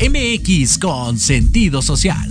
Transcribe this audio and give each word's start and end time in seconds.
MX 0.00 0.78
con 0.78 1.18
sentido 1.18 1.82
social. 1.82 2.28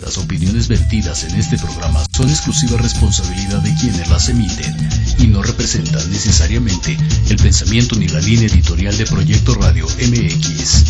Las 0.00 0.18
opiniones 0.18 0.68
vertidas 0.68 1.24
en 1.24 1.34
este 1.36 1.56
programa 1.56 2.04
son 2.14 2.28
exclusiva 2.28 2.76
responsabilidad 2.78 3.62
de 3.62 3.74
quienes 3.76 4.08
las 4.10 4.28
emiten 4.28 4.76
y 5.18 5.26
no 5.26 5.42
representan 5.42 6.10
necesariamente 6.10 6.96
el 7.30 7.36
pensamiento 7.36 7.96
ni 7.96 8.08
la 8.08 8.20
línea 8.20 8.46
editorial 8.46 8.96
de 8.96 9.06
Proyecto 9.06 9.54
Radio 9.54 9.86
MX. 9.86 10.84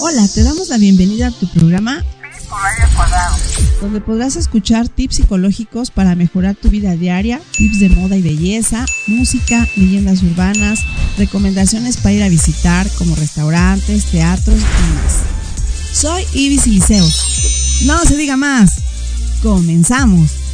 Hola, 0.00 0.26
te 0.28 0.42
damos 0.42 0.68
la 0.68 0.78
bienvenida 0.78 1.28
a 1.28 1.30
tu 1.30 1.48
programa 1.48 2.04
donde 3.80 4.00
podrás 4.00 4.36
escuchar 4.36 4.88
tips 4.88 5.16
psicológicos 5.16 5.90
para 5.90 6.14
mejorar 6.14 6.54
tu 6.54 6.70
vida 6.70 6.96
diaria, 6.96 7.40
tips 7.56 7.80
de 7.80 7.88
moda 7.90 8.16
y 8.16 8.22
belleza, 8.22 8.84
música, 9.06 9.66
leyendas 9.76 10.22
urbanas, 10.22 10.80
recomendaciones 11.18 11.96
para 11.96 12.12
ir 12.12 12.22
a 12.22 12.28
visitar 12.28 12.88
como 12.98 13.14
restaurantes, 13.14 14.06
teatros 14.06 14.58
y 14.58 14.94
más. 14.94 15.22
Soy 15.92 16.24
Ibis 16.34 16.66
Liceo. 16.66 17.06
No 17.84 18.04
se 18.04 18.16
diga 18.16 18.36
más. 18.36 18.80
Comenzamos. 19.42 20.45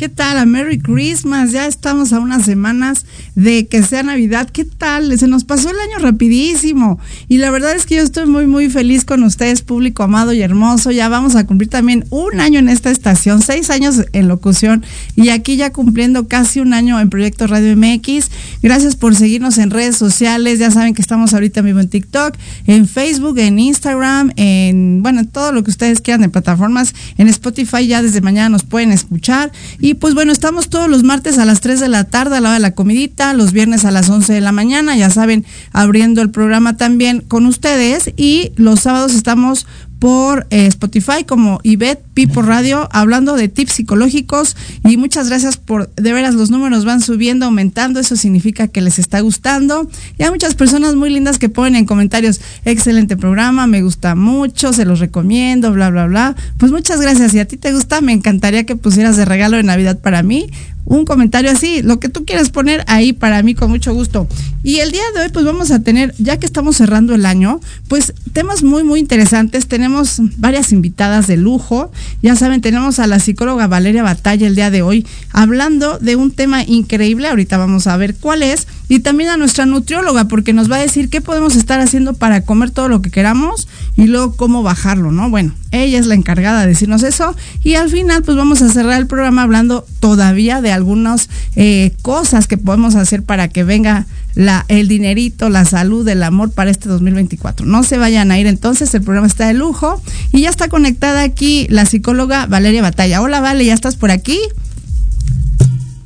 ¿Qué 0.00 0.08
tal? 0.08 0.38
A 0.38 0.46
Merry 0.46 0.78
Christmas. 0.78 1.52
Ya 1.52 1.66
estamos 1.66 2.14
a 2.14 2.20
unas 2.20 2.46
semanas 2.46 3.04
de 3.34 3.66
que 3.66 3.82
sea 3.82 4.02
Navidad. 4.02 4.48
¿Qué 4.48 4.64
tal? 4.64 5.18
Se 5.18 5.28
nos 5.28 5.44
pasó 5.44 5.68
el 5.68 5.76
año 5.78 5.98
rapidísimo. 5.98 6.98
Y 7.28 7.36
la 7.36 7.50
verdad 7.50 7.76
es 7.76 7.84
que 7.84 7.96
yo 7.96 8.02
estoy 8.02 8.24
muy, 8.24 8.46
muy 8.46 8.70
feliz 8.70 9.04
con 9.04 9.22
ustedes, 9.24 9.60
público 9.60 10.02
amado 10.02 10.32
y 10.32 10.40
hermoso. 10.40 10.90
Ya 10.90 11.10
vamos 11.10 11.36
a 11.36 11.46
cumplir 11.46 11.68
también 11.68 12.06
un 12.08 12.40
año 12.40 12.60
en 12.60 12.70
esta 12.70 12.90
estación, 12.90 13.42
seis 13.42 13.68
años 13.68 14.06
en 14.14 14.26
locución 14.26 14.86
y 15.16 15.28
aquí 15.28 15.56
ya 15.56 15.70
cumpliendo 15.70 16.28
casi 16.28 16.60
un 16.60 16.72
año 16.72 16.98
en 16.98 17.10
Proyecto 17.10 17.46
Radio 17.46 17.76
MX. 17.76 18.30
Gracias 18.62 18.96
por 18.96 19.14
seguirnos 19.14 19.58
en 19.58 19.68
redes 19.68 19.96
sociales. 19.96 20.58
Ya 20.60 20.70
saben 20.70 20.94
que 20.94 21.02
estamos 21.02 21.34
ahorita 21.34 21.60
vivo 21.60 21.78
en 21.78 21.90
TikTok, 21.90 22.38
en 22.66 22.88
Facebook, 22.88 23.36
en 23.36 23.58
Instagram, 23.58 24.32
en, 24.36 25.02
bueno, 25.02 25.20
en 25.20 25.28
todo 25.28 25.52
lo 25.52 25.62
que 25.62 25.70
ustedes 25.70 26.00
quieran 26.00 26.22
de 26.22 26.30
plataformas. 26.30 26.94
En 27.18 27.28
Spotify 27.28 27.86
ya 27.86 28.00
desde 28.00 28.22
mañana 28.22 28.48
nos 28.48 28.62
pueden 28.62 28.92
escuchar. 28.92 29.52
Y 29.78 29.89
y 29.90 29.94
pues 29.94 30.14
bueno, 30.14 30.30
estamos 30.30 30.68
todos 30.68 30.88
los 30.88 31.02
martes 31.02 31.36
a 31.38 31.44
las 31.44 31.60
3 31.60 31.80
de 31.80 31.88
la 31.88 32.04
tarde 32.04 32.36
a 32.36 32.40
la 32.40 32.50
hora 32.50 32.54
de 32.54 32.60
la 32.60 32.76
comidita, 32.76 33.32
los 33.32 33.50
viernes 33.50 33.84
a 33.84 33.90
las 33.90 34.08
11 34.08 34.32
de 34.32 34.40
la 34.40 34.52
mañana, 34.52 34.96
ya 34.96 35.10
saben, 35.10 35.44
abriendo 35.72 36.22
el 36.22 36.30
programa 36.30 36.76
también 36.76 37.22
con 37.22 37.44
ustedes. 37.44 38.12
Y 38.16 38.52
los 38.54 38.82
sábados 38.82 39.16
estamos 39.16 39.66
por 40.00 40.46
eh, 40.50 40.66
Spotify 40.66 41.24
como 41.24 41.60
Ivette 41.62 42.02
Pipo 42.14 42.42
Radio, 42.42 42.88
hablando 42.90 43.36
de 43.36 43.48
tips 43.48 43.74
psicológicos. 43.74 44.56
Y 44.82 44.96
muchas 44.96 45.28
gracias 45.28 45.58
por, 45.58 45.90
de 45.94 46.12
veras, 46.12 46.34
los 46.34 46.50
números 46.50 46.84
van 46.84 47.02
subiendo, 47.02 47.46
aumentando. 47.46 48.00
Eso 48.00 48.16
significa 48.16 48.66
que 48.66 48.80
les 48.80 48.98
está 48.98 49.20
gustando. 49.20 49.88
Y 50.18 50.24
hay 50.24 50.30
muchas 50.30 50.54
personas 50.54 50.96
muy 50.96 51.10
lindas 51.10 51.38
que 51.38 51.50
ponen 51.50 51.76
en 51.76 51.84
comentarios, 51.84 52.40
excelente 52.64 53.16
programa, 53.16 53.66
me 53.66 53.82
gusta 53.82 54.14
mucho, 54.14 54.72
se 54.72 54.86
los 54.86 54.98
recomiendo, 54.98 55.70
bla, 55.72 55.90
bla, 55.90 56.06
bla. 56.06 56.34
Pues 56.56 56.72
muchas 56.72 57.00
gracias. 57.00 57.32
Si 57.32 57.38
a 57.38 57.46
ti 57.46 57.58
te 57.58 57.72
gusta, 57.72 58.00
me 58.00 58.12
encantaría 58.12 58.64
que 58.64 58.76
pusieras 58.76 59.18
de 59.18 59.26
regalo 59.26 59.58
de 59.58 59.62
Navidad 59.62 60.00
para 60.00 60.22
mí 60.22 60.48
un 60.84 61.04
comentario 61.04 61.50
así, 61.50 61.82
lo 61.82 62.00
que 62.00 62.08
tú 62.08 62.24
quieras 62.24 62.50
poner 62.50 62.84
ahí 62.86 63.12
para 63.12 63.42
mí 63.42 63.54
con 63.54 63.70
mucho 63.70 63.94
gusto. 63.94 64.26
Y 64.62 64.80
el 64.80 64.90
día 64.92 65.02
de 65.14 65.22
hoy 65.22 65.28
pues 65.32 65.44
vamos 65.44 65.70
a 65.70 65.80
tener, 65.80 66.14
ya 66.18 66.38
que 66.38 66.46
estamos 66.46 66.76
cerrando 66.76 67.14
el 67.14 67.24
año, 67.24 67.60
pues 67.88 68.12
temas 68.32 68.62
muy 68.62 68.84
muy 68.84 69.00
interesantes. 69.00 69.66
Tenemos 69.68 70.20
varias 70.36 70.72
invitadas 70.72 71.26
de 71.26 71.36
lujo. 71.36 71.90
Ya 72.22 72.36
saben, 72.36 72.60
tenemos 72.60 72.98
a 72.98 73.06
la 73.06 73.20
psicóloga 73.20 73.66
Valeria 73.68 74.02
Batalla 74.02 74.46
el 74.46 74.54
día 74.54 74.70
de 74.70 74.82
hoy 74.82 75.06
hablando 75.32 75.98
de 75.98 76.16
un 76.16 76.30
tema 76.30 76.62
increíble. 76.62 77.28
Ahorita 77.28 77.56
vamos 77.56 77.86
a 77.86 77.96
ver 77.96 78.14
cuál 78.16 78.42
es. 78.42 78.66
Y 78.88 79.00
también 79.00 79.30
a 79.30 79.36
nuestra 79.36 79.66
nutrióloga 79.66 80.24
porque 80.24 80.52
nos 80.52 80.70
va 80.70 80.76
a 80.76 80.80
decir 80.80 81.08
qué 81.08 81.20
podemos 81.20 81.56
estar 81.56 81.80
haciendo 81.80 82.14
para 82.14 82.42
comer 82.42 82.70
todo 82.70 82.88
lo 82.88 83.00
que 83.00 83.10
queramos 83.10 83.68
y 83.96 84.06
luego 84.06 84.36
cómo 84.36 84.62
bajarlo, 84.62 85.12
¿no? 85.12 85.30
Bueno, 85.30 85.54
ella 85.72 85.98
es 85.98 86.06
la 86.06 86.14
encargada 86.14 86.62
de 86.62 86.68
decirnos 86.68 87.02
eso. 87.02 87.34
Y 87.62 87.74
al 87.74 87.90
final 87.90 88.22
pues 88.22 88.36
vamos 88.36 88.62
a 88.62 88.70
cerrar 88.70 88.98
el 88.98 89.06
programa 89.06 89.42
hablando 89.42 89.86
todavía 90.00 90.60
de 90.60 90.72
algunas 90.72 91.28
eh, 91.56 91.92
cosas 92.02 92.46
que 92.46 92.58
podemos 92.58 92.94
hacer 92.94 93.22
para 93.22 93.48
que 93.48 93.64
venga 93.64 94.06
la, 94.34 94.64
el 94.68 94.88
dinerito, 94.88 95.48
la 95.48 95.64
salud, 95.64 96.06
el 96.08 96.22
amor 96.22 96.50
para 96.52 96.70
este 96.70 96.88
2024. 96.88 97.66
No 97.66 97.82
se 97.82 97.98
vayan 97.98 98.30
a 98.30 98.38
ir 98.38 98.46
entonces, 98.46 98.92
el 98.94 99.02
programa 99.02 99.26
está 99.26 99.46
de 99.46 99.54
lujo 99.54 100.02
y 100.32 100.42
ya 100.42 100.50
está 100.50 100.68
conectada 100.68 101.22
aquí 101.22 101.66
la 101.70 101.84
psicóloga 101.86 102.46
Valeria 102.46 102.82
Batalla. 102.82 103.22
Hola 103.22 103.40
Vale, 103.40 103.64
¿ya 103.64 103.74
estás 103.74 103.96
por 103.96 104.10
aquí? 104.10 104.38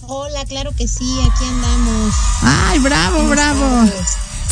Hola, 0.07 0.45
claro 0.45 0.71
que 0.77 0.87
sí, 0.87 1.07
aquí 1.23 1.45
andamos. 1.49 2.15
Ay, 2.43 2.79
bravo, 2.81 3.29
bravo. 3.29 3.91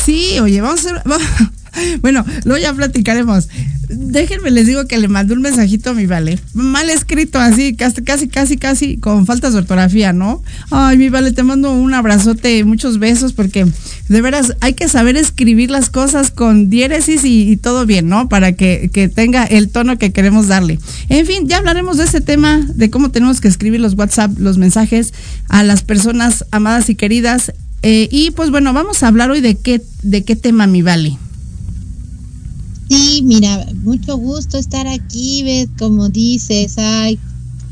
Sí, 0.03 0.39
oye, 0.39 0.61
vamos 0.61 0.85
a. 0.87 1.62
Bueno, 2.01 2.25
luego 2.45 2.61
ya 2.61 2.73
platicaremos. 2.73 3.47
Déjenme, 3.89 4.49
les 4.49 4.65
digo 4.65 4.87
que 4.87 4.97
le 4.97 5.07
mandé 5.07 5.33
un 5.33 5.41
mensajito 5.41 5.91
a 5.91 5.93
mi 5.93 6.05
Vale. 6.05 6.39
Mal 6.53 6.89
escrito, 6.89 7.39
así, 7.39 7.75
casi, 7.75 8.01
casi, 8.01 8.57
casi, 8.57 8.97
con 8.97 9.25
faltas 9.25 9.53
de 9.53 9.59
ortografía, 9.59 10.13
¿no? 10.13 10.41
Ay, 10.71 10.97
mi 10.97 11.09
Vale, 11.09 11.31
te 11.31 11.43
mando 11.43 11.73
un 11.73 11.93
abrazote 11.93 12.63
muchos 12.63 12.97
besos 12.97 13.33
porque 13.33 13.67
de 14.09 14.21
veras 14.21 14.55
hay 14.61 14.73
que 14.73 14.87
saber 14.87 15.17
escribir 15.17 15.69
las 15.69 15.89
cosas 15.89 16.31
con 16.31 16.69
diéresis 16.69 17.21
y, 17.23 17.57
todo 17.57 17.85
bien, 17.85 18.09
¿no? 18.09 18.29
Para 18.29 18.53
que, 18.53 18.89
que, 18.91 19.09
tenga 19.09 19.43
el 19.43 19.69
tono 19.69 19.97
que 19.97 20.11
queremos 20.11 20.47
darle. 20.47 20.79
En 21.09 21.25
fin, 21.25 21.47
ya 21.47 21.57
hablaremos 21.57 21.97
de 21.97 22.05
ese 22.05 22.21
tema, 22.21 22.65
de 22.73 22.89
cómo 22.89 23.11
tenemos 23.11 23.41
que 23.41 23.47
escribir 23.47 23.79
los 23.79 23.95
WhatsApp, 23.95 24.31
los 24.39 24.57
mensajes 24.57 25.13
a 25.49 25.63
las 25.63 25.83
personas 25.83 26.45
amadas 26.51 26.89
y 26.89 26.95
queridas. 26.95 27.53
Eh, 27.83 28.07
y 28.11 28.31
pues 28.31 28.49
bueno, 28.49 28.73
vamos 28.73 29.03
a 29.03 29.07
hablar 29.07 29.29
hoy 29.29 29.41
de 29.41 29.55
qué, 29.55 29.81
de 30.01 30.23
qué 30.23 30.35
tema, 30.35 30.67
mi 30.67 30.81
Vale. 30.81 31.17
Sí, 32.89 33.21
mira, 33.23 33.65
mucho 33.83 34.17
gusto 34.17 34.57
estar 34.57 34.87
aquí, 34.87 35.43
ves, 35.43 35.69
como 35.77 36.09
dices, 36.09 36.77
ay, 36.77 37.19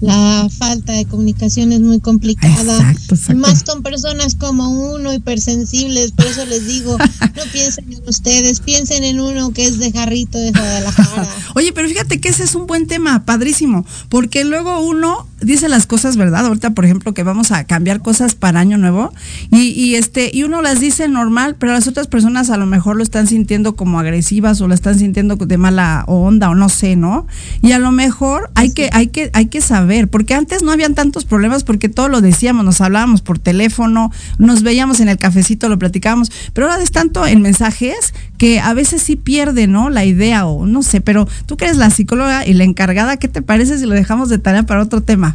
la 0.02 0.50
falta 0.50 0.94
de 0.94 1.06
comunicación 1.06 1.72
es 1.72 1.80
muy 1.80 2.00
complicada, 2.00 2.96
más 3.36 3.64
con 3.64 3.84
personas 3.84 4.34
como 4.34 4.70
uno, 4.94 5.14
hipersensibles, 5.14 6.12
por 6.14 6.26
eso 6.26 6.44
les 6.48 6.66
digo, 6.66 6.98
no 7.36 7.44
piensen 7.54 7.94
en 7.94 8.02
ustedes, 8.08 8.62
piensen 8.62 9.04
en 9.04 9.20
uno 9.20 9.52
que 9.54 9.66
es 9.66 9.78
de 9.78 9.92
jarrito 9.92 10.40
de 10.40 10.52
Guadalajara. 10.52 11.30
Oye, 11.56 11.72
pero 11.72 11.88
fíjate 11.88 12.20
que 12.20 12.30
ese 12.30 12.44
es 12.44 12.56
un 12.56 12.66
buen 12.66 12.88
tema, 12.88 13.26
padrísimo, 13.26 13.86
porque 14.10 14.44
luego 14.44 14.80
uno 14.80 15.28
dice 15.42 15.70
las 15.70 15.88
cosas, 15.88 16.18
¿verdad? 16.18 16.46
Ahorita, 16.46 16.72
por 16.72 16.86
ejemplo, 16.86 17.14
que 17.14 17.24
vamos 17.24 17.52
a 17.52 17.64
cambiar 17.66 18.02
cosas 18.02 18.36
para 18.36 18.60
año 18.60 18.78
nuevo 18.78 19.14
y, 19.50 19.70
y 19.70 19.96
este 19.96 20.32
y 20.34 20.44
uno 20.44 20.62
las 20.62 20.80
dice 20.80 21.08
normal, 21.08 21.56
pero 21.58 21.74
las 21.74 21.88
otras 21.88 22.08
personas 22.08 22.50
a 22.50 22.58
lo 22.58 22.66
mejor 22.66 22.96
lo 22.96 23.04
están 23.04 23.28
sintiendo 23.28 23.76
como 23.76 24.00
agresivas 24.00 24.62
o 24.62 24.68
lo 24.68 24.74
están 24.74 24.98
sintiendo 24.98 25.36
de 25.36 25.58
mala 25.58 26.04
onda 26.08 26.50
o 26.50 26.56
no 26.56 26.70
sé, 26.70 26.96
¿no? 26.96 27.28
Y 27.62 27.72
a 27.72 27.80
lo 27.80 27.92
mejor 27.92 28.50
hay 28.56 28.74
que 28.74 28.90
hay 28.94 29.08
que 29.08 29.30
hay 29.34 29.48
que 29.48 29.62
saber 29.62 30.08
porque 30.08 30.34
antes 30.34 30.64
no 30.64 30.72
habían 30.72 30.96
tantos 30.96 31.26
problemas 31.26 31.64
porque 31.64 31.90
todo 31.90 32.08
lo 32.08 32.22
decíamos, 32.22 32.64
nos 32.66 32.82
hablábamos 32.82 33.22
por 33.22 33.40
teléfono, 33.40 34.12
nos 34.38 34.64
veíamos 34.64 35.00
en 35.00 35.10
el 35.10 35.18
cafecito, 35.18 35.70
lo 35.70 35.80
platicábamos, 35.80 36.32
pero 36.54 36.70
ahora 36.70 36.82
es 36.84 36.92
tanto 36.92 37.26
en 37.26 37.42
mensajes 37.42 38.14
que 38.38 38.60
a 38.60 38.74
veces 38.74 39.02
sí 39.02 39.16
pierde, 39.16 39.68
¿no? 39.68 39.90
La 39.90 40.06
idea 40.06 40.46
o 40.46 40.66
no 40.66 40.84
sé, 40.84 41.02
pero 41.02 41.28
tú 41.46 41.58
que 41.58 41.66
eres 41.66 41.78
la 41.78 41.90
psicóloga 41.90 42.46
y 42.46 42.54
la 42.54 42.64
encargada, 42.64 43.18
¿qué 43.18 43.28
te 43.28 43.42
parece 43.42 43.78
si 43.78 43.86
lo 43.86 43.94
dejamos 43.94 44.30
de 44.30 44.38
tarea 44.38 44.64
para 44.64 44.82
otro 44.82 45.02
tema? 45.02 45.31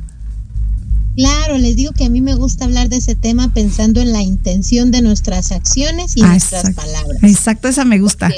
Claro, 1.17 1.57
les 1.57 1.77
digo 1.77 1.93
que 1.93 2.05
a 2.05 2.11
mí 2.11 2.21
me 2.21 2.35
gusta 2.35 2.67
hablar 2.67 2.91
de 2.91 2.97
ese 2.97 3.15
tema 3.15 3.53
pensando 3.53 4.03
en 4.03 4.13
la 4.13 4.23
intención 4.23 4.91
de 4.91 5.01
nuestras 5.01 5.51
acciones 5.51 6.15
y 6.15 6.23
ah, 6.23 6.29
nuestras 6.29 6.75
palabras. 6.75 7.23
Exacto, 7.23 7.69
esa 7.69 7.87
me 7.87 7.99
gusta. 7.99 8.31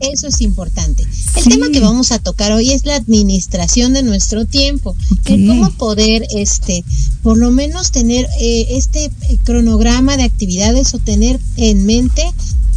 eso 0.00 0.26
es 0.26 0.40
importante. 0.40 1.04
El 1.36 1.44
tema 1.44 1.68
que 1.68 1.78
vamos 1.78 2.10
a 2.10 2.18
tocar 2.18 2.50
hoy 2.50 2.72
es 2.72 2.84
la 2.84 2.96
administración 2.96 3.92
de 3.92 4.02
nuestro 4.02 4.44
tiempo. 4.44 4.96
cómo 5.24 5.70
poder, 5.70 6.26
este, 6.34 6.84
por 7.22 7.38
lo 7.38 7.52
menos 7.52 7.92
tener 7.92 8.26
eh, 8.40 8.66
este 8.70 9.04
eh, 9.04 9.38
cronograma 9.44 10.16
de 10.16 10.24
actividades 10.24 10.94
o 10.94 10.98
tener 10.98 11.38
en 11.56 11.86
mente 11.86 12.24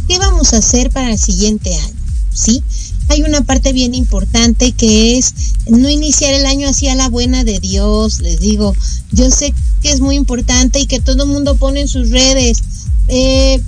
qué 0.06 0.18
vamos 0.18 0.54
a 0.54 0.58
hacer 0.58 0.90
para 0.90 1.10
el 1.10 1.18
siguiente 1.18 1.74
año. 1.74 1.94
¿Sí? 2.32 2.62
Hay 3.10 3.22
una 3.22 3.42
parte 3.42 3.72
bien 3.72 3.94
importante 3.94 4.70
que 4.70 5.18
es 5.18 5.34
no 5.68 5.88
iniciar 5.88 6.32
el 6.32 6.46
año 6.46 6.68
así 6.68 6.86
a 6.88 6.94
la 6.94 7.08
buena 7.08 7.42
de 7.42 7.58
Dios, 7.58 8.20
les 8.20 8.38
digo, 8.38 8.74
yo 9.10 9.30
sé 9.30 9.52
que 9.82 9.90
es 9.90 10.00
muy 10.00 10.14
importante 10.14 10.78
y 10.78 10.86
que 10.86 11.00
todo 11.00 11.24
el 11.24 11.30
mundo 11.30 11.56
pone 11.56 11.80
en 11.80 11.88
sus 11.88 12.10
redes, 12.10 12.58
eh, 13.08 13.60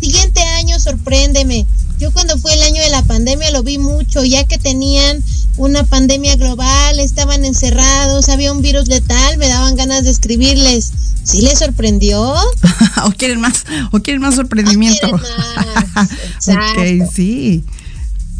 siguiente 0.00 0.40
año 0.40 0.80
sorpréndeme. 0.80 1.64
Yo 2.00 2.12
cuando 2.12 2.38
fue 2.38 2.54
el 2.54 2.62
año 2.62 2.82
de 2.82 2.90
la 2.90 3.02
pandemia 3.02 3.50
lo 3.50 3.62
vi 3.62 3.78
mucho, 3.78 4.24
ya 4.24 4.44
que 4.44 4.58
tenían 4.58 5.22
una 5.56 5.84
pandemia 5.84 6.36
global, 6.36 6.98
estaban 6.98 7.44
encerrados, 7.44 8.28
había 8.28 8.52
un 8.52 8.62
virus 8.62 8.88
letal, 8.88 9.38
me 9.38 9.48
daban 9.48 9.76
ganas 9.76 10.04
de 10.04 10.10
escribirles. 10.10 10.92
¿Sí 11.24 11.42
les 11.42 11.58
sorprendió? 11.58 12.34
o 13.04 13.10
quieren 13.16 13.40
más, 13.40 13.64
o 13.90 14.00
quieren 14.00 14.22
más 14.22 14.36
sorprendimiento. 14.36 15.08
más. 15.10 16.08
ok, 16.48 17.10
sí. 17.12 17.64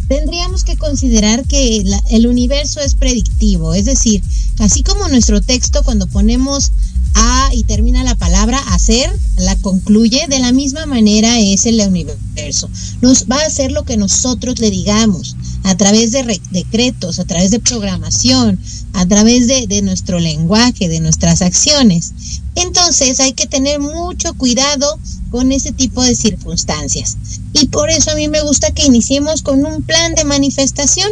Tendríamos 0.09 0.65
que 0.65 0.77
considerar 0.77 1.45
que 1.45 1.85
el 2.11 2.27
universo 2.27 2.81
es 2.81 2.95
predictivo, 2.95 3.75
es 3.75 3.85
decir, 3.85 4.23
así 4.59 4.83
como 4.83 5.07
nuestro 5.09 5.41
texto 5.41 5.83
cuando 5.85 6.07
ponemos 6.07 6.73
a 7.15 7.51
y 7.53 7.65
termina 7.65 8.05
la 8.05 8.15
palabra 8.15 8.59
hacer, 8.71 9.11
la 9.37 9.57
concluye, 9.57 10.27
de 10.29 10.39
la 10.39 10.53
misma 10.53 10.87
manera 10.87 11.39
es 11.39 11.67
el 11.67 11.81
universo. 11.81 12.71
Nos 13.01 13.27
va 13.27 13.37
a 13.37 13.47
hacer 13.47 13.73
lo 13.73 13.85
que 13.85 13.97
nosotros 13.97 14.59
le 14.61 14.71
digamos 14.71 15.37
a 15.65 15.77
través 15.77 16.13
de 16.13 16.41
decretos, 16.51 17.19
a 17.19 17.25
través 17.25 17.51
de 17.51 17.61
programación, 17.61 18.59
a 18.93 19.07
través 19.07 19.47
de, 19.47 19.67
de 19.67 19.83
nuestro 19.83 20.19
lenguaje, 20.19 20.89
de 20.89 21.01
nuestras 21.01 21.43
acciones. 21.43 22.13
Entonces 22.55 23.21
hay 23.21 23.33
que 23.33 23.47
tener 23.47 23.81
mucho 23.81 24.35
cuidado 24.35 24.99
con 25.31 25.53
ese 25.53 25.73
tipo 25.73 26.03
de 26.03 26.15
circunstancias. 26.15 27.17
Y 27.53 27.69
por 27.69 27.91
eso 27.91 28.11
a 28.11 28.15
mí 28.15 28.29
me 28.29 28.43
gusta 28.43 28.73
que 28.73 28.87
iniciemos 28.87 29.43
con 29.43 29.65
un 29.65 29.83
plan 29.83 30.15
de 30.15 30.25
manifestación. 30.25 31.11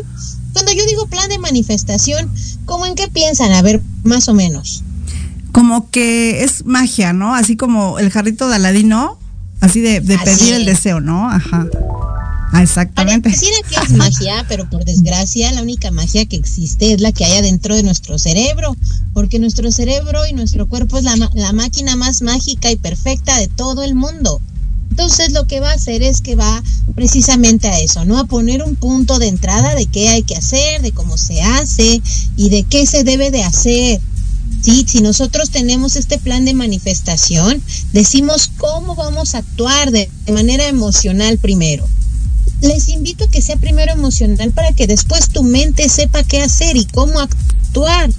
Cuando 0.53 0.73
yo 0.73 0.85
digo 0.87 1.07
plan 1.07 1.29
de 1.29 1.39
manifestación, 1.39 2.31
¿cómo 2.65 2.87
en 2.87 2.95
qué 2.95 3.09
piensan? 3.09 3.53
A 3.53 3.63
ver, 3.63 3.83
más 4.05 4.29
o 4.29 4.35
menos. 4.35 4.83
Como 5.53 5.91
que 5.91 6.45
es 6.45 6.65
magia, 6.65 7.13
¿no? 7.13 7.35
Así 7.35 7.57
como 7.57 7.99
el 7.99 8.11
jarrito 8.11 8.49
de 8.49 8.57
Aladino, 8.57 9.19
así 9.61 9.81
de, 9.81 10.01
pedir 10.01 10.55
el 10.55 10.65
deseo, 10.65 11.01
¿no? 11.01 11.31
Ajá. 11.31 11.67
Ah, 12.53 12.63
exactamente. 12.63 13.31
Pareciera 13.31 13.57
que 13.69 13.75
es 13.75 13.91
magia, 13.97 14.45
pero 14.49 14.69
por 14.71 14.85
desgracia 14.85 15.53
la 15.53 15.63
única 15.63 15.91
magia 15.91 16.27
que 16.27 16.37
existe 16.37 16.93
es 16.93 17.01
la 17.01 17.13
que 17.13 17.25
hay 17.25 17.39
adentro 17.39 17.75
de 17.75 17.83
nuestro 17.83 18.19
cerebro, 18.19 18.77
porque 19.13 19.39
nuestro 19.39 19.71
cerebro 19.73 20.27
y 20.27 20.33
nuestro 20.33 20.69
cuerpo 20.69 20.99
es 20.99 21.05
la, 21.05 21.17
la 21.35 21.53
máquina 21.53 21.97
más 21.97 22.23
mágica 22.23 22.71
y 22.71 22.77
perfecta 22.77 23.39
de 23.39 23.49
todo 23.49 23.83
el 23.83 23.95
mundo. 23.95 24.41
Entonces 24.91 25.33
lo 25.33 25.47
que 25.47 25.61
va 25.61 25.73
a 25.73 25.75
hacer 25.75 26.03
es 26.03 26.21
que 26.21 26.37
va 26.37 26.63
precisamente 26.95 27.69
a 27.69 27.79
eso, 27.81 28.05
¿no? 28.05 28.19
A 28.19 28.25
poner 28.25 28.63
un 28.63 28.77
punto 28.77 29.19
de 29.19 29.27
entrada 29.27 29.75
de 29.75 29.87
qué 29.87 30.09
hay 30.09 30.23
que 30.23 30.37
hacer, 30.37 30.81
de 30.81 30.93
cómo 30.93 31.19
se 31.19 31.43
hace 31.43 32.01
y 32.37 32.49
de 32.51 32.63
qué 32.63 32.87
se 32.87 33.05
debe 33.05 33.31
de 33.31 33.43
hacer. 33.43 34.01
Sí, 34.63 34.87
si 34.89 35.01
nosotros 35.01 35.51
tenemos 35.51 35.97
este 35.97 36.19
plan 36.19 36.45
de 36.45 36.55
manifestación, 36.55 37.61
decimos 37.93 38.51
cómo 38.57 38.95
vamos 38.95 39.35
a 39.35 39.39
actuar 39.39 39.91
de 39.91 40.09
manera 40.33 40.67
emocional 40.69 41.39
primero 41.39 41.87
les 42.67 42.89
invito 42.89 43.25
a 43.25 43.29
que 43.29 43.43
sea 43.43 43.57
primero 43.57 43.93
emocional 43.93 44.51
para 44.53 44.73
que 44.73 44.87
después 44.87 45.29
tu 45.29 45.43
mente 45.43 45.89
sepa 45.89 46.25
qué 46.25 46.43
hacer 46.43 46.77
y 46.77 46.85
cómo 46.85 47.21
actuar. 47.21 48.11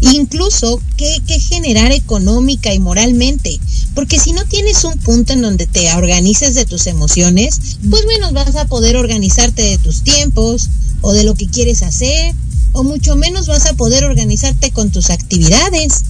Incluso 0.00 0.80
qué, 0.96 1.20
generar 1.38 1.92
económica 1.92 2.74
y 2.74 2.80
moralmente. 2.80 3.58
Porque 3.94 4.18
si 4.18 4.32
no 4.32 4.44
tienes 4.44 4.84
un 4.84 4.98
punto 4.98 5.32
en 5.32 5.42
donde 5.42 5.66
te 5.66 5.92
organices 5.92 6.54
de 6.54 6.66
tus 6.66 6.86
emociones, 6.86 7.78
pues 7.88 8.04
menos 8.06 8.32
vas 8.32 8.56
a 8.56 8.66
poder 8.66 8.96
organizarte 8.96 9.62
de 9.62 9.78
tus 9.78 10.02
tiempos 10.02 10.68
o 11.00 11.12
de 11.12 11.24
lo 11.24 11.34
que 11.34 11.46
quieres 11.46 11.82
hacer, 11.82 12.34
o 12.72 12.84
mucho 12.84 13.16
menos 13.16 13.46
vas 13.46 13.66
a 13.66 13.74
poder 13.74 14.04
organizarte 14.04 14.70
con 14.70 14.90
tus 14.90 15.10
actividades 15.10 16.04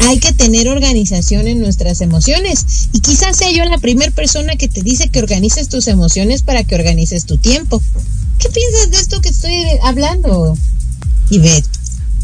hay 0.00 0.18
que 0.18 0.32
tener 0.32 0.68
organización 0.68 1.46
en 1.46 1.60
nuestras 1.60 2.00
emociones. 2.00 2.88
Y 2.92 3.00
quizás 3.00 3.36
sea 3.36 3.50
yo 3.50 3.64
la 3.64 3.78
primera 3.78 4.10
persona 4.12 4.56
que 4.56 4.68
te 4.68 4.82
dice 4.82 5.08
que 5.08 5.18
organices 5.18 5.68
tus 5.68 5.88
emociones 5.88 6.42
para 6.42 6.64
que 6.64 6.74
organices 6.74 7.24
tu 7.24 7.38
tiempo. 7.38 7.82
¿Qué 8.38 8.48
piensas 8.50 8.90
de 8.90 8.98
esto 8.98 9.20
que 9.20 9.30
estoy 9.30 9.54
hablando, 9.82 10.56
Ivette? 11.30 11.66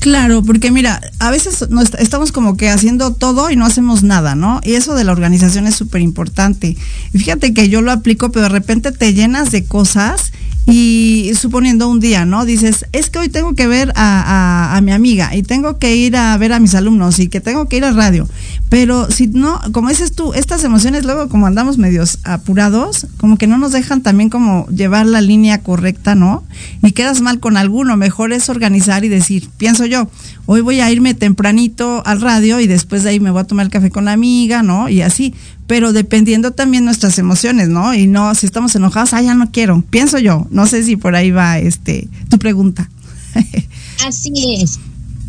Claro, 0.03 0.43
porque 0.43 0.73
mira, 0.73 1.01
a 1.21 1.31
veces 1.31 1.65
estamos 2.01 2.33
como 2.33 2.57
que 2.57 2.69
haciendo 2.69 3.15
todo 3.15 3.51
y 3.51 3.57
no 3.57 3.65
hacemos 3.65 4.03
nada, 4.03 4.35
¿no? 4.35 4.61
Y 4.65 4.75
eso 4.75 4.97
de 4.97 5.05
la 5.05 5.13
organización 5.13 5.69
es 5.69 5.77
súper 5.77 6.01
importante. 6.01 6.77
Fíjate 7.13 7.55
que 7.55 7.69
yo 7.69 7.83
lo 7.83 7.93
aplico, 7.93 8.33
pero 8.33 8.45
de 8.45 8.49
repente 8.49 8.91
te 8.91 9.15
llenas 9.15 9.53
de 9.53 9.65
cosas 9.65 10.33
y 10.67 11.33
suponiendo 11.35 11.89
un 11.89 11.99
día, 11.99 12.25
¿no? 12.25 12.45
Dices, 12.45 12.87
es 12.93 13.11
que 13.11 13.19
hoy 13.19 13.29
tengo 13.29 13.55
que 13.55 13.67
ver 13.67 13.93
a, 13.97 14.77
a, 14.77 14.81
mi 14.81 14.93
amiga 14.93 15.35
y 15.35 15.43
tengo 15.43 15.79
que 15.79 15.97
ir 15.97 16.17
a 16.17 16.37
ver 16.39 16.53
a 16.53 16.61
mis 16.61 16.75
alumnos 16.75 17.19
y 17.19 17.29
que 17.29 17.41
tengo 17.41 17.67
que 17.67 17.79
ir 17.79 17.85
a 17.85 17.91
radio. 17.91 18.29
Pero 18.69 19.11
si 19.11 19.27
no, 19.27 19.61
como 19.73 19.89
dices 19.89 20.13
tú, 20.13 20.33
estas 20.35 20.63
emociones 20.65 21.05
luego 21.05 21.29
como 21.29 21.47
andamos 21.47 21.79
medios 21.79 22.21
apurados, 22.25 23.09
como 23.19 23.37
que 23.37 23.47
no 23.47 23.59
nos 23.59 23.73
dejan 23.73 24.03
también 24.03 24.31
como 24.31 24.67
llevar 24.69 25.07
la 25.07 25.21
línea 25.21 25.59
correcta, 25.59 26.15
¿no? 26.15 26.45
Y 26.83 26.93
quedas 26.93 27.21
mal 27.21 27.41
con 27.41 27.57
alguno. 27.57 27.97
Mejor 27.97 28.33
es 28.33 28.49
organizar 28.49 29.05
y 29.05 29.09
decir, 29.09 29.51
pienso 29.59 29.85
yo, 29.85 30.09
hoy 30.47 30.61
voy 30.61 30.81
a 30.81 30.91
irme 30.91 31.15
tempranito 31.15 32.03
al 32.07 32.21
radio 32.21 32.61
y 32.61 32.67
después 32.67 33.03
de 33.03 33.11
ahí 33.11 33.21
me 33.21 33.31
voy 33.31 33.41
a 33.41 33.45
tomar 33.45 33.67
el 33.67 33.73
café 33.73 33.91
con 33.91 34.05
la 34.05 34.13
amiga, 34.13 34.63
¿no? 34.63 34.89
Y 34.89 35.03
así 35.03 35.35
pero 35.67 35.93
dependiendo 35.93 36.51
también 36.51 36.85
nuestras 36.85 37.19
emociones, 37.19 37.69
¿no? 37.69 37.95
Y 37.95 38.07
no, 38.07 38.35
si 38.35 38.47
estamos 38.47 38.75
enojados, 38.75 39.13
ah, 39.13 39.23
ya 39.23 39.35
no 39.35 39.51
quiero, 39.51 39.83
pienso 39.91 40.19
yo, 40.19 40.47
no 40.51 40.67
sé 40.67 40.85
si 40.85 40.97
por 40.97 41.15
ahí 41.15 41.31
va 41.31 41.59
este 41.59 42.09
tu 42.29 42.39
pregunta. 42.39 42.91
Así 44.07 44.33
es. 44.61 44.79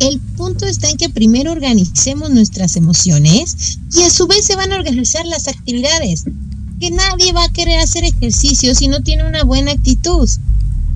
El 0.00 0.18
punto 0.36 0.66
está 0.66 0.90
en 0.90 0.96
que 0.96 1.08
primero 1.08 1.52
organicemos 1.52 2.30
nuestras 2.30 2.76
emociones 2.76 3.78
y 3.94 4.02
a 4.02 4.10
su 4.10 4.26
vez 4.26 4.44
se 4.44 4.56
van 4.56 4.72
a 4.72 4.76
organizar 4.76 5.24
las 5.26 5.46
actividades. 5.46 6.24
Que 6.80 6.90
nadie 6.90 7.32
va 7.32 7.44
a 7.44 7.52
querer 7.52 7.78
hacer 7.78 8.04
ejercicio 8.04 8.74
si 8.74 8.88
no 8.88 9.02
tiene 9.02 9.24
una 9.24 9.44
buena 9.44 9.70
actitud. 9.70 10.28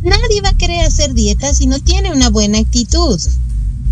Nadie 0.02 0.40
va 0.42 0.50
a 0.50 0.56
querer 0.58 0.84
hacer 0.84 1.14
dieta 1.14 1.54
si 1.54 1.66
no 1.66 1.78
tiene 1.78 2.12
una 2.12 2.28
buena 2.28 2.58
actitud. 2.58 3.20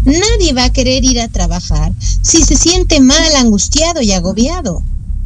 Nadie 0.04 0.52
va 0.52 0.64
a 0.64 0.72
querer 0.72 1.04
ir 1.04 1.20
a 1.20 1.28
trabajar 1.28 1.92
si 2.22 2.42
se 2.42 2.56
siente 2.56 3.00
mal, 3.00 3.36
angustiado 3.36 4.02
y 4.02 4.12
agobiado. 4.12 4.82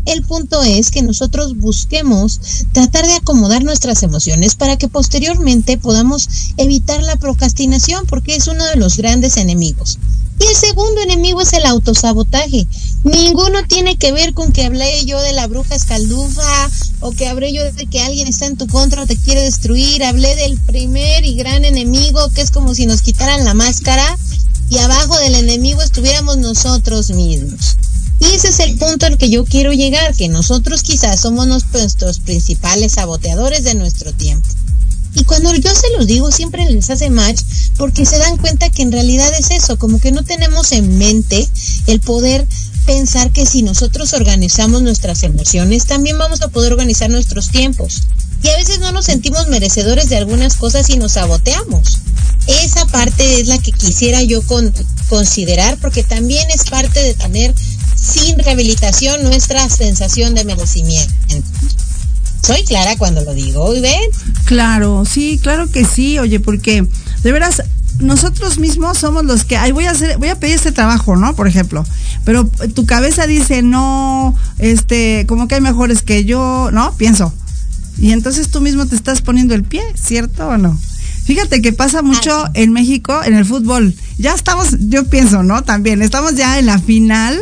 El 0.07 0.23
punto 0.23 0.63
es 0.63 0.91
que 0.91 1.03
nosotros 1.03 1.59
busquemos 1.59 2.41
tratar 2.73 3.07
de 3.07 3.15
acomodar 3.15 3.63
nuestras 3.63 4.03
emociones 4.03 4.55
para 4.55 4.77
que 4.77 4.89
posteriormente 4.89 5.77
podamos 5.77 6.29
evitar 6.57 7.03
la 7.03 7.17
procrastinación, 7.17 8.07
porque 8.07 8.35
es 8.35 8.47
uno 8.47 8.65
de 8.65 8.77
los 8.77 8.97
grandes 8.97 9.37
enemigos. 9.37 9.99
Y 10.41 10.47
el 10.47 10.57
segundo 10.57 11.03
enemigo 11.03 11.43
es 11.43 11.53
el 11.53 11.67
autosabotaje. 11.67 12.67
Ninguno 13.05 13.63
tiene 13.69 13.97
que 13.97 14.11
ver 14.11 14.33
con 14.33 14.53
que 14.53 14.65
hablé 14.65 15.05
yo 15.05 15.21
de 15.21 15.35
la 15.35 15.47
bruja 15.47 15.75
escaldufa 15.75 16.71
o 17.01 17.11
que 17.13 17.29
hablé 17.29 17.53
yo 17.53 17.71
de 17.71 17.87
que 17.87 18.01
alguien 18.01 18.27
está 18.27 18.47
en 18.47 18.57
tu 18.57 18.67
contra 18.67 19.03
o 19.03 19.07
te 19.07 19.17
quiere 19.17 19.43
destruir. 19.43 20.03
Hablé 20.03 20.35
del 20.37 20.59
primer 20.59 21.27
y 21.27 21.35
gran 21.35 21.67
enemigo 21.67 22.31
que 22.31 22.41
es 22.41 22.51
como 22.51 22.75
si 22.75 22.87
nos 22.87 23.03
quitaran 23.03 23.45
la 23.45 23.53
máscara 23.53 24.19
y 24.71 24.79
abajo 24.79 25.19
del 25.19 25.35
enemigo 25.35 25.83
estuviéramos 25.83 26.39
nosotros 26.39 27.11
mismos. 27.11 27.77
Y 28.21 28.27
ese 28.27 28.49
es 28.49 28.61
el 28.61 28.77
punto 28.77 29.07
al 29.07 29.19
que 29.19 29.31
yo 29.31 29.45
quiero 29.45 29.73
llegar, 29.73 30.15
que 30.15 30.29
nosotros 30.29 30.83
quizás 30.83 31.21
somos 31.21 31.47
nuestros 31.47 32.21
principales 32.21 32.93
saboteadores 32.93 33.65
de 33.65 33.75
nuestro 33.75 34.13
tiempo. 34.13 34.47
Y 35.15 35.25
cuando 35.25 35.55
yo 35.55 35.75
se 35.75 35.91
los 35.97 36.07
digo, 36.07 36.31
siempre 36.31 36.71
les 36.71 36.89
hace 36.91 37.11
match 37.11 37.41
porque 37.77 38.07
se 38.07 38.19
dan 38.19 38.37
cuenta 38.37 38.71
que 38.71 38.83
en 38.83 38.93
realidad 38.93 39.33
es 39.39 39.51
eso, 39.51 39.77
como 39.79 40.01
que 40.01 40.13
no 40.13 40.23
tenemos 40.23 40.71
en 40.73 40.99
mente 40.99 41.49
el 41.87 42.01
poder 42.01 42.47
pensar 42.87 43.33
que 43.33 43.47
si 43.47 43.63
nosotros 43.63 44.13
organizamos 44.13 44.83
nuestras 44.83 45.23
emociones, 45.23 45.87
también 45.87 46.19
vamos 46.19 46.43
a 46.43 46.49
poder 46.49 46.73
organizar 46.73 47.11
nuestros 47.11 47.51
tiempos. 47.51 48.03
Y 48.43 48.49
a 48.49 48.57
veces 48.57 48.79
no 48.79 48.93
nos 48.93 49.07
sentimos 49.07 49.49
merecedores 49.49 50.09
de 50.09 50.17
algunas 50.17 50.55
cosas 50.55 50.89
y 50.91 50.97
nos 50.97 51.13
saboteamos. 51.13 51.99
Esa 52.47 52.87
parte 52.87 53.41
es 53.41 53.49
la 53.49 53.59
que 53.59 53.73
quisiera 53.73 54.23
yo 54.23 54.43
con, 54.43 54.73
considerar 55.09 55.77
porque 55.79 56.03
también 56.03 56.49
es 56.51 56.65
parte 56.65 57.03
de 57.03 57.15
tener 57.15 57.55
sin 58.01 58.39
rehabilitación 58.39 59.23
nuestra 59.23 59.69
sensación 59.69 60.35
de 60.35 60.45
merecimiento. 60.45 61.13
Soy 62.43 62.65
clara 62.65 62.97
cuando 62.97 63.23
lo 63.23 63.35
digo, 63.35 63.75
¿y 63.75 63.81
ven? 63.81 64.01
Claro, 64.45 65.05
sí, 65.05 65.39
claro 65.43 65.71
que 65.71 65.85
sí, 65.85 66.19
oye, 66.19 66.41
porque 66.41 66.87
de 67.23 67.33
veras 67.33 67.63
nosotros 67.99 68.59
mismos 68.59 68.99
somos 68.99 69.25
los 69.25 69.45
que, 69.45 69.59
ay, 69.59 69.73
voy 69.73 69.85
a 69.85 69.91
hacer, 69.91 70.17
voy 70.19 70.29
a 70.29 70.41
pedir 70.41 70.55
este 70.55 70.73
trabajo, 70.73 71.17
¿no? 71.17 71.37
Por 71.37 71.47
ejemplo, 71.47 71.85
pero 72.25 72.49
tu 72.75 72.87
cabeza 72.87 73.27
dice, 73.27 73.63
no, 73.63 74.35
este, 74.59 75.27
como 75.29 75.49
que 75.49 75.57
hay 75.57 75.61
mejores 75.61 76.03
que 76.03 76.25
yo, 76.25 76.71
¿no? 76.73 76.95
Pienso. 76.97 77.33
Y 77.99 78.13
entonces 78.13 78.51
tú 78.51 78.63
mismo 78.63 78.87
te 78.87 78.97
estás 78.97 79.21
poniendo 79.21 79.55
el 79.55 79.65
pie, 79.65 79.83
¿cierto 79.95 80.49
o 80.49 80.57
no? 80.57 80.79
Fíjate 81.25 81.61
que 81.61 81.73
pasa 81.73 82.01
mucho 82.01 82.45
en 82.55 82.73
México 82.73 83.23
en 83.23 83.35
el 83.35 83.45
fútbol. 83.45 83.95
Ya 84.19 84.35
estamos, 84.35 84.75
yo 84.79 85.05
pienso, 85.05 85.43
¿no? 85.43 85.63
También 85.63 86.01
estamos 86.01 86.35
ya 86.35 86.59
en 86.59 86.67
la 86.67 86.79
final 86.79 87.39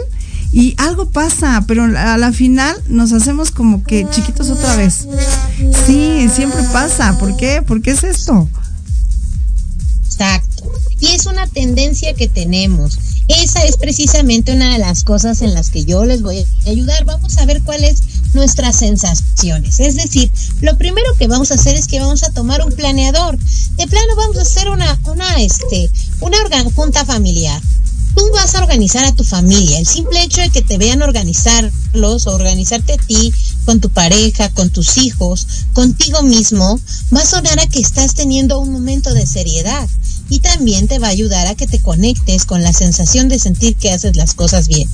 y 0.52 0.74
algo 0.78 1.10
pasa, 1.10 1.64
pero 1.66 1.84
a 1.84 2.16
la 2.16 2.32
final 2.32 2.76
nos 2.88 3.12
hacemos 3.12 3.50
como 3.50 3.84
que 3.84 4.06
chiquitos 4.10 4.48
otra 4.48 4.76
vez. 4.76 5.06
Sí, 5.86 6.28
siempre 6.34 6.62
pasa. 6.72 7.18
¿Por 7.18 7.36
qué? 7.36 7.62
¿Por 7.62 7.82
qué 7.82 7.90
es 7.90 8.02
esto? 8.02 8.48
Exacto. 10.04 10.72
Y 11.00 11.08
es 11.08 11.26
una 11.26 11.46
tendencia 11.46 12.14
que 12.14 12.28
tenemos. 12.28 12.98
Esa 13.28 13.62
es 13.64 13.76
precisamente 13.76 14.54
una 14.54 14.72
de 14.72 14.78
las 14.78 15.04
cosas 15.04 15.42
en 15.42 15.52
las 15.52 15.68
que 15.68 15.84
yo 15.84 16.06
les 16.06 16.22
voy 16.22 16.38
a 16.38 16.70
ayudar. 16.70 17.04
Vamos 17.04 17.36
a 17.36 17.44
ver 17.44 17.60
cuáles 17.62 18.00
nuestras 18.32 18.76
sensaciones. 18.76 19.80
Es 19.80 19.96
decir, 19.96 20.32
lo 20.62 20.78
primero 20.78 21.14
que 21.18 21.28
vamos 21.28 21.50
a 21.50 21.54
hacer 21.54 21.76
es 21.76 21.86
que 21.86 22.00
vamos 22.00 22.24
a 22.24 22.32
tomar 22.32 22.64
un 22.64 22.72
planeador. 22.72 23.38
De 23.76 23.86
plano 23.86 24.16
vamos 24.16 24.38
a 24.38 24.42
hacer 24.42 24.70
una, 24.70 24.98
una, 25.04 25.42
este, 25.42 25.90
una 26.20 26.38
junta 26.74 27.04
familiar 27.04 27.60
tú 28.18 28.28
vas 28.32 28.56
a 28.56 28.62
organizar 28.62 29.04
a 29.04 29.14
tu 29.14 29.22
familia. 29.22 29.78
El 29.78 29.86
simple 29.86 30.20
hecho 30.22 30.40
de 30.40 30.50
que 30.50 30.60
te 30.60 30.76
vean 30.76 31.02
organizarlos 31.02 32.26
o 32.26 32.34
organizarte 32.34 32.94
a 32.94 32.96
ti 32.96 33.32
con 33.64 33.80
tu 33.80 33.90
pareja, 33.90 34.48
con 34.50 34.70
tus 34.70 34.98
hijos, 34.98 35.46
contigo 35.72 36.22
mismo, 36.22 36.80
va 37.14 37.20
a 37.20 37.26
sonar 37.26 37.60
a 37.60 37.68
que 37.68 37.78
estás 37.78 38.14
teniendo 38.14 38.58
un 38.58 38.72
momento 38.72 39.14
de 39.14 39.24
seriedad 39.24 39.88
y 40.28 40.40
también 40.40 40.88
te 40.88 40.98
va 40.98 41.06
a 41.06 41.10
ayudar 41.10 41.46
a 41.46 41.54
que 41.54 41.68
te 41.68 41.78
conectes 41.78 42.44
con 42.44 42.62
la 42.62 42.72
sensación 42.72 43.28
de 43.28 43.38
sentir 43.38 43.76
que 43.76 43.92
haces 43.92 44.16
las 44.16 44.34
cosas 44.34 44.66
bien. 44.66 44.88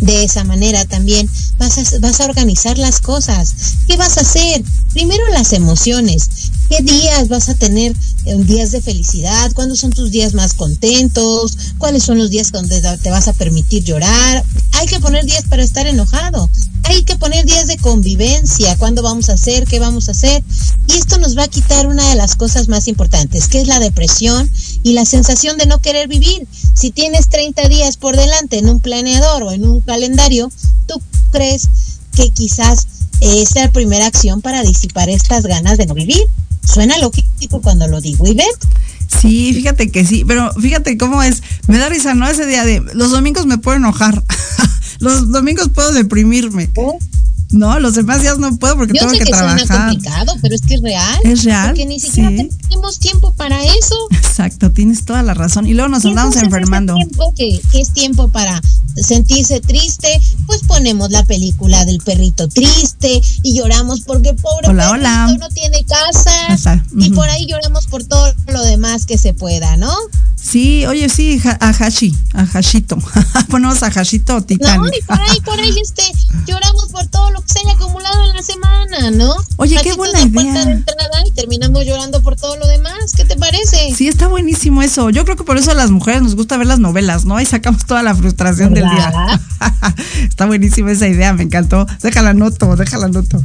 De 0.00 0.24
esa 0.24 0.44
manera 0.44 0.84
también 0.84 1.28
vas 1.58 1.78
a, 1.78 1.98
vas 2.00 2.20
a 2.20 2.24
organizar 2.24 2.78
las 2.78 3.00
cosas. 3.00 3.54
¿Qué 3.86 3.96
vas 3.96 4.18
a 4.18 4.22
hacer? 4.22 4.64
Primero 4.92 5.28
las 5.28 5.52
emociones. 5.52 6.28
¿Qué 6.68 6.82
días 6.82 7.28
vas 7.28 7.48
a 7.48 7.54
tener 7.54 7.94
eh, 8.24 8.34
días 8.38 8.72
de 8.72 8.80
felicidad? 8.80 9.52
¿Cuándo 9.52 9.76
son 9.76 9.90
tus 9.90 10.10
días 10.10 10.32
más 10.32 10.54
contentos? 10.54 11.56
¿Cuáles 11.78 12.02
son 12.02 12.18
los 12.18 12.30
días 12.30 12.50
donde 12.50 12.80
te 12.80 13.10
vas 13.10 13.28
a 13.28 13.34
permitir 13.34 13.84
llorar? 13.84 14.44
Hay 14.72 14.86
que 14.86 14.98
poner 14.98 15.24
días 15.24 15.44
para 15.48 15.62
estar 15.62 15.86
enojado. 15.86 16.48
Hay 16.84 17.04
que 17.04 17.16
poner 17.16 17.44
días 17.44 17.66
de 17.66 17.76
convivencia. 17.76 18.76
¿Cuándo 18.76 19.02
vamos 19.02 19.28
a 19.28 19.34
hacer? 19.34 19.66
¿Qué 19.66 19.78
vamos 19.78 20.08
a 20.08 20.12
hacer? 20.12 20.42
Y 20.88 20.92
esto 20.94 21.18
nos 21.18 21.36
va 21.36 21.44
a 21.44 21.48
quitar 21.48 21.86
una 21.86 22.08
de 22.08 22.16
las 22.16 22.34
cosas 22.36 22.68
más 22.68 22.88
importantes, 22.88 23.48
que 23.48 23.60
es 23.60 23.68
la 23.68 23.78
depresión 23.78 24.50
y 24.82 24.92
la 24.94 25.04
sensación 25.04 25.56
de 25.58 25.66
no 25.66 25.78
querer 25.78 26.08
vivir. 26.08 26.46
Si 26.74 26.90
tienes 26.90 27.28
30 27.28 27.68
días 27.68 27.96
por 27.96 28.16
delante 28.16 28.58
en 28.58 28.68
un 28.68 28.80
planeador 28.80 29.42
o 29.42 29.52
en 29.52 29.64
un 29.66 29.80
calendario, 29.80 30.50
¿tú 30.86 31.00
crees 31.30 31.68
que 32.14 32.30
quizás 32.30 32.86
es 33.20 33.54
la 33.54 33.70
primera 33.70 34.06
acción 34.06 34.40
para 34.40 34.62
disipar 34.62 35.08
estas 35.08 35.46
ganas 35.46 35.78
de 35.78 35.86
no 35.86 35.94
vivir? 35.94 36.22
Suena 36.64 36.98
lógico 36.98 37.60
cuando 37.60 37.86
lo 37.88 38.00
digo, 38.00 38.26
¿y 38.26 38.34
ven? 38.34 38.46
Sí, 39.20 39.52
fíjate 39.52 39.90
que 39.90 40.06
sí, 40.06 40.24
pero 40.26 40.52
fíjate 40.54 40.96
cómo 40.96 41.22
es. 41.22 41.42
Me 41.68 41.78
da 41.78 41.88
risa, 41.88 42.14
¿no? 42.14 42.28
Ese 42.28 42.46
día 42.46 42.64
de 42.64 42.80
los 42.94 43.10
domingos 43.10 43.46
me 43.46 43.58
puedo 43.58 43.76
enojar. 43.76 44.22
los 45.00 45.30
domingos 45.30 45.68
puedo 45.74 45.92
deprimirme. 45.92 46.70
No, 47.52 47.78
los 47.78 47.94
demás 47.94 48.22
días 48.22 48.38
no 48.38 48.56
puedo 48.56 48.76
porque 48.76 48.94
tengo 48.94 49.12
que, 49.12 49.18
que 49.18 49.24
trabajar. 49.26 49.60
Es 49.60 49.68
complicado, 49.68 50.34
pero 50.40 50.54
es 50.54 50.62
que 50.62 50.74
es 50.74 50.82
real. 50.82 51.20
Es 51.22 51.44
real. 51.44 51.68
Porque 51.68 51.86
ni 51.86 52.00
siquiera 52.00 52.30
tenemos 52.30 52.98
tiempo 52.98 53.32
para 53.34 53.62
eso. 53.62 53.96
Exacto, 54.10 54.72
tienes 54.72 55.04
toda 55.04 55.22
la 55.22 55.34
razón. 55.34 55.66
Y 55.66 55.74
luego 55.74 55.90
nos 55.90 56.04
andamos 56.06 56.36
enfermando. 56.36 56.94
tiempo 56.94 57.34
que, 57.36 57.60
es 57.74 57.92
tiempo 57.92 58.28
para 58.28 58.60
sentirse 58.96 59.60
triste, 59.60 60.20
pues 60.46 60.62
ponemos 60.66 61.10
la 61.10 61.24
película 61.24 61.84
del 61.84 61.98
perrito 61.98 62.48
triste 62.48 63.20
y 63.42 63.54
lloramos 63.54 64.00
porque 64.02 64.34
pobre 64.34 64.68
hola, 64.68 65.26
perrito 65.26 65.44
no 65.44 65.48
tiene 65.50 65.84
casa. 65.84 66.82
Y 66.96 67.10
por 67.10 67.28
ahí 67.28 67.46
lloramos 67.46 67.86
por 67.86 68.04
todo 68.04 68.32
lo 68.46 68.62
demás 68.62 69.06
que 69.06 69.18
se 69.18 69.34
pueda, 69.34 69.76
¿no? 69.76 69.94
Sí, 70.42 70.84
oye, 70.86 71.08
sí, 71.08 71.40
a 71.60 71.68
Hashi, 71.68 72.16
a 72.34 72.44
Hashito. 72.44 72.98
Ponemos 73.48 73.82
a 73.84 73.90
Hashito 73.90 74.42
Titán. 74.42 74.80
No, 74.80 74.88
y 74.88 75.00
por 75.02 75.20
ahí, 75.20 75.40
por 75.40 75.60
ahí, 75.60 75.74
este, 75.80 76.02
lloramos 76.46 76.88
por 76.88 77.06
todo 77.06 77.30
lo 77.30 77.41
que 77.42 77.52
se 77.52 77.60
haya 77.60 77.72
acumulado 77.72 78.24
en 78.24 78.36
la 78.36 78.42
semana, 78.42 79.10
¿no? 79.10 79.34
Oye, 79.56 79.78
qué 79.82 79.94
buena 79.94 80.20
idea. 80.20 80.64
De 80.64 80.72
entrada 80.72 81.26
y 81.26 81.30
terminamos 81.32 81.84
llorando 81.84 82.22
por 82.22 82.36
todo 82.36 82.56
lo 82.56 82.66
demás. 82.66 83.12
¿Qué 83.16 83.24
te 83.24 83.36
parece? 83.36 83.94
Sí, 83.96 84.08
está 84.08 84.28
buenísimo 84.28 84.82
eso. 84.82 85.10
Yo 85.10 85.24
creo 85.24 85.36
que 85.36 85.44
por 85.44 85.56
eso 85.56 85.70
a 85.70 85.74
las 85.74 85.90
mujeres 85.90 86.22
nos 86.22 86.34
gusta 86.34 86.56
ver 86.56 86.66
las 86.66 86.78
novelas, 86.78 87.24
¿no? 87.24 87.36
Ahí 87.36 87.46
sacamos 87.46 87.84
toda 87.84 88.02
la 88.02 88.14
frustración 88.14 88.74
del 88.74 88.84
día. 88.84 89.40
está 90.22 90.46
buenísima 90.46 90.92
esa 90.92 91.08
idea, 91.08 91.32
me 91.32 91.42
encantó. 91.42 91.86
Déjala 92.02 92.34
noto, 92.34 92.76
déjala 92.76 93.08
noto. 93.08 93.42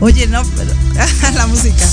Oye, 0.00 0.26
no, 0.26 0.42
pero 0.56 0.72
la 1.34 1.46
música. 1.46 1.86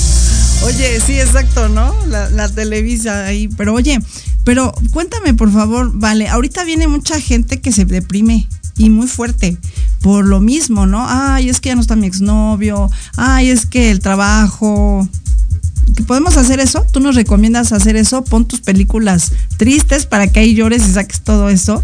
Oye, 0.63 0.99
sí, 0.99 1.19
exacto, 1.19 1.69
¿no? 1.69 1.93
La, 2.07 2.29
la 2.29 2.49
televisa 2.49 3.25
ahí. 3.25 3.47
Pero 3.49 3.73
oye, 3.73 3.99
pero 4.43 4.73
cuéntame, 4.91 5.33
por 5.33 5.51
favor, 5.51 5.91
vale, 5.93 6.27
ahorita 6.27 6.63
viene 6.63 6.87
mucha 6.87 7.19
gente 7.19 7.61
que 7.61 7.71
se 7.71 7.85
deprime 7.85 8.47
y 8.77 8.89
muy 8.89 9.07
fuerte 9.07 9.57
por 10.01 10.25
lo 10.25 10.39
mismo, 10.39 10.85
¿no? 10.85 11.05
Ay, 11.07 11.49
es 11.49 11.59
que 11.59 11.69
ya 11.69 11.75
no 11.75 11.81
está 11.81 11.95
mi 11.95 12.07
exnovio, 12.07 12.91
ay, 13.15 13.49
es 13.49 13.65
que 13.65 13.91
el 13.91 13.99
trabajo. 13.99 15.07
¿Podemos 16.07 16.37
hacer 16.37 16.59
eso? 16.59 16.85
¿Tú 16.91 16.99
nos 16.99 17.15
recomiendas 17.15 17.71
hacer 17.71 17.95
eso? 17.95 18.23
Pon 18.23 18.45
tus 18.45 18.61
películas 18.61 19.31
tristes 19.57 20.05
para 20.05 20.27
que 20.27 20.41
ahí 20.41 20.53
llores 20.53 20.87
y 20.87 20.93
saques 20.93 21.21
todo 21.21 21.49
eso. 21.49 21.83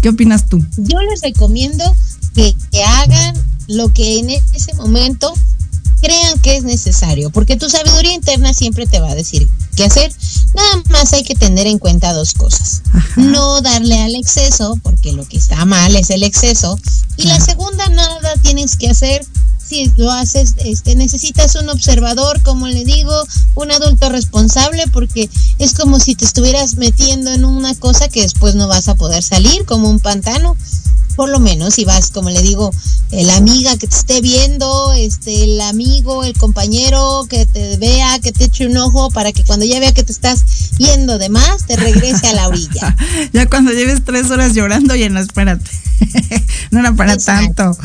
¿Qué 0.00 0.08
opinas 0.08 0.48
tú? 0.48 0.64
Yo 0.76 1.00
les 1.02 1.20
recomiendo 1.22 1.84
que, 2.34 2.54
que 2.70 2.82
hagan 2.82 3.36
lo 3.68 3.92
que 3.92 4.18
en 4.18 4.30
ese 4.30 4.74
momento 4.74 5.32
crean 6.04 6.38
que 6.40 6.56
es 6.56 6.64
necesario, 6.64 7.30
porque 7.30 7.56
tu 7.56 7.70
sabiduría 7.70 8.12
interna 8.12 8.52
siempre 8.52 8.84
te 8.84 9.00
va 9.00 9.10
a 9.10 9.14
decir 9.14 9.48
qué 9.74 9.84
hacer. 9.84 10.12
Nada 10.54 10.82
más 10.90 11.14
hay 11.14 11.22
que 11.22 11.34
tener 11.34 11.66
en 11.66 11.78
cuenta 11.78 12.12
dos 12.12 12.34
cosas. 12.34 12.82
No 13.16 13.62
darle 13.62 13.98
al 14.02 14.14
exceso, 14.14 14.78
porque 14.82 15.12
lo 15.12 15.26
que 15.26 15.38
está 15.38 15.64
mal 15.64 15.96
es 15.96 16.10
el 16.10 16.22
exceso. 16.22 16.78
Y 17.16 17.22
la 17.24 17.40
segunda, 17.40 17.88
nada 17.88 18.34
tienes 18.42 18.76
que 18.76 18.90
hacer. 18.90 19.24
Si 19.66 19.90
lo 19.96 20.10
haces, 20.10 20.54
este, 20.58 20.94
necesitas 20.94 21.54
un 21.54 21.70
observador, 21.70 22.42
como 22.42 22.68
le 22.68 22.84
digo, 22.84 23.14
un 23.54 23.72
adulto 23.72 24.10
responsable, 24.10 24.84
porque 24.92 25.30
es 25.58 25.72
como 25.72 25.98
si 26.00 26.14
te 26.14 26.26
estuvieras 26.26 26.76
metiendo 26.76 27.32
en 27.32 27.46
una 27.46 27.74
cosa 27.74 28.08
que 28.08 28.20
después 28.20 28.56
no 28.56 28.68
vas 28.68 28.88
a 28.88 28.94
poder 28.94 29.22
salir, 29.22 29.64
como 29.64 29.88
un 29.88 30.00
pantano 30.00 30.54
por 31.14 31.28
lo 31.28 31.40
menos 31.40 31.74
si 31.74 31.84
vas, 31.84 32.10
como 32.10 32.30
le 32.30 32.42
digo, 32.42 32.72
la 33.10 33.36
amiga 33.36 33.76
que 33.76 33.86
te 33.86 33.96
esté 33.96 34.20
viendo, 34.20 34.92
este, 34.92 35.44
el 35.44 35.60
amigo, 35.60 36.24
el 36.24 36.34
compañero 36.34 37.26
que 37.28 37.46
te 37.46 37.76
vea, 37.76 38.18
que 38.20 38.32
te 38.32 38.44
eche 38.44 38.66
un 38.66 38.76
ojo 38.76 39.10
para 39.10 39.32
que 39.32 39.44
cuando 39.44 39.64
ya 39.64 39.78
vea 39.80 39.92
que 39.92 40.02
te 40.02 40.12
estás 40.12 40.44
yendo 40.78 41.18
de 41.18 41.28
más, 41.28 41.66
te 41.66 41.76
regrese 41.76 42.26
a 42.26 42.32
la 42.34 42.48
orilla. 42.48 42.96
ya 43.32 43.46
cuando 43.48 43.72
lleves 43.72 44.04
tres 44.04 44.30
horas 44.30 44.54
llorando, 44.54 44.94
ya 44.94 45.08
no, 45.08 45.20
espérate. 45.20 45.70
no 46.70 46.80
era 46.80 46.92
para 46.94 47.16
tanto. 47.16 47.76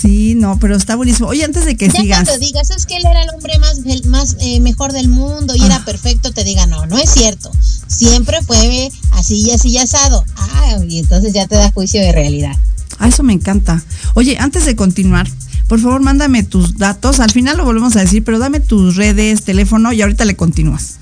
Sí, 0.00 0.34
no, 0.34 0.58
pero 0.58 0.76
está 0.76 0.96
buenísimo. 0.96 1.28
Oye, 1.28 1.44
antes 1.44 1.64
de 1.64 1.76
que 1.76 1.88
ya 1.88 2.00
sigas. 2.00 2.24
cuando 2.24 2.44
digas, 2.44 2.70
es 2.70 2.86
que 2.86 2.96
él 2.96 3.04
era 3.08 3.22
el 3.22 3.30
hombre 3.30 3.58
más, 3.58 3.80
más 4.06 4.36
eh, 4.40 4.60
mejor 4.60 4.92
del 4.92 5.08
mundo 5.08 5.54
y 5.54 5.64
era 5.64 5.76
ah. 5.76 5.84
perfecto, 5.84 6.32
te 6.32 6.44
diga, 6.44 6.66
no, 6.66 6.86
no 6.86 6.98
es 6.98 7.10
cierto. 7.10 7.50
Siempre 7.86 8.42
fue 8.42 8.90
así 9.12 9.42
y 9.46 9.50
así 9.50 9.68
y 9.68 9.78
asado. 9.78 10.24
Ah, 10.36 10.78
y 10.88 10.98
entonces 10.98 11.32
ya 11.32 11.46
te 11.46 11.56
da 11.56 11.70
juicio 11.70 12.00
de 12.00 12.12
realidad. 12.12 12.56
Ah, 12.98 13.08
eso 13.08 13.22
me 13.22 13.32
encanta. 13.32 13.82
Oye, 14.14 14.36
antes 14.38 14.64
de 14.66 14.76
continuar, 14.76 15.28
por 15.68 15.80
favor, 15.80 16.00
mándame 16.02 16.42
tus 16.42 16.76
datos. 16.76 17.20
Al 17.20 17.30
final 17.30 17.56
lo 17.56 17.64
volvemos 17.64 17.96
a 17.96 18.00
decir, 18.00 18.24
pero 18.24 18.38
dame 18.38 18.60
tus 18.60 18.96
redes, 18.96 19.42
teléfono 19.42 19.92
y 19.92 20.02
ahorita 20.02 20.24
le 20.24 20.36
continúas. 20.36 20.96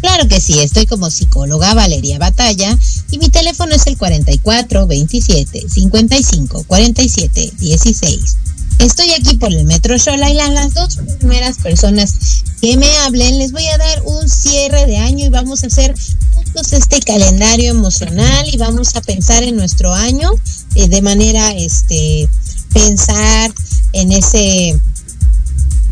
Claro 0.00 0.28
que 0.28 0.40
sí, 0.40 0.58
estoy 0.60 0.86
como 0.86 1.10
psicóloga 1.10 1.74
Valeria 1.74 2.18
Batalla 2.18 2.76
y 3.10 3.18
mi 3.18 3.28
teléfono 3.28 3.74
es 3.74 3.86
el 3.86 3.98
44 3.98 4.86
27 4.86 5.68
55 5.68 6.64
47 6.64 7.52
16. 7.58 8.36
Estoy 8.78 9.10
aquí 9.12 9.36
por 9.36 9.52
el 9.52 9.64
Metro 9.64 9.96
Shola 9.96 10.30
y 10.30 10.34
las 10.34 10.74
dos 10.74 10.98
primeras 11.18 11.58
personas 11.58 12.14
que 12.60 12.76
me 12.76 12.90
hablen 12.98 13.38
les 13.38 13.52
voy 13.52 13.66
a 13.66 13.78
dar 13.78 14.02
un 14.04 14.28
cierre 14.28 14.86
de 14.86 14.96
año 14.98 15.26
y 15.26 15.28
vamos 15.28 15.64
a 15.64 15.66
hacer 15.66 15.94
juntos 16.34 16.72
este 16.72 17.00
calendario 17.00 17.70
emocional 17.70 18.46
y 18.52 18.56
vamos 18.56 18.96
a 18.96 19.00
pensar 19.00 19.42
en 19.42 19.56
nuestro 19.56 19.94
año 19.94 20.30
eh, 20.74 20.88
de 20.88 21.02
manera 21.02 21.52
este 21.52 22.28
pensar 22.72 23.52
en 23.92 24.12
ese 24.12 24.78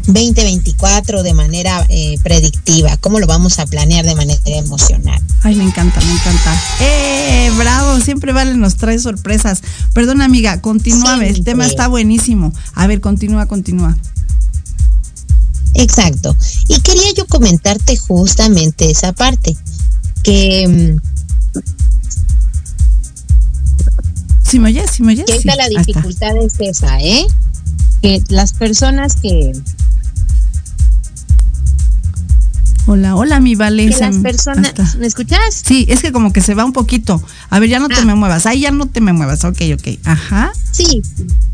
2024 0.08 1.22
de 1.22 1.34
manera 1.34 1.84
eh, 1.88 2.16
predictiva? 2.22 2.96
¿Cómo 2.96 3.20
lo 3.20 3.26
vamos 3.26 3.58
a 3.58 3.66
planear 3.66 4.04
de 4.04 4.14
manera 4.14 4.40
emocional? 4.44 5.20
Ay, 5.42 5.54
me 5.54 5.64
encanta, 5.64 6.00
me 6.00 6.12
encanta. 6.12 6.62
¡Eh! 6.80 7.50
Bravo, 7.56 8.00
siempre 8.00 8.32
Vale 8.32 8.54
nos 8.54 8.76
trae 8.76 8.98
sorpresas. 8.98 9.62
Perdón, 9.92 10.22
amiga, 10.22 10.60
continúa, 10.60 11.24
el 11.26 11.44
tema 11.44 11.66
está 11.66 11.88
buenísimo. 11.88 12.52
A 12.74 12.86
ver, 12.86 13.00
continúa, 13.00 13.46
continúa. 13.46 13.96
Exacto. 15.74 16.34
Y 16.68 16.80
quería 16.80 17.12
yo 17.14 17.26
comentarte 17.26 17.96
justamente 17.96 18.90
esa 18.90 19.12
parte, 19.12 19.56
que... 20.22 20.96
Si 24.42 24.58
me 24.58 24.70
oyes, 24.70 24.90
si 24.90 25.02
me 25.02 25.12
oyes. 25.12 25.26
Que 25.26 25.44
la 25.44 25.68
dificultad 25.68 26.34
es 26.38 26.54
esa, 26.58 26.98
¿eh? 27.00 27.26
Que 28.00 28.22
las 28.28 28.54
personas 28.54 29.16
que 29.16 29.52
Hola, 32.90 33.16
hola, 33.16 33.38
mi 33.38 33.54
Vale. 33.54 33.90
Que 33.90 33.99
las 33.99 34.16
personas, 34.16 34.97
¿me 34.97 35.07
escuchas? 35.07 35.62
Sí, 35.62 35.85
es 35.90 36.00
que 36.00 36.11
como 36.11 36.33
que 36.33 36.40
se 36.40 36.54
va 36.54 36.64
un 36.64 36.73
poquito. 36.73 37.23
A 37.50 37.59
ver, 37.59 37.68
ya 37.68 37.80
no 37.80 37.88
te 37.88 37.97
ah. 37.97 38.04
me 38.07 38.14
muevas. 38.14 38.47
Ahí 38.47 38.61
ya 38.61 38.71
no 38.71 38.87
te 38.87 39.02
me 39.02 39.12
muevas. 39.12 39.45
Ok, 39.45 39.61
ok. 39.75 39.99
Ajá. 40.04 40.52
Sí, 40.73 41.02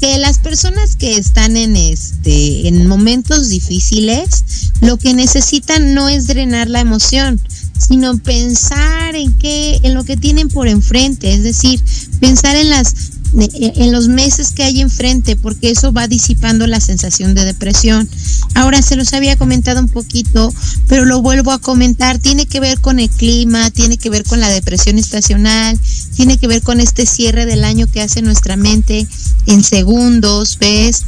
que 0.00 0.16
las 0.18 0.38
personas 0.38 0.94
que 0.94 1.16
están 1.16 1.56
en 1.56 1.74
este, 1.74 2.68
en 2.68 2.86
momentos 2.86 3.48
difíciles, 3.48 4.44
lo 4.80 4.96
que 4.96 5.12
necesitan 5.12 5.92
no 5.92 6.08
es 6.08 6.28
drenar 6.28 6.70
la 6.70 6.78
emoción, 6.78 7.40
sino 7.78 8.16
pensar 8.18 9.16
en 9.16 9.36
qué, 9.36 9.80
en 9.82 9.94
lo 9.94 10.04
que 10.04 10.16
tienen 10.16 10.48
por 10.48 10.68
enfrente, 10.68 11.34
es 11.34 11.42
decir, 11.42 11.80
pensar 12.20 12.54
en 12.54 12.70
las 12.70 12.94
en 13.36 13.92
los 13.92 14.08
meses 14.08 14.52
que 14.52 14.62
hay 14.62 14.80
enfrente, 14.80 15.36
porque 15.36 15.70
eso 15.70 15.92
va 15.92 16.06
disipando 16.06 16.66
la 16.66 16.80
sensación 16.80 17.34
de 17.34 17.44
depresión. 17.44 18.08
Ahora 18.54 18.80
se 18.82 18.96
los 18.96 19.12
había 19.12 19.36
comentado 19.36 19.80
un 19.80 19.88
poquito, 19.88 20.54
pero 20.88 21.04
lo 21.04 21.20
vuelvo 21.20 21.50
a 21.50 21.58
comentar, 21.58 22.18
tiene 22.18 22.46
que 22.46 22.60
ver 22.60 22.80
con 22.80 23.00
el 23.00 23.10
clima, 23.10 23.70
tiene 23.70 23.98
que 23.98 24.10
ver 24.10 24.24
con 24.24 24.40
la 24.40 24.48
depresión 24.48 24.98
estacional, 24.98 25.78
tiene 26.14 26.38
que 26.38 26.46
ver 26.46 26.62
con 26.62 26.80
este 26.80 27.06
cierre 27.06 27.46
del 27.46 27.64
año 27.64 27.88
que 27.90 28.02
hace 28.02 28.22
nuestra 28.22 28.56
mente 28.56 29.06
en 29.46 29.64
segundos, 29.64 30.58
¿ves? 30.60 31.02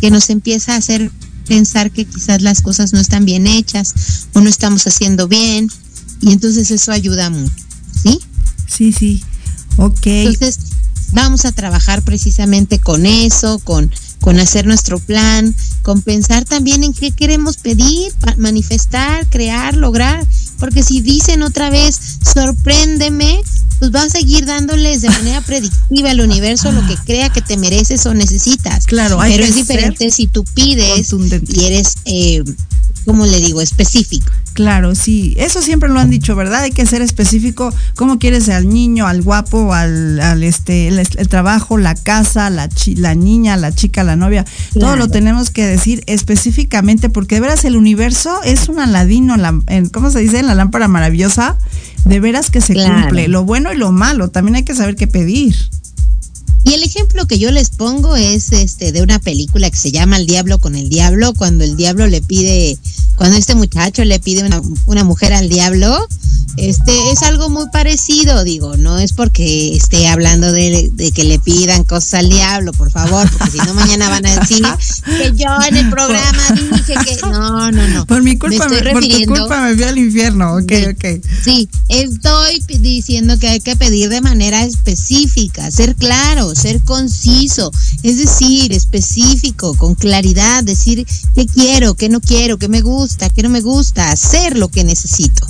Que 0.00 0.10
nos 0.10 0.28
empieza 0.28 0.74
a 0.74 0.78
hacer 0.78 1.10
pensar 1.46 1.90
que 1.90 2.04
quizás 2.04 2.42
las 2.42 2.60
cosas 2.60 2.92
no 2.92 3.00
están 3.00 3.24
bien 3.24 3.46
hechas 3.46 3.94
o 4.34 4.40
no 4.40 4.48
estamos 4.48 4.86
haciendo 4.86 5.28
bien 5.28 5.68
y 6.20 6.32
entonces 6.32 6.70
eso 6.70 6.92
ayuda 6.92 7.30
mucho, 7.30 7.52
¿sí? 8.02 8.20
Sí, 8.68 8.92
sí. 8.92 9.22
Ok. 9.76 10.06
Entonces, 10.06 10.58
vamos 11.12 11.44
a 11.44 11.52
trabajar 11.52 12.02
precisamente 12.02 12.78
con 12.78 13.06
eso, 13.06 13.58
con 13.60 13.90
con 14.20 14.38
hacer 14.38 14.66
nuestro 14.66 14.98
plan, 14.98 15.54
con 15.82 16.02
pensar 16.02 16.44
también 16.44 16.84
en 16.84 16.92
qué 16.92 17.10
queremos 17.10 17.56
pedir, 17.56 18.12
manifestar, 18.36 19.26
crear, 19.28 19.76
lograr, 19.76 20.26
porque 20.58 20.82
si 20.82 21.00
dicen 21.00 21.42
otra 21.42 21.70
vez, 21.70 21.98
sorpréndeme, 22.32 23.40
pues 23.78 23.94
va 23.94 24.02
a 24.02 24.10
seguir 24.10 24.44
dándoles 24.44 25.00
de 25.00 25.08
manera 25.08 25.40
predictiva 25.40 26.10
al 26.10 26.20
universo 26.20 26.70
lo 26.70 26.86
que 26.86 26.96
crea 26.96 27.30
que 27.30 27.40
te 27.40 27.56
mereces 27.56 28.04
o 28.04 28.12
necesitas. 28.12 28.84
Claro, 28.84 29.18
pero 29.22 29.42
es 29.42 29.54
diferente 29.54 30.10
si 30.10 30.26
tú 30.26 30.44
pides 30.44 31.12
y 31.48 31.64
eres, 31.64 31.94
eh, 32.04 32.44
¿cómo 33.04 33.26
le 33.26 33.40
digo?, 33.40 33.60
específico. 33.60 34.30
Claro, 34.52 34.94
sí, 34.94 35.34
eso 35.38 35.62
siempre 35.62 35.88
lo 35.88 36.00
han 36.00 36.10
dicho, 36.10 36.34
¿verdad? 36.34 36.62
Hay 36.62 36.72
que 36.72 36.84
ser 36.84 37.02
específico, 37.02 37.72
cómo 37.94 38.18
quieres 38.18 38.48
al 38.48 38.68
niño, 38.68 39.06
al 39.06 39.22
guapo, 39.22 39.72
al, 39.72 40.20
al 40.20 40.42
este, 40.42 40.88
el, 40.88 41.28
trabajo, 41.28 41.78
la 41.78 41.94
casa, 41.94 42.50
la, 42.50 42.68
la 42.96 43.14
niña, 43.14 43.56
la 43.56 43.72
chica, 43.72 44.02
la 44.02 44.16
novia, 44.16 44.44
todo 44.78 44.96
lo 44.96 45.08
tenemos 45.08 45.50
que 45.50 45.64
decir 45.64 46.02
específicamente, 46.06 47.08
porque 47.10 47.36
de 47.36 47.42
veras 47.42 47.64
el 47.64 47.76
universo 47.76 48.42
es 48.42 48.68
un 48.68 48.80
aladino, 48.80 49.36
la, 49.36 49.58
en, 49.68 49.88
¿cómo 49.88 50.10
se 50.10 50.18
dice? 50.18 50.40
En 50.40 50.46
la 50.46 50.54
lámpara 50.54 50.88
maravillosa, 50.88 51.56
de 52.04 52.20
veras 52.20 52.50
que 52.50 52.60
se 52.60 52.74
cumple, 52.74 53.28
lo 53.28 53.44
bueno 53.44 53.72
y 53.72 53.76
lo 53.76 53.92
malo, 53.92 54.30
también 54.30 54.56
hay 54.56 54.64
que 54.64 54.74
saber 54.74 54.96
qué 54.96 55.06
pedir. 55.06 55.54
Y 56.64 56.74
el 56.74 56.82
ejemplo 56.82 57.26
que 57.26 57.38
yo 57.38 57.50
les 57.50 57.70
pongo 57.70 58.16
es 58.16 58.52
este 58.52 58.92
de 58.92 59.02
una 59.02 59.18
película 59.18 59.70
que 59.70 59.76
se 59.76 59.92
llama 59.92 60.16
El 60.16 60.26
diablo 60.26 60.58
con 60.58 60.74
el 60.74 60.88
diablo, 60.88 61.32
cuando 61.34 61.64
el 61.64 61.76
diablo 61.76 62.06
le 62.06 62.20
pide, 62.20 62.78
cuando 63.16 63.36
este 63.36 63.54
muchacho 63.54 64.04
le 64.04 64.20
pide 64.20 64.44
una, 64.44 64.60
una 64.86 65.04
mujer 65.04 65.32
al 65.32 65.48
diablo, 65.48 66.06
este 66.56 67.12
es 67.12 67.22
algo 67.22 67.48
muy 67.48 67.68
parecido, 67.70 68.44
digo, 68.44 68.76
no 68.76 68.98
es 68.98 69.12
porque 69.12 69.74
esté 69.74 70.08
hablando 70.08 70.52
de, 70.52 70.92
que 71.14 71.24
le 71.24 71.38
pidan 71.38 71.84
cosas 71.84 72.14
al 72.14 72.28
diablo, 72.28 72.72
por 72.72 72.90
favor, 72.90 73.30
porque 73.30 73.50
si 73.52 73.58
no 73.58 73.74
mañana 73.74 74.08
van 74.08 74.26
a 74.26 74.40
decir 74.40 74.62
que 75.06 75.32
yo 75.36 75.48
en 75.68 75.76
el 75.76 75.90
programa 75.90 76.42
dije 76.54 76.94
que 77.04 77.16
no, 77.22 77.70
no, 77.70 77.88
no. 77.88 78.06
Por 78.06 78.22
mi 78.22 78.36
culpa, 78.36 78.68
me, 78.68 78.82
por 78.82 79.02
tu 79.02 79.26
culpa 79.26 79.62
me 79.62 79.74
fui 79.74 79.84
al 79.84 79.98
infierno, 79.98 80.54
ok, 80.56 80.72
ok. 80.92 81.24
Sí, 81.42 81.68
estoy 81.88 82.62
diciendo 82.80 83.38
que 83.38 83.48
hay 83.48 83.60
que 83.60 83.76
pedir 83.76 84.08
de 84.08 84.20
manera 84.20 84.64
específica, 84.64 85.70
ser 85.70 85.94
claro, 85.96 86.49
ser 86.54 86.82
conciso, 86.82 87.70
es 88.02 88.18
decir, 88.18 88.72
específico, 88.72 89.74
con 89.74 89.94
claridad, 89.94 90.64
decir 90.64 91.06
qué 91.34 91.46
quiero, 91.46 91.94
qué 91.94 92.08
no 92.08 92.20
quiero, 92.20 92.58
qué 92.58 92.68
me 92.68 92.80
gusta, 92.80 93.30
qué 93.30 93.42
no 93.42 93.48
me 93.48 93.60
gusta, 93.60 94.10
hacer 94.10 94.58
lo 94.58 94.68
que 94.68 94.84
necesito. 94.84 95.46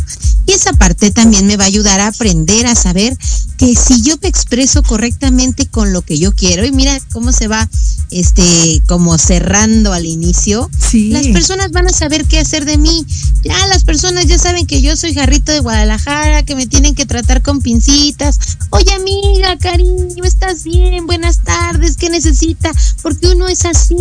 Y 0.50 0.52
esa 0.52 0.72
parte 0.72 1.12
también 1.12 1.46
me 1.46 1.56
va 1.56 1.62
a 1.62 1.68
ayudar 1.68 2.00
a 2.00 2.08
aprender 2.08 2.66
a 2.66 2.74
saber 2.74 3.16
que 3.56 3.76
si 3.76 4.02
yo 4.02 4.16
me 4.20 4.26
expreso 4.26 4.82
correctamente 4.82 5.66
con 5.66 5.92
lo 5.92 6.02
que 6.02 6.18
yo 6.18 6.34
quiero, 6.34 6.66
y 6.66 6.72
mira 6.72 6.98
cómo 7.12 7.30
se 7.30 7.46
va 7.46 7.68
este 8.10 8.82
como 8.88 9.16
cerrando 9.16 9.92
al 9.92 10.06
inicio, 10.06 10.68
las 10.92 11.28
personas 11.28 11.70
van 11.70 11.86
a 11.86 11.92
saber 11.92 12.24
qué 12.24 12.40
hacer 12.40 12.64
de 12.64 12.78
mí. 12.78 13.06
Ya 13.44 13.64
las 13.68 13.84
personas 13.84 14.26
ya 14.26 14.38
saben 14.38 14.66
que 14.66 14.82
yo 14.82 14.96
soy 14.96 15.14
jarrito 15.14 15.52
de 15.52 15.60
Guadalajara, 15.60 16.42
que 16.42 16.56
me 16.56 16.66
tienen 16.66 16.96
que 16.96 17.06
tratar 17.06 17.42
con 17.42 17.60
pincitas. 17.60 18.40
Oye 18.70 18.92
amiga, 18.92 19.56
cariño, 19.58 20.24
¿estás 20.24 20.64
bien? 20.64 21.06
Buenas 21.06 21.44
tardes, 21.44 21.96
¿qué 21.96 22.10
necesita? 22.10 22.72
Porque 23.02 23.28
uno 23.28 23.46
es 23.46 23.64
así. 23.66 23.94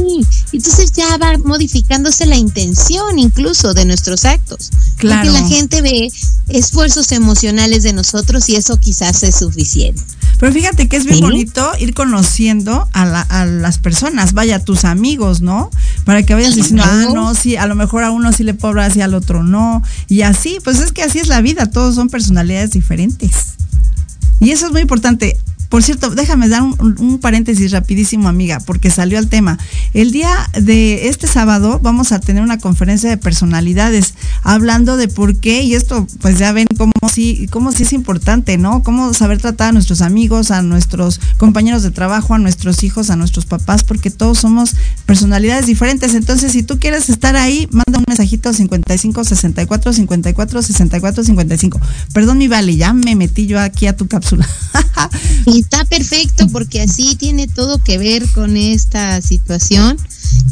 Entonces 0.52 0.94
ya 0.94 1.16
va 1.18 1.38
modificándose 1.38 2.26
la 2.26 2.38
intención 2.38 3.20
incluso 3.20 3.76
de 3.76 3.86
nuestros 3.86 4.26
actos. 4.26 4.72
Claro. 4.98 5.32
Porque 5.32 5.42
la 5.42 5.48
gente 5.48 5.82
ve 5.84 6.12
esfuerzos 6.48 7.12
emocionales 7.12 7.84
de 7.84 7.94
nosotros 7.94 8.50
y 8.50 8.56
eso 8.56 8.78
quizás 8.78 9.24
es 9.24 9.36
suficiente. 9.36 10.02
Pero 10.40 10.54
fíjate 10.54 10.88
que 10.88 10.96
es 10.96 11.06
bien 11.06 11.20
bonito 11.20 11.70
ir 11.80 11.94
conociendo 11.94 12.88
a, 12.94 13.46
las 13.46 13.78
personas, 13.78 14.34
vaya, 14.34 14.64
tus 14.64 14.86
amigos, 14.86 15.42
¿no? 15.42 15.70
Para 16.06 16.24
que 16.24 16.34
vayas 16.34 16.56
diciendo, 16.56 16.84
ah, 16.86 17.08
no, 17.14 17.36
sí, 17.36 17.58
a 17.58 17.68
lo 17.68 17.76
mejor 17.76 18.04
a 18.06 18.12
uno 18.12 18.32
sí 18.32 18.44
le 18.44 18.54
puedo 18.54 18.70
hablar 18.70 18.90
así, 18.90 19.02
al 19.02 19.14
otro 19.16 19.44
no. 19.44 19.84
Y 20.08 20.22
así, 20.22 20.60
pues 20.64 20.80
es 20.80 20.94
que 20.94 21.04
así 21.04 21.20
es 21.20 21.28
la 21.28 21.42
vida, 21.42 21.66
todos 21.66 21.96
son 21.96 22.10
personalidades 22.10 22.72
diferentes. 22.72 23.56
Y 24.40 24.52
eso 24.52 24.68
es 24.68 24.72
muy 24.72 24.82
importante. 24.82 25.38
Por 25.70 25.84
cierto, 25.84 26.10
déjame 26.10 26.50
dar 26.50 26.64
un, 26.64 27.20
paréntesis 27.22 27.72
rapidísimo, 27.72 28.28
amiga, 28.28 28.60
porque 28.60 28.90
salió 28.90 29.20
al 29.20 29.30
tema. 29.30 29.60
El 29.94 30.12
día 30.12 30.30
de 30.60 31.10
este 31.10 31.28
sábado 31.28 31.80
vamos 31.82 32.12
a 32.12 32.20
tener 32.20 32.42
una 32.42 32.58
conferencia 32.58 33.08
de 33.08 33.18
personalidades 33.18 34.16
hablando 34.42 34.98
de 34.98 35.08
por 35.08 35.36
qué, 35.36 35.62
y 35.62 35.76
esto 35.76 36.08
pues 36.22 36.40
ya 36.40 36.52
ven 36.54 36.68
cómo 36.76 36.92
sí, 37.14 37.48
cómo 37.52 37.72
sí 37.72 37.84
es 37.84 37.94
importante, 37.94 38.58
¿no? 38.58 38.82
Cómo 38.82 39.14
saber 39.14 39.40
tratar 39.40 39.70
a 39.70 39.72
nuestros 39.72 40.02
amigos, 40.02 40.50
a 40.50 40.64
nuestros 40.64 41.22
compañeros 41.38 41.84
de 41.84 41.92
trabajo, 41.92 42.34
a 42.34 42.40
nuestros 42.40 42.84
hijos, 42.84 43.12
a 43.12 43.16
nuestros 43.16 43.46
papás, 43.46 43.84
porque 43.84 44.10
todos 44.10 44.40
somos 44.40 44.76
personalidades 45.06 45.68
diferentes. 45.68 46.16
Entonces, 46.16 46.52
si 46.52 46.64
tú 46.64 46.80
quieres 46.80 47.10
estar 47.10 47.36
ahí, 47.36 47.68
manda 47.72 48.00
un 48.00 48.06
mensajito 48.08 48.54
55 48.54 49.24
64 49.24 49.94
54 49.94 50.62
64 50.64 51.24
55. 51.24 51.80
Perdón, 52.12 52.40
mi 52.40 52.48
vale, 52.48 52.76
ya 52.76 52.92
me 52.94 53.16
metí 53.16 53.46
yo 53.46 53.60
aquí 53.60 53.86
a 53.86 53.96
tu 53.96 54.08
cápsula. 54.08 54.48
está 55.60 55.86
perfecto 55.86 56.48
porque 56.50 56.82
así 56.82 57.16
tiene 57.16 57.48
todo 57.48 57.84
que 57.84 57.98
ver 57.98 58.28
con 58.30 58.58
esta 58.58 59.22
situación. 59.22 59.98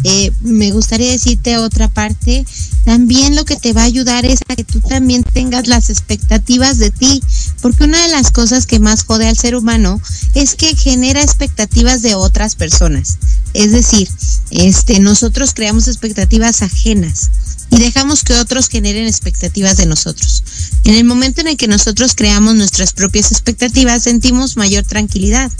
Eh, 0.03 0.31
me 0.41 0.71
gustaría 0.71 1.11
decirte 1.11 1.57
otra 1.57 1.87
parte, 1.87 2.45
también 2.83 3.35
lo 3.35 3.45
que 3.45 3.55
te 3.55 3.73
va 3.73 3.81
a 3.81 3.85
ayudar 3.85 4.25
es 4.25 4.39
a 4.47 4.55
que 4.55 4.63
tú 4.63 4.79
también 4.79 5.23
tengas 5.23 5.67
las 5.67 5.89
expectativas 5.89 6.77
de 6.77 6.91
ti, 6.91 7.21
porque 7.61 7.83
una 7.83 8.01
de 8.01 8.09
las 8.09 8.31
cosas 8.31 8.65
que 8.65 8.79
más 8.79 9.03
jode 9.03 9.27
al 9.27 9.37
ser 9.37 9.55
humano 9.55 10.01
es 10.33 10.55
que 10.55 10.75
genera 10.75 11.21
expectativas 11.21 12.01
de 12.01 12.15
otras 12.15 12.55
personas. 12.55 13.17
Es 13.53 13.71
decir, 13.71 14.09
este, 14.51 14.99
nosotros 14.99 15.53
creamos 15.53 15.87
expectativas 15.87 16.61
ajenas 16.61 17.29
y 17.69 17.79
dejamos 17.79 18.23
que 18.23 18.33
otros 18.33 18.69
generen 18.69 19.07
expectativas 19.07 19.77
de 19.77 19.85
nosotros. 19.85 20.43
En 20.83 20.95
el 20.95 21.03
momento 21.03 21.41
en 21.41 21.47
el 21.47 21.57
que 21.57 21.67
nosotros 21.67 22.13
creamos 22.15 22.55
nuestras 22.55 22.93
propias 22.93 23.31
expectativas, 23.31 24.03
sentimos 24.03 24.57
mayor 24.57 24.83
tranquilidad, 24.83 25.51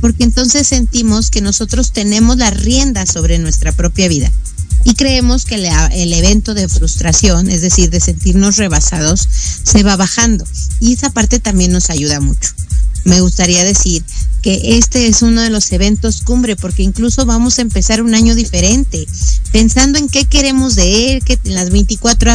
porque 0.00 0.24
entonces 0.24 0.66
sentimos 0.66 1.30
que 1.30 1.40
nosotros 1.40 1.92
tenemos 1.92 2.36
la 2.36 2.50
rienda 2.50 3.06
sobre 3.06 3.38
nuestra 3.38 3.72
propia 3.72 4.08
vida. 4.08 4.30
Y 4.84 4.94
creemos 4.94 5.44
que 5.44 5.56
el 5.56 6.12
evento 6.12 6.54
de 6.54 6.68
frustración, 6.68 7.48
es 7.50 7.60
decir, 7.60 7.90
de 7.90 8.00
sentirnos 8.00 8.56
rebasados, 8.56 9.28
se 9.64 9.82
va 9.82 9.96
bajando. 9.96 10.46
Y 10.78 10.92
esa 10.92 11.10
parte 11.10 11.40
también 11.40 11.72
nos 11.72 11.90
ayuda 11.90 12.20
mucho 12.20 12.54
me 13.06 13.20
gustaría 13.20 13.64
decir 13.64 14.04
que 14.42 14.78
este 14.78 15.06
es 15.06 15.22
uno 15.22 15.40
de 15.40 15.50
los 15.50 15.72
eventos 15.72 16.22
cumbre, 16.22 16.56
porque 16.56 16.82
incluso 16.82 17.24
vamos 17.24 17.58
a 17.58 17.62
empezar 17.62 18.02
un 18.02 18.14
año 18.14 18.34
diferente, 18.34 19.06
pensando 19.52 19.98
en 19.98 20.08
qué 20.08 20.24
queremos 20.24 20.74
de 20.74 21.12
él, 21.12 21.24
que 21.24 21.38
en 21.44 21.54
las 21.54 21.70
24 21.70 22.32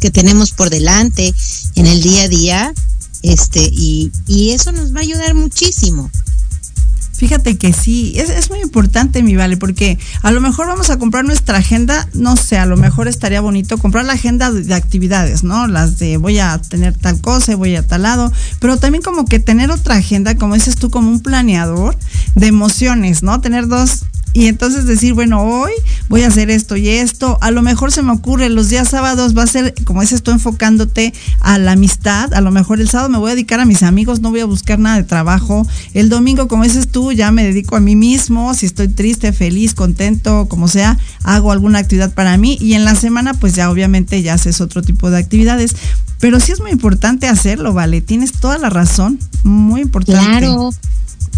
que 0.00 0.10
tenemos 0.10 0.52
por 0.52 0.70
delante, 0.70 1.34
en 1.74 1.86
el 1.86 2.02
día 2.02 2.22
a 2.24 2.28
día, 2.28 2.74
este, 3.22 3.68
y, 3.72 4.12
y 4.26 4.50
eso 4.50 4.72
nos 4.72 4.94
va 4.94 4.98
a 4.98 5.02
ayudar 5.02 5.34
muchísimo. 5.34 6.10
Fíjate 7.22 7.56
que 7.56 7.72
sí, 7.72 8.14
es, 8.16 8.50
muy 8.50 8.58
importante, 8.58 9.22
mi 9.22 9.36
vale, 9.36 9.56
porque 9.56 9.96
a 10.22 10.32
lo 10.32 10.40
mejor 10.40 10.66
vamos 10.66 10.90
a 10.90 10.98
comprar 10.98 11.24
nuestra 11.24 11.58
agenda, 11.58 12.08
no 12.14 12.34
sé, 12.34 12.58
a 12.58 12.66
lo 12.66 12.76
mejor 12.76 13.06
estaría 13.06 13.40
bonito 13.40 13.78
comprar 13.78 14.04
la 14.04 14.14
agenda 14.14 14.50
de, 14.50 14.74
actividades, 14.74 15.44
¿no? 15.44 15.68
Las 15.68 16.00
de 16.00 16.16
voy 16.16 16.40
a 16.40 16.58
tener 16.58 16.98
tal 16.98 17.20
cosa, 17.20 17.54
voy 17.54 17.76
a 17.76 17.86
tal 17.86 18.02
lado, 18.02 18.32
pero 18.58 18.76
también 18.76 19.04
como 19.04 19.24
que 19.24 19.38
tener 19.38 19.70
otra 19.70 19.94
agenda, 19.94 20.34
como 20.34 20.54
dices 20.54 20.74
tú, 20.74 20.90
como 20.90 21.12
un 21.12 21.20
planeador 21.20 21.96
de 22.34 22.48
emociones, 22.48 23.22
¿no? 23.22 23.40
Tener 23.40 23.68
dos 23.68 24.04
y 24.32 24.46
entonces 24.46 24.86
decir, 24.86 25.14
bueno, 25.14 25.42
hoy 25.42 25.72
voy 26.08 26.22
a 26.22 26.28
hacer 26.28 26.50
esto 26.50 26.76
y 26.76 26.88
esto, 26.88 27.38
a 27.40 27.50
lo 27.50 27.62
mejor 27.62 27.92
se 27.92 28.02
me 28.02 28.12
ocurre, 28.12 28.48
los 28.48 28.68
días 28.68 28.88
sábados 28.88 29.36
va 29.36 29.42
a 29.42 29.46
ser, 29.46 29.74
como 29.84 30.00
dices 30.00 30.22
tú, 30.22 30.30
enfocándote 30.30 31.12
a 31.40 31.58
la 31.58 31.72
amistad, 31.72 32.32
a 32.34 32.40
lo 32.40 32.50
mejor 32.50 32.80
el 32.80 32.88
sábado 32.88 33.08
me 33.08 33.18
voy 33.18 33.32
a 33.32 33.34
dedicar 33.34 33.60
a 33.60 33.66
mis 33.66 33.82
amigos, 33.82 34.20
no 34.20 34.30
voy 34.30 34.40
a 34.40 34.46
buscar 34.46 34.78
nada 34.78 34.96
de 34.96 35.04
trabajo, 35.04 35.66
el 35.94 36.08
domingo, 36.08 36.48
como 36.48 36.64
dices 36.64 36.88
tú, 36.88 37.12
ya 37.12 37.30
me 37.30 37.44
dedico 37.44 37.76
a 37.76 37.80
mí 37.80 37.96
mismo, 37.96 38.54
si 38.54 38.66
estoy 38.66 38.88
triste, 38.88 39.32
feliz, 39.32 39.74
contento, 39.74 40.46
como 40.48 40.68
sea, 40.68 40.98
hago 41.22 41.52
alguna 41.52 41.78
actividad 41.78 42.12
para 42.12 42.36
mí. 42.36 42.56
Y 42.60 42.74
en 42.74 42.84
la 42.84 42.94
semana 42.94 43.34
pues 43.34 43.54
ya 43.54 43.70
obviamente 43.70 44.22
ya 44.22 44.34
haces 44.34 44.60
otro 44.60 44.82
tipo 44.82 45.10
de 45.10 45.18
actividades, 45.18 45.74
pero 46.18 46.40
sí 46.40 46.52
es 46.52 46.60
muy 46.60 46.70
importante 46.70 47.26
hacerlo, 47.26 47.72
¿vale? 47.72 48.00
Tienes 48.00 48.32
toda 48.32 48.58
la 48.58 48.70
razón, 48.70 49.18
muy 49.42 49.80
importante. 49.80 50.20
Claro. 50.20 50.70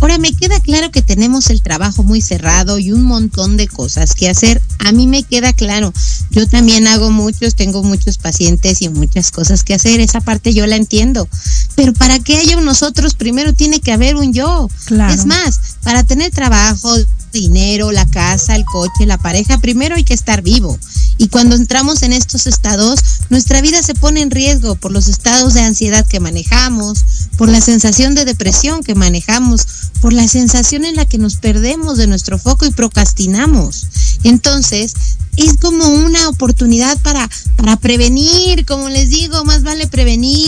Ahora 0.01 0.19
me 0.19 0.33
queda 0.35 0.61
claro 0.61 0.91
que 0.91 1.03
tenemos 1.03 1.49
el 1.51 1.63
trabajo 1.63 2.03
muy 2.03 2.21
cerrado 2.21 2.79
y 2.85 2.93
un 2.93 3.05
montón 3.05 3.57
de 3.57 3.67
cosas 3.67 4.15
que 4.15 4.29
hacer. 4.29 4.61
A 4.79 4.93
mí 4.93 5.07
me 5.07 5.23
queda 5.23 5.55
claro. 5.55 5.93
Yo 6.31 6.47
también 6.47 6.87
hago 6.87 7.11
muchos, 7.11 7.55
tengo 7.55 7.83
muchos 7.83 8.19
pacientes 8.19 8.83
y 8.83 8.91
muchas 8.91 9.31
cosas 9.31 9.65
que 9.65 9.73
hacer, 9.73 10.01
esa 10.01 10.21
parte 10.21 10.53
yo 10.53 10.67
la 10.67 10.77
entiendo. 10.77 11.27
Pero 11.77 11.95
para 11.95 12.19
que 12.19 12.37
haya 12.37 12.59
un 12.59 12.67
nosotros, 12.67 13.15
primero 13.15 13.55
tiene 13.55 13.81
que 13.81 13.93
haber 13.93 14.17
un 14.17 14.35
yo. 14.35 14.69
Es 15.11 15.25
más, 15.25 15.61
para 15.83 16.05
tener 16.05 16.31
trabajo, 16.31 16.95
dinero, 17.33 17.91
la 17.91 18.07
casa, 18.07 18.55
el 18.55 18.65
coche, 18.67 19.07
la 19.07 19.19
pareja, 19.19 19.59
primero 19.59 19.97
hay 19.97 20.05
que 20.05 20.15
estar 20.15 20.43
vivo. 20.43 20.79
Y 21.17 21.29
cuando 21.29 21.57
entramos 21.57 22.03
en 22.03 22.13
estos 22.13 22.47
estados, 22.47 23.01
nuestra 23.31 23.61
vida 23.61 23.83
se 23.83 23.95
pone 23.95 24.21
en 24.21 24.31
riesgo 24.31 24.77
por 24.77 24.93
los 24.93 25.09
estados 25.09 25.55
de 25.55 25.63
ansiedad 25.63 26.07
que 26.07 26.21
manejamos, 26.21 27.05
por 27.37 27.49
la 27.49 27.61
sensación 27.61 28.15
de 28.15 28.25
depresión 28.25 28.83
que 28.83 28.95
manejamos, 28.95 29.67
por 30.01 30.13
la 30.13 30.29
sensación 30.29 30.85
en 30.85 30.97
la 30.97 31.07
que 31.07 31.19
nos 31.19 31.37
perdemos 31.37 31.97
de 31.97 32.07
nuestro 32.07 32.39
foco 32.39 32.67
y 32.67 32.71
procrastinamos. 32.71 33.87
Entonces, 34.23 34.95
es 35.37 35.57
como 35.61 35.87
una 35.89 36.29
oportunidad 36.29 36.97
para, 37.03 37.29
para 37.57 37.77
prevenir, 37.77 38.65
como 38.67 38.89
les 38.89 39.11
digo, 39.11 39.45
más 39.45 39.63
vale 39.63 39.87
prevenir. 39.87 40.45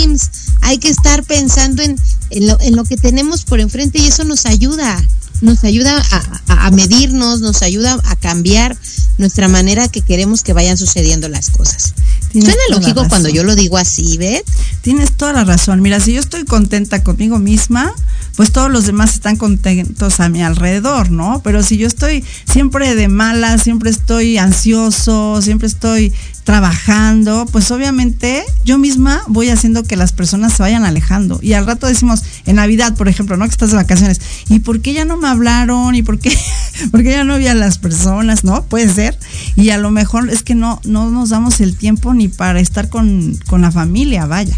Hay 0.60 0.78
que 0.78 0.88
estar 0.88 1.24
pensando 1.24 1.82
en, 1.82 1.96
en, 2.30 2.76
lo, 2.76 2.84
que 2.84 2.96
tenemos 2.96 3.44
por 3.44 3.60
enfrente 3.60 3.98
y 3.98 4.06
eso 4.06 4.24
nos 4.24 4.46
ayuda 4.46 5.02
nos 5.42 5.64
ayuda 5.64 6.02
a, 6.48 6.70
medirnos, 6.70 7.40
nos 7.40 7.62
ayuda 7.62 7.98
a 8.04 8.16
cambiar 8.16 8.76
nuestra 9.18 9.48
manera 9.48 9.88
que 9.88 10.00
queremos 10.00 10.42
que 10.42 10.54
vayan 10.54 10.78
sucediendo 10.78 11.28
las 11.28 11.50
cosas. 11.50 11.92
Suena 12.32 12.54
lógico 12.70 13.06
cuando 13.08 13.28
yo 13.28 13.44
lo 13.44 13.54
digo 13.54 13.78
así, 13.78 14.16
¿ves? 14.18 14.42
Tienes 14.82 15.12
toda 15.12 15.32
la 15.32 15.44
razón. 15.44 15.80
Mira, 15.80 16.00
si 16.00 16.12
yo 16.12 16.20
estoy 16.20 16.44
contenta 16.44 17.02
conmigo 17.02 17.38
misma, 17.38 17.92
pues 18.36 18.52
todos 18.52 18.70
los 18.70 18.84
demás 18.84 19.14
están 19.14 19.36
contentos 19.36 20.20
a 20.20 20.28
mi 20.28 20.42
alrededor, 20.42 21.10
¿no? 21.10 21.40
Pero 21.42 21.62
si 21.62 21.78
yo 21.78 21.86
estoy 21.86 22.22
siempre 22.50 22.94
de 22.94 23.08
mala, 23.08 23.56
siempre 23.58 23.90
estoy 23.90 24.36
ansioso, 24.36 25.40
siempre 25.40 25.66
estoy 25.66 26.12
trabajando, 26.44 27.44
pues 27.50 27.72
obviamente 27.72 28.44
yo 28.64 28.78
misma 28.78 29.20
voy 29.26 29.48
haciendo 29.48 29.82
que 29.82 29.96
las 29.96 30.12
personas 30.12 30.52
se 30.52 30.62
vayan 30.62 30.84
alejando. 30.84 31.40
Y 31.42 31.54
al 31.54 31.66
rato 31.66 31.88
decimos, 31.88 32.22
en 32.46 32.56
Navidad, 32.56 32.94
por 32.94 33.08
ejemplo, 33.08 33.36
¿no? 33.36 33.46
Que 33.46 33.50
estás 33.50 33.70
de 33.70 33.76
vacaciones, 33.76 34.20
¿y 34.48 34.60
por 34.60 34.80
qué 34.80 34.92
ya 34.92 35.04
no 35.04 35.16
me 35.16 35.26
hablaron? 35.26 35.96
¿Y 35.96 36.02
por 36.02 36.20
qué, 36.20 36.32
por 36.92 37.02
qué 37.02 37.10
ya 37.10 37.24
no 37.24 37.38
vi 37.38 37.48
a 37.48 37.54
las 37.54 37.78
personas? 37.78 38.44
¿No? 38.44 38.62
Puede 38.62 38.88
ser. 38.88 39.18
Y 39.56 39.70
a 39.70 39.78
lo 39.78 39.90
mejor 39.90 40.30
es 40.30 40.44
que 40.44 40.54
no, 40.54 40.80
no 40.84 41.10
nos 41.10 41.30
damos 41.30 41.60
el 41.60 41.76
tiempo 41.76 42.14
ni 42.16 42.28
para 42.28 42.60
estar 42.60 42.88
con, 42.88 43.38
con 43.46 43.62
la 43.62 43.70
familia, 43.70 44.26
vaya. 44.26 44.56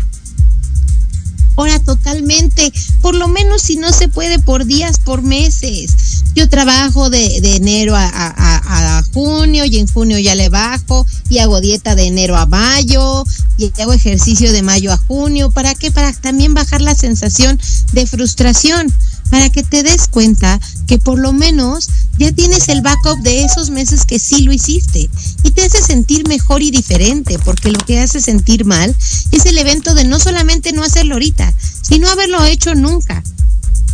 Ahora 1.59 1.81
totalmente, 1.81 2.73
por 3.01 3.17
lo 3.17 3.27
menos 3.27 3.63
si 3.63 3.75
no 3.75 3.93
se 3.93 4.07
puede 4.07 4.39
por 4.39 4.65
días, 4.65 5.01
por 5.05 5.23
meses. 5.23 6.23
Yo 6.37 6.49
trabajo 6.49 7.11
de, 7.11 7.39
enero 7.57 7.97
a, 7.97 9.03
junio 9.13 9.65
y 9.65 9.79
en 9.79 9.89
junio 9.89 10.21
ya 10.21 10.37
le 10.37 10.51
bajo 10.51 11.05
y 11.29 11.39
hago 11.39 11.61
dieta 11.61 11.97
de 11.97 12.07
enero 12.07 12.37
a 12.37 12.47
mayo 12.47 13.25
y 13.57 13.73
hago 13.81 13.93
ejercicio 13.93 14.53
de 14.53 14.63
mayo 14.63 14.93
a 14.93 14.97
junio. 14.97 15.51
¿Para 15.51 15.75
qué? 15.75 15.91
Para 15.91 16.13
también 16.13 16.55
bajar 16.55 16.81
la 16.81 16.95
sensación 16.95 17.59
de 17.93 18.07
frustración 18.07 18.93
para 19.31 19.51
que 19.51 19.63
te 19.63 19.83
des 19.83 20.09
cuenta 20.09 20.61
que 20.87 20.99
por 20.99 21.19
lo 21.19 21.33
menos 21.33 21.89
ya 22.19 22.33
tienes 22.33 22.69
el 22.69 22.83
backup 22.83 23.21
de 23.21 23.45
esos 23.45 23.71
meses 23.71 24.05
que 24.05 24.19
sí 24.19 24.43
lo 24.43 24.53
hiciste 24.53 25.09
y 25.43 25.51
te 25.51 25.65
hace 25.65 25.83
sentir 25.83 26.27
mejor 26.29 26.63
y 26.63 26.71
diferente, 26.71 27.39
porque 27.39 27.71
lo 27.71 27.79
que 27.79 28.01
hace 28.01 28.21
sentir 28.21 28.65
mal 28.65 28.95
es 29.31 29.47
el 29.47 29.59
evento 29.59 29.95
de 29.95 30.05
no 30.05 30.19
solamente 30.19 30.73
no 30.73 30.83
hacerlo 30.83 31.15
ahorita, 31.15 31.53
sino 31.83 32.09
haberlo 32.09 32.45
hecho 32.45 32.75
nunca. 32.75 33.23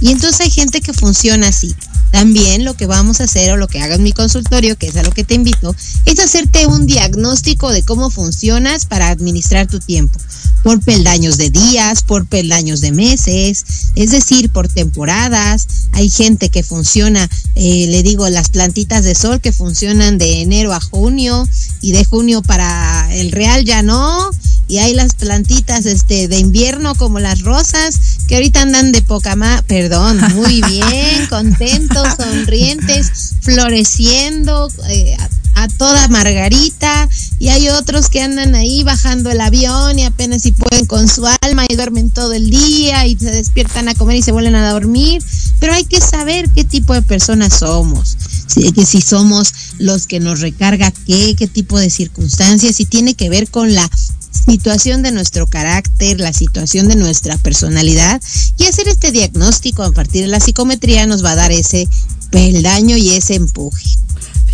Y 0.01 0.11
entonces 0.11 0.41
hay 0.41 0.51
gente 0.51 0.81
que 0.81 0.93
funciona 0.93 1.49
así. 1.49 1.75
También 2.11 2.65
lo 2.65 2.75
que 2.75 2.87
vamos 2.87 3.21
a 3.21 3.25
hacer 3.25 3.51
o 3.51 3.57
lo 3.57 3.67
que 3.67 3.81
haga 3.81 3.97
en 3.97 4.03
mi 4.03 4.13
consultorio, 4.13 4.77
que 4.77 4.87
es 4.87 4.97
a 4.97 5.03
lo 5.03 5.11
que 5.11 5.25
te 5.25 5.35
invito, 5.35 5.75
es 6.05 6.19
hacerte 6.21 6.67
un 6.67 6.87
diagnóstico 6.87 7.71
de 7.71 7.83
cómo 7.83 8.11
funcionas 8.11 8.85
para 8.85 9.09
administrar 9.09 9.67
tu 9.67 9.81
tiempo 9.81 10.19
por 10.65 10.81
peldaños 10.81 11.37
de 11.37 11.51
días, 11.51 12.03
por 12.03 12.27
peldaños 12.27 12.81
de 12.81 12.91
meses, 12.91 13.65
es 13.95 14.11
decir, 14.11 14.49
por 14.49 14.67
temporadas. 14.67 15.69
Hay 15.93 16.09
gente 16.09 16.49
que 16.49 16.63
funciona, 16.63 17.29
eh, 17.55 17.87
le 17.91 18.03
digo, 18.03 18.31
las 18.31 18.49
plantitas 18.49 19.05
de 19.05 19.15
sol 19.15 19.43
que 19.43 19.53
funcionan 19.53 20.17
de 20.17 20.41
enero 20.41 20.73
a 20.73 20.81
junio 20.81 21.47
y 21.83 21.93
de 21.93 22.07
junio 22.07 22.41
para 22.41 23.15
el 23.15 23.31
real 23.31 23.67
ya 23.67 23.83
no. 23.83 24.31
Y 24.69 24.79
hay 24.79 24.95
las 24.95 25.15
plantitas 25.15 25.87
este, 25.87 26.29
de 26.29 26.39
invierno 26.39 26.95
como 26.95 27.21
las 27.21 27.43
rosas 27.43 27.99
que 28.29 28.37
ahorita 28.37 28.63
andan 28.63 28.93
de 28.93 29.03
poca 29.03 29.37
más, 29.37 29.63
perdón, 29.63 30.21
muy 30.35 30.63
bien, 30.69 31.27
contentos, 31.29 32.09
sonrientes, 32.17 33.35
floreciendo. 33.43 34.69
Eh, 34.89 35.17
a 35.55 35.69
toda 35.69 36.09
margarita 36.09 37.09
y 37.39 37.49
hay 37.49 37.69
otros 37.69 38.09
que 38.09 38.21
andan 38.21 38.55
ahí 38.55 38.83
bajando 38.83 39.31
el 39.31 39.41
avión 39.41 39.99
y 39.99 40.05
apenas 40.05 40.43
si 40.43 40.53
pueden 40.53 40.87
con 40.87 41.09
su 41.09 41.27
alma 41.43 41.65
y 41.69 41.75
duermen 41.77 42.11
todo 42.11 42.33
el 42.33 42.51
día 42.51 43.07
y 43.07 43.17
se 43.17 43.31
despiertan 43.31 43.89
a 43.89 43.95
comer 43.95 44.17
y 44.17 44.23
se 44.23 44.33
vuelven 44.33 44.55
a 44.55 44.71
dormir, 44.71 45.23
pero 45.61 45.75
hay 45.75 45.85
que 45.85 46.01
saber 46.01 46.51
qué 46.51 46.65
tipo 46.65 46.93
de 46.93 47.03
personas 47.03 47.59
somos, 47.59 48.17
si, 48.47 48.73
que 48.73 48.85
si 48.85 49.01
somos 49.01 49.53
los 49.79 50.07
que 50.07 50.21
nos 50.21 50.41
recarga 50.41 50.93
qué, 51.07 51.35
qué 51.37 51.47
tipo 51.47 51.79
de 51.79 51.91
circunstancias 51.91 52.81
y 52.81 52.85
tiene 52.85 53.15
que 53.15 53.29
ver 53.29 53.49
con 53.49 53.75
la 53.75 53.89
situación 54.35 55.03
de 55.03 55.13
nuestro 55.13 55.47
carácter, 55.47 56.21
la 56.21 56.33
situación 56.33 56.89
de 56.89 56.97
nuestra 56.97 57.37
personalidad 57.39 58.21
y 58.59 58.65
hacer 58.65 58.89
este 58.89 59.13
diagnóstico 59.13 59.83
a 59.83 59.93
partir 59.93 60.23
de 60.23 60.29
la 60.29 60.41
psicometría 60.41 61.07
nos 61.07 61.25
va 61.25 61.33
a 61.33 61.37
dar 61.37 61.53
ese 61.53 61.89
peldaño 62.31 62.97
y 62.97 63.11
ese 63.11 63.37
empuje. 63.37 63.85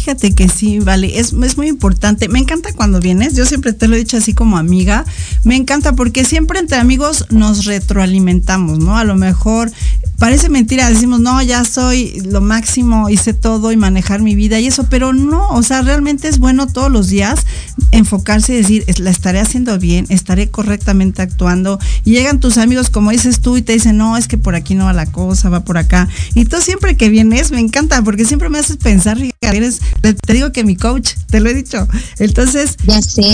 Fíjate 0.00 0.34
que 0.34 0.48
sí, 0.48 0.78
vale, 0.78 1.20
es, 1.20 1.34
es, 1.34 1.58
muy 1.58 1.68
importante. 1.68 2.26
Me 2.30 2.38
encanta 2.38 2.72
cuando 2.72 3.00
vienes, 3.00 3.34
yo 3.34 3.44
siempre 3.44 3.74
te 3.74 3.86
lo 3.86 3.96
he 3.96 3.98
dicho 3.98 4.16
así 4.16 4.32
como 4.32 4.56
amiga, 4.56 5.04
me 5.44 5.56
encanta 5.56 5.92
porque 5.92 6.24
siempre 6.24 6.58
entre 6.58 6.78
amigos 6.78 7.26
nos 7.28 7.66
retroalimentamos, 7.66 8.78
¿no? 8.78 8.96
A 8.96 9.04
lo 9.04 9.14
mejor 9.14 9.70
parece 10.18 10.48
mentira, 10.48 10.88
decimos, 10.88 11.20
no, 11.20 11.42
ya 11.42 11.64
soy 11.64 12.20
lo 12.24 12.40
máximo, 12.40 13.10
hice 13.10 13.34
todo 13.34 13.72
y 13.72 13.76
manejar 13.76 14.22
mi 14.22 14.34
vida 14.34 14.58
y 14.58 14.68
eso, 14.68 14.86
pero 14.88 15.12
no, 15.12 15.48
o 15.48 15.62
sea, 15.62 15.82
realmente 15.82 16.28
es 16.28 16.38
bueno 16.38 16.66
todos 16.66 16.90
los 16.90 17.08
días 17.08 17.46
enfocarse 17.92 18.52
y 18.52 18.56
decir, 18.56 18.84
la 18.98 19.10
estaré 19.10 19.40
haciendo 19.40 19.78
bien, 19.78 20.06
estaré 20.10 20.50
correctamente 20.50 21.22
actuando. 21.22 21.78
Y 22.04 22.12
llegan 22.12 22.38
tus 22.40 22.58
amigos, 22.58 22.90
como 22.90 23.10
dices 23.10 23.40
tú, 23.40 23.56
y 23.56 23.62
te 23.62 23.72
dicen, 23.72 23.96
no, 23.96 24.16
es 24.16 24.28
que 24.28 24.38
por 24.38 24.54
aquí 24.54 24.74
no 24.74 24.84
va 24.84 24.92
la 24.92 25.06
cosa, 25.06 25.48
va 25.48 25.64
por 25.64 25.78
acá. 25.78 26.08
Y 26.34 26.44
tú 26.44 26.58
siempre 26.60 26.96
que 26.96 27.08
vienes, 27.08 27.50
me 27.50 27.60
encanta, 27.60 28.02
porque 28.02 28.24
siempre 28.24 28.48
me 28.48 28.58
haces 28.58 28.76
pensar, 28.76 29.18
eres, 29.40 29.80
te 30.00 30.32
digo 30.32 30.52
que 30.52 30.64
mi 30.64 30.76
coach, 30.76 31.12
te 31.28 31.40
lo 31.40 31.48
he 31.48 31.54
dicho. 31.54 31.86
Entonces, 32.18 32.76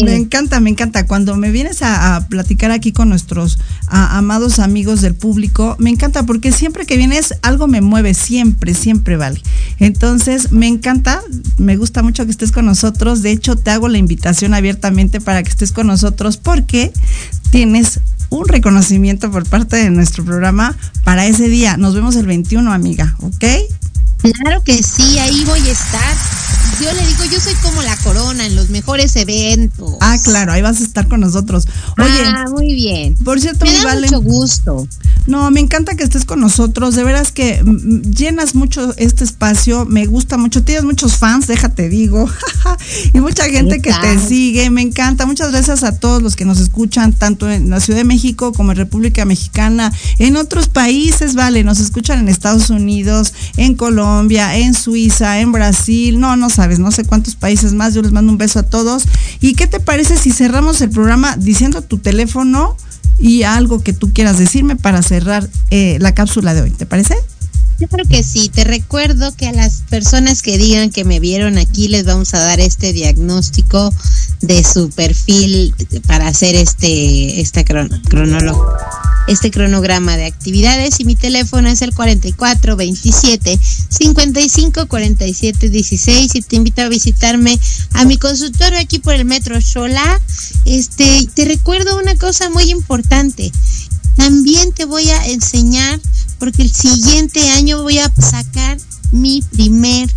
me 0.05 0.15
encanta, 0.15 0.61
me 0.61 0.71
encanta. 0.71 1.07
Cuando 1.07 1.37
me 1.37 1.51
vienes 1.51 1.83
a, 1.83 2.27
platicar 2.29 2.71
aquí 2.71 2.93
con 2.93 3.09
nuestros 3.09 3.59
amados 3.89 4.59
amigos 4.59 5.01
del 5.01 5.15
público, 5.15 5.77
me 5.79 5.91
encanta 5.91 6.25
porque 6.25 6.53
siempre 6.53 6.87
que 6.87 6.97
vienes 6.97 7.35
algo 7.43 7.69
me 7.69 7.81
mueve, 7.81 8.15
siempre, 8.15 8.75
siempre 8.75 9.17
vale. 9.17 9.41
Entonces, 9.79 10.53
me 10.53 10.67
encanta, 10.67 11.23
me 11.59 11.77
gusta 11.77 12.03
mucho 12.03 12.25
que 12.25 12.31
estés 12.31 12.53
con 12.53 12.67
nosotros. 12.67 13.23
De 13.23 13.31
hecho, 13.31 13.57
te 13.57 13.71
hago 13.71 13.89
la 13.89 13.99
invitación 13.99 14.55
abiertamente 14.55 15.21
para 15.21 15.43
que 15.43 15.51
estés 15.51 15.73
con 15.73 15.87
nosotros 15.87 16.37
porque 16.37 16.93
tienes 17.51 18.01
un 18.31 18.49
reconocimiento 18.49 19.31
por 19.31 19.47
parte 19.49 19.77
de 19.77 19.91
nuestro 19.91 20.25
programa 20.25 20.77
para 21.05 21.27
ese 21.27 21.49
día. 21.49 21.77
Nos 21.77 21.95
vemos 21.95 22.17
el 22.17 22.27
21, 22.27 22.73
amiga, 22.73 23.17
¿ok? 23.21 23.45
Claro 24.21 24.63
que 24.65 24.83
sí, 24.83 25.19
ahí 25.19 25.45
voy 25.45 25.61
a 25.61 25.73
estar 25.73 26.17
yo 26.81 26.93
le 26.93 27.07
digo, 27.07 27.25
yo 27.25 27.41
soy 27.41 27.55
como 27.63 27.83
la 27.83 27.97
corona 27.97 28.47
en 28.47 28.55
los 28.55 28.69
mejores 28.69 29.17
eventos. 29.17 29.93
Ah, 30.01 30.17
claro, 30.23 30.53
ahí 30.53 30.63
vas 30.63 30.81
a 30.81 30.85
estar 30.85 31.09
con 31.09 31.21
nosotros. 31.21 31.67
Oye, 31.99 32.23
ah, 32.25 32.45
muy 32.51 32.75
bien. 32.75 33.15
Por 33.25 33.41
cierto, 33.41 33.65
me 33.65 33.73
da 33.73 33.95
mucho 33.99 34.21
gusto. 34.21 34.87
No, 35.27 35.51
me 35.51 35.61
encanta 35.61 35.97
que 35.97 36.05
estés 36.05 36.25
con 36.25 36.41
nosotros. 36.41 36.95
De 36.95 37.03
veras 37.03 37.33
que 37.33 37.63
mm, 37.63 37.71
mm, 37.71 38.03
llenas 38.13 38.55
mucho 38.55 38.95
este 38.97 39.25
espacio. 39.25 39.87
Me 39.87 40.07
gusta 40.07 40.37
mucho. 40.37 40.63
Tienes 40.63 40.85
muchos 40.85 41.17
fans, 41.17 41.47
déjate 41.47 41.89
digo. 41.89 42.29
y 43.13 43.21
mucha 43.21 43.45
gente 43.45 43.81
que 43.81 43.93
te 43.93 44.19
sigue. 44.19 44.69
Me 44.71 44.83
encanta. 44.83 45.27
Muchas 45.27 45.53
gracias 45.53 45.83
a 45.83 45.99
todos 45.99 46.23
los 46.23 46.37
que 46.37 46.45
nos 46.45 46.61
escuchan, 46.61 47.13
tanto 47.13 47.51
en 47.51 47.71
la 47.71 47.81
Ciudad 47.81 47.99
de 47.99 48.05
México 48.05 48.53
como 48.53 48.73
en 48.73 48.77
República 48.77 49.25
Mexicana, 49.25 49.93
en 50.19 50.37
otros 50.37 50.69
países, 50.69 51.35
vale. 51.35 51.65
Nos 51.65 51.81
escuchan 51.81 52.21
en 52.21 52.29
Estados 52.29 52.71
Unidos, 52.71 53.33
en 53.57 53.75
Colombia, 53.75 54.57
en 54.57 54.75
Suiza, 54.75 55.41
en 55.41 55.53
Brasil. 55.53 56.21
No, 56.21 56.37
no 56.37 56.51
sabes 56.51 56.66
no 56.79 56.91
sé 56.91 57.05
cuántos 57.05 57.37
países 57.37 57.73
más. 57.73 57.95
Yo 57.95 58.03
les 58.03 58.13
mando 58.13 58.33
un 58.33 58.39
beso 58.39 58.59
a 58.59 58.63
todos. 58.63 59.05
¿Y 59.41 59.55
qué 59.55 59.67
te 59.67 59.81
parece 59.81 60.17
si 60.17 60.31
cerramos 60.31 60.81
el 60.81 60.91
programa 60.91 61.37
diciendo 61.37 61.83
tu 61.83 61.99
teléfono 61.99 62.77
y 63.19 63.45
algo 63.45 63.83
que 63.83 63.93
tú 63.93 64.13
quieras 64.13 64.39
decirme 64.39 64.77
para 64.77 65.03
cerrar 65.03 65.49
eh, 65.71 65.99
la 66.01 66.15
cápsula 66.15 66.55
de 66.55 66.63
hoy? 66.63 66.71
¿Te 66.71 66.87
parece? 66.87 67.17
Yo 67.79 67.89
creo 67.89 68.07
que 68.07 68.23
sí. 68.23 68.49
Te 68.49 68.65
recuerdo 68.65 69.35
que 69.35 69.49
a 69.49 69.53
las 69.53 69.83
personas 69.83 70.43
que 70.43 70.57
digan 70.59 70.91
que 70.91 71.05
me 71.05 71.21
vieron 71.21 71.59
aquí 71.59 71.89
les 71.89 72.05
vamos 72.05 72.33
a 72.35 72.39
dar 72.39 72.61
este 72.61 72.93
diagnóstico 72.93 73.93
de 74.41 74.65
su 74.65 74.91
perfil 74.91 75.75
para 76.07 76.29
hacer 76.29 76.55
este, 76.55 77.41
este 77.41 77.65
cronólogo. 77.65 78.67
Este 79.27 79.51
cronograma 79.51 80.17
de 80.17 80.27
actividades 80.27 81.01
y 81.01 81.05
mi 81.05 81.17
teléfono 81.17 81.69
es 81.69 81.83
el 81.83 81.95
44 81.95 82.77
27 82.77 83.59
55 83.89 84.87
47 84.87 85.69
16 85.69 86.35
y 86.35 86.43
te 86.43 86.57
invito 86.57 86.83
a 86.83 86.89
visitarme 86.89 87.59
a 87.93 88.05
mi 88.05 88.19
consultorio 88.19 88.79
aquí 88.79 88.99
por 88.99 89.15
el 89.15 89.25
metro 89.25 89.61
Xola. 89.61 90.21
Este, 90.65 91.29
te 91.35 91.45
recuerdo 91.45 91.99
una 91.99 92.17
cosa 92.17 92.51
muy 92.51 92.71
importante. 92.71 93.51
También 94.17 94.73
te 94.73 94.85
voy 94.85 95.09
a 95.11 95.27
enseñar 95.27 96.01
porque 96.39 96.63
el 96.63 96.73
siguiente 96.73 97.51
año 97.51 97.83
voy 97.83 97.99
a 97.99 98.13
sacar 98.19 98.79
mi 99.13 99.43
primer 99.43 100.11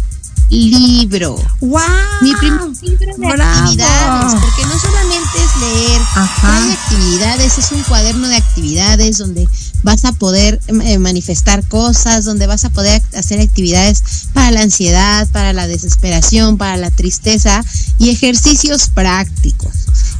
libro. 0.50 1.36
¡Wow! 1.62 1.82
Mi 2.22 2.34
primer 2.36 2.62
libro 2.82 3.16
de 3.16 3.44
actividades, 3.44 4.34
porque 4.34 4.66
no 4.66 4.80
solamente 4.80 5.38
es 5.38 5.62
leer, 5.62 6.02
hay 6.16 6.72
actividades, 6.72 7.58
es 7.58 7.72
un 7.72 7.84
cuaderno 7.84 8.28
de 8.28 8.36
actividades 8.36 9.18
donde 9.18 9.48
vas 9.84 10.06
a 10.06 10.12
poder 10.14 10.60
eh, 10.68 10.98
manifestar 10.98 11.64
cosas, 11.68 12.26
donde 12.26 12.48
vas 12.48 12.66
a 12.66 12.70
poder 12.70 13.02
hacer 13.16 13.40
actividades 13.40 14.04
para 14.34 14.52
la 14.52 14.62
ansiedad, 14.62 15.28
para 15.32 15.54
la 15.54 15.68
desesperación, 15.68 16.58
para 16.58 16.78
la 16.78 16.92
tristeza 16.92 17.64
y 17.98 18.10
ejercicios 18.10 18.90
prácticos. 18.90 19.74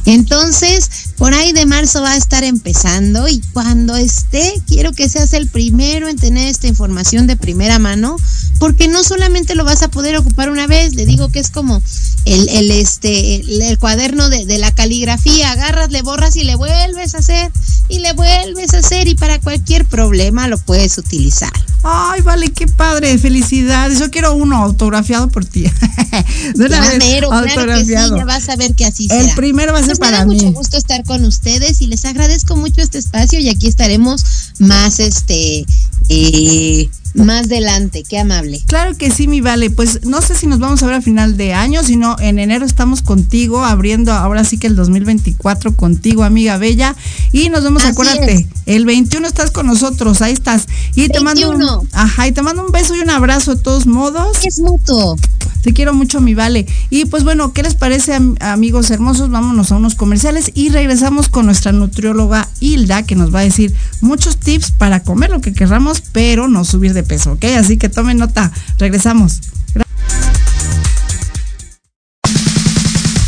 Entonces, 0.06 0.88
por 1.18 1.34
ahí 1.34 1.52
de 1.52 1.66
marzo 1.66 2.00
va 2.02 2.12
a 2.12 2.16
estar 2.16 2.42
empezando 2.42 3.28
y 3.28 3.42
cuando 3.52 3.96
esté, 3.96 4.54
quiero 4.66 4.92
que 4.92 5.08
seas 5.08 5.32
el 5.34 5.48
primero 5.48 6.08
en 6.08 6.16
tener 6.16 6.48
esta 6.48 6.68
información 6.68 7.26
de 7.26 7.36
primera 7.36 7.78
mano, 7.78 8.16
porque 8.58 8.88
no 8.88 9.04
solamente 9.04 9.54
lo 9.54 9.64
vas 9.64 9.82
a 9.82 9.88
poder 9.88 10.16
ocupar 10.20 10.50
una 10.50 10.66
vez, 10.66 10.94
le 10.94 11.06
digo 11.06 11.28
que 11.28 11.40
es 11.40 11.50
como 11.50 11.82
el, 12.24 12.48
el 12.48 12.70
este, 12.70 13.36
el, 13.36 13.78
cuaderno 13.78 14.28
de, 14.28 14.46
de, 14.46 14.58
la 14.58 14.72
caligrafía, 14.72 15.52
agarras, 15.52 15.90
le 15.90 16.02
borras 16.02 16.36
y 16.36 16.44
le 16.44 16.54
vuelves 16.54 17.14
a 17.14 17.18
hacer, 17.18 17.50
y 17.88 17.98
le 17.98 18.12
vuelves 18.12 18.74
a 18.74 18.78
hacer, 18.78 19.08
y 19.08 19.14
para 19.14 19.40
cualquier 19.40 19.84
problema 19.86 20.48
lo 20.48 20.58
puedes 20.58 20.98
utilizar. 20.98 21.52
Ay, 21.82 22.20
vale, 22.20 22.50
qué 22.50 22.66
padre, 22.66 23.16
felicidades. 23.16 23.98
Yo 23.98 24.10
quiero 24.10 24.34
uno 24.34 24.56
autografiado 24.62 25.28
por 25.28 25.46
ti. 25.46 25.62
de 26.54 26.64
una 26.66 26.80
vez, 26.80 27.22
autografiado. 27.22 28.16
ya 28.18 28.24
vas 28.26 28.48
a 28.50 28.56
ver 28.56 28.74
que 28.74 28.84
así 28.84 29.08
será. 29.08 29.20
El 29.20 29.34
primero 29.34 29.72
va 29.72 29.78
a 29.78 29.82
ser 29.82 29.96
pues 29.96 30.10
para 30.10 30.24
me 30.26 30.36
da 30.36 30.44
mucho 30.44 30.52
gusto 30.52 30.76
estar 30.76 31.02
con 31.04 31.24
ustedes 31.24 31.80
y 31.80 31.86
les 31.86 32.04
agradezco 32.04 32.54
mucho 32.56 32.82
este 32.82 32.98
espacio 32.98 33.40
y 33.40 33.48
aquí 33.48 33.66
estaremos 33.66 34.22
más 34.58 35.00
este 35.00 35.64
eh, 36.10 36.90
más 37.14 37.46
adelante, 37.46 38.04
qué 38.08 38.18
amable. 38.18 38.60
Claro 38.66 38.96
que 38.96 39.10
sí, 39.10 39.26
mi 39.26 39.40
vale. 39.40 39.70
Pues 39.70 40.04
no 40.04 40.20
sé 40.20 40.34
si 40.34 40.46
nos 40.46 40.58
vamos 40.58 40.82
a 40.82 40.86
ver 40.86 40.96
a 40.96 41.02
final 41.02 41.36
de 41.36 41.52
año, 41.52 41.82
sino 41.82 42.16
en 42.20 42.38
enero 42.38 42.64
estamos 42.64 43.02
contigo, 43.02 43.64
abriendo 43.64 44.12
ahora 44.12 44.44
sí 44.44 44.58
que 44.58 44.66
el 44.66 44.76
2024 44.76 45.76
contigo, 45.76 46.24
amiga 46.24 46.56
bella. 46.58 46.94
Y 47.32 47.48
nos 47.48 47.64
vemos, 47.64 47.84
acuérdate, 47.84 48.46
el 48.76 48.84
21 48.84 49.26
estás 49.26 49.50
con 49.50 49.66
nosotros, 49.66 50.22
ahí 50.22 50.32
estás. 50.32 50.66
Y 50.94 51.08
te 51.08 51.20
mando 51.20 51.50
un, 51.50 51.88
ajá, 51.92 52.28
y 52.28 52.32
te 52.32 52.40
mando 52.40 52.64
un 52.64 52.70
beso 52.70 52.94
y 52.94 53.00
un 53.00 53.10
abrazo 53.10 53.56
de 53.56 53.62
todos 53.62 53.86
modos. 53.86 54.38
Es 54.44 54.60
mutuo. 54.60 55.16
Te 55.62 55.72
quiero 55.72 55.92
mucho, 55.92 56.20
mi 56.20 56.34
vale. 56.34 56.66
Y 56.88 57.06
pues 57.06 57.24
bueno, 57.24 57.52
¿qué 57.52 57.64
les 57.64 57.74
parece, 57.74 58.16
amigos 58.40 58.90
hermosos? 58.92 59.28
Vámonos 59.28 59.72
a 59.72 59.76
unos 59.76 59.96
comerciales 59.96 60.52
y 60.54 60.68
regresamos 60.68 61.28
con 61.28 61.46
nuestra 61.46 61.72
nutrióloga 61.72 62.48
Hilda, 62.60 63.02
que 63.02 63.16
nos 63.16 63.34
va 63.34 63.40
a 63.40 63.42
decir 63.42 63.74
muchos 64.00 64.36
tips 64.36 64.70
para 64.70 65.02
comer 65.02 65.30
lo 65.30 65.40
que 65.40 65.52
querramos, 65.52 66.00
pero 66.12 66.46
no 66.46 66.64
subir 66.64 66.94
de 66.94 67.02
peso, 67.02 67.32
¿ok? 67.32 67.44
Así 67.58 67.76
que 67.76 67.88
tomen 67.88 68.18
nota. 68.18 68.52
Regresamos. 68.78 69.40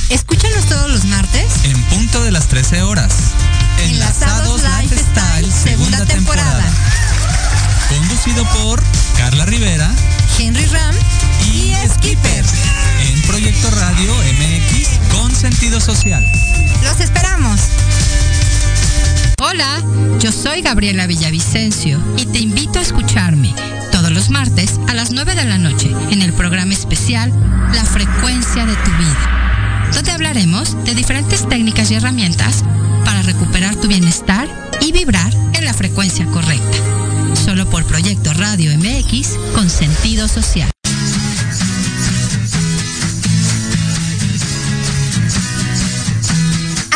Escúchanos 0.08 0.66
todos 0.68 0.90
los 0.90 1.04
martes. 1.06 1.46
En 1.64 1.82
punto 1.84 2.22
de 2.22 2.30
las 2.30 2.46
13 2.46 2.82
horas. 2.82 3.12
Enlazados, 3.78 4.62
Lifestyle, 4.62 4.81
segunda, 6.06 6.14
temporada. 6.14 6.64
Conducido 7.88 8.44
por 8.52 8.82
Carla 9.16 9.44
Rivera, 9.46 9.90
Henry 10.38 10.64
Ram 10.66 10.94
y, 11.52 11.74
Skipper. 11.88 12.44
En 13.00 13.22
Proyecto 13.22 13.70
Radio 13.70 14.14
MX 14.14 14.88
con 15.10 15.34
sentido 15.34 15.80
social. 15.80 16.24
Los 16.82 17.00
esperamos. 17.00 17.60
Hola, 19.40 19.82
yo 20.18 20.30
soy 20.30 20.62
Gabriela 20.62 21.06
Villavicencio 21.06 22.00
y 22.16 22.26
te 22.26 22.38
invito 22.38 22.78
a 22.78 22.82
escucharme 22.82 23.54
todos 23.90 24.10
los 24.10 24.30
martes 24.30 24.78
a 24.88 24.94
las 24.94 25.10
9 25.10 25.34
de 25.34 25.44
la 25.44 25.58
noche 25.58 25.90
en 26.10 26.22
el 26.22 26.32
programa 26.32 26.72
especial 26.72 27.32
La 27.74 27.84
frecuencia 27.84 28.64
de 28.64 28.74
tu 28.76 28.90
vida, 28.92 29.71
donde 29.94 30.10
hablaremos 30.10 30.82
de 30.84 30.94
diferentes 30.94 31.48
técnicas 31.48 31.90
y 31.90 31.94
herramientas 31.94 32.64
para 33.04 33.22
recuperar 33.22 33.76
tu 33.76 33.88
bienestar 33.88 34.48
y 34.80 34.92
vibrar 34.92 35.32
en 35.54 35.64
la 35.64 35.74
frecuencia 35.74 36.26
correcta. 36.26 36.78
Solo 37.34 37.68
por 37.68 37.84
Proyecto 37.84 38.32
Radio 38.34 38.70
MX 38.76 39.38
con 39.54 39.68
sentido 39.68 40.28
social. 40.28 40.70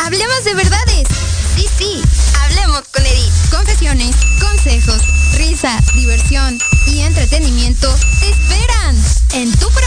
Hablemos 0.03 0.43
de 0.45 0.53
verdades. 0.55 1.07
Sí, 1.55 1.65
sí, 1.77 2.01
hablemos 2.43 2.83
con 2.93 3.05
Edith. 3.05 3.33
Confesiones, 3.51 4.15
consejos, 4.39 5.01
risa, 5.37 5.77
diversión 5.95 6.57
y 6.87 7.01
entretenimiento 7.01 7.93
te 8.19 8.29
esperan 8.29 8.95
en 9.33 9.51
tu 9.53 9.69
programa 9.69 9.86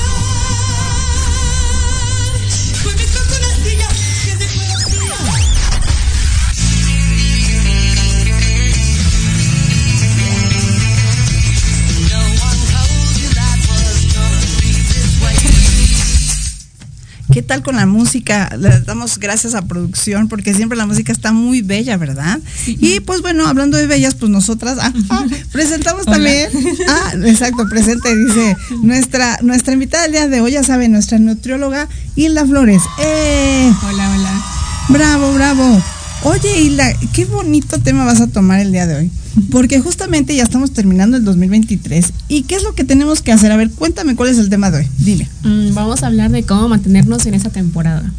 ¿Qué 17.31 17.41
tal 17.41 17.63
con 17.63 17.77
la 17.77 17.85
música? 17.85 18.49
Le 18.57 18.81
damos 18.81 19.17
gracias 19.17 19.55
a 19.55 19.61
producción 19.61 20.27
porque 20.27 20.53
siempre 20.53 20.77
la 20.77 20.85
música 20.85 21.13
está 21.13 21.31
muy 21.31 21.61
bella, 21.61 21.95
¿verdad? 21.95 22.39
Y 22.65 22.99
pues 22.99 23.21
bueno, 23.21 23.47
hablando 23.47 23.77
de 23.77 23.87
bellas, 23.87 24.15
pues 24.15 24.29
nosotras 24.29 24.77
ah, 24.81 24.91
ah, 25.09 25.25
presentamos 25.51 26.05
también. 26.05 26.49
Ah, 26.89 27.13
exacto, 27.25 27.67
presente, 27.69 28.13
dice 28.15 28.57
nuestra, 28.83 29.39
nuestra 29.41 29.73
invitada 29.73 30.03
del 30.03 30.11
día 30.11 30.27
de 30.27 30.41
hoy, 30.41 30.51
ya 30.51 30.63
saben, 30.63 30.91
nuestra 30.91 31.19
nutrióloga 31.19 31.87
Hilda 32.15 32.45
Flores. 32.45 32.81
¡Eh! 32.99 33.71
Hola, 33.83 34.11
hola. 34.11 34.45
Bravo, 34.89 35.33
bravo. 35.33 35.81
Oye, 36.23 36.61
Hilda, 36.61 36.93
qué 37.13 37.25
bonito 37.25 37.79
tema 37.79 38.03
vas 38.03 38.19
a 38.19 38.27
tomar 38.27 38.59
el 38.59 38.71
día 38.73 38.87
de 38.87 38.95
hoy. 38.95 39.11
Porque 39.49 39.79
justamente 39.79 40.35
ya 40.35 40.43
estamos 40.43 40.71
terminando 40.71 41.17
el 41.17 41.23
2023. 41.23 42.13
¿Y 42.27 42.43
qué 42.43 42.55
es 42.55 42.63
lo 42.63 42.75
que 42.75 42.83
tenemos 42.83 43.21
que 43.21 43.31
hacer? 43.31 43.51
A 43.51 43.57
ver, 43.57 43.71
cuéntame 43.71 44.15
cuál 44.15 44.29
es 44.29 44.37
el 44.37 44.49
tema 44.49 44.71
de 44.71 44.79
hoy. 44.79 44.87
Dime. 44.97 45.29
Mm, 45.43 45.73
vamos 45.73 46.03
a 46.03 46.07
hablar 46.07 46.31
de 46.31 46.43
cómo 46.43 46.67
mantenernos 46.67 47.25
en 47.25 47.33
esa 47.33 47.49
temporada. 47.49 48.11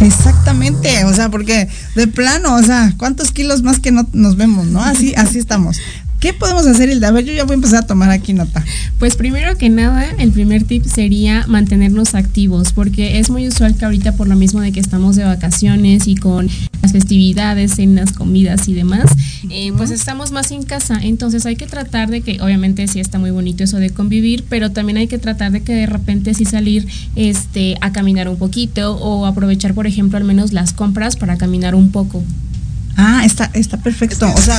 Exactamente, 0.00 1.04
o 1.04 1.14
sea, 1.14 1.30
porque 1.30 1.68
de 1.94 2.06
plano, 2.06 2.54
o 2.56 2.62
sea, 2.62 2.92
¿cuántos 2.98 3.30
kilos 3.30 3.62
más 3.62 3.78
que 3.78 3.92
no 3.92 4.06
nos 4.12 4.36
vemos, 4.36 4.66
no? 4.66 4.82
Así, 4.82 5.14
así 5.16 5.38
estamos. 5.38 5.78
¿Qué 6.26 6.32
podemos 6.32 6.66
hacer, 6.66 6.88
Hilda? 6.88 7.06
A 7.06 7.12
ver, 7.12 7.24
yo 7.24 7.32
ya 7.32 7.44
voy 7.44 7.52
a 7.52 7.54
empezar 7.54 7.84
a 7.84 7.86
tomar 7.86 8.10
aquí 8.10 8.32
nota. 8.32 8.64
Pues 8.98 9.14
primero 9.14 9.56
que 9.56 9.70
nada, 9.70 10.04
el 10.18 10.32
primer 10.32 10.64
tip 10.64 10.84
sería 10.84 11.46
mantenernos 11.46 12.16
activos, 12.16 12.72
porque 12.72 13.20
es 13.20 13.30
muy 13.30 13.46
usual 13.46 13.76
que 13.76 13.84
ahorita 13.84 14.16
por 14.16 14.26
lo 14.26 14.34
mismo 14.34 14.60
de 14.60 14.72
que 14.72 14.80
estamos 14.80 15.14
de 15.14 15.22
vacaciones 15.22 16.08
y 16.08 16.16
con 16.16 16.48
las 16.82 16.90
festividades, 16.90 17.76
cenas, 17.76 18.10
comidas 18.10 18.66
y 18.66 18.74
demás, 18.74 19.04
eh, 19.50 19.70
pues 19.76 19.92
estamos 19.92 20.32
más 20.32 20.50
en 20.50 20.64
casa. 20.64 20.98
Entonces 21.00 21.46
hay 21.46 21.54
que 21.54 21.68
tratar 21.68 22.10
de 22.10 22.22
que, 22.22 22.40
obviamente 22.40 22.88
sí 22.88 22.98
está 22.98 23.20
muy 23.20 23.30
bonito 23.30 23.62
eso 23.62 23.76
de 23.76 23.90
convivir, 23.90 24.46
pero 24.48 24.72
también 24.72 24.96
hay 24.96 25.06
que 25.06 25.18
tratar 25.18 25.52
de 25.52 25.62
que 25.62 25.74
de 25.74 25.86
repente 25.86 26.34
sí 26.34 26.44
salir 26.44 26.88
este, 27.14 27.76
a 27.82 27.92
caminar 27.92 28.28
un 28.28 28.36
poquito 28.36 28.96
o 28.96 29.26
aprovechar, 29.26 29.74
por 29.74 29.86
ejemplo, 29.86 30.18
al 30.18 30.24
menos 30.24 30.52
las 30.52 30.72
compras 30.72 31.14
para 31.14 31.38
caminar 31.38 31.76
un 31.76 31.92
poco. 31.92 32.24
Ah, 32.96 33.22
está, 33.24 33.50
está 33.54 33.76
perfecto. 33.76 34.26
O 34.34 34.40
sea, 34.40 34.58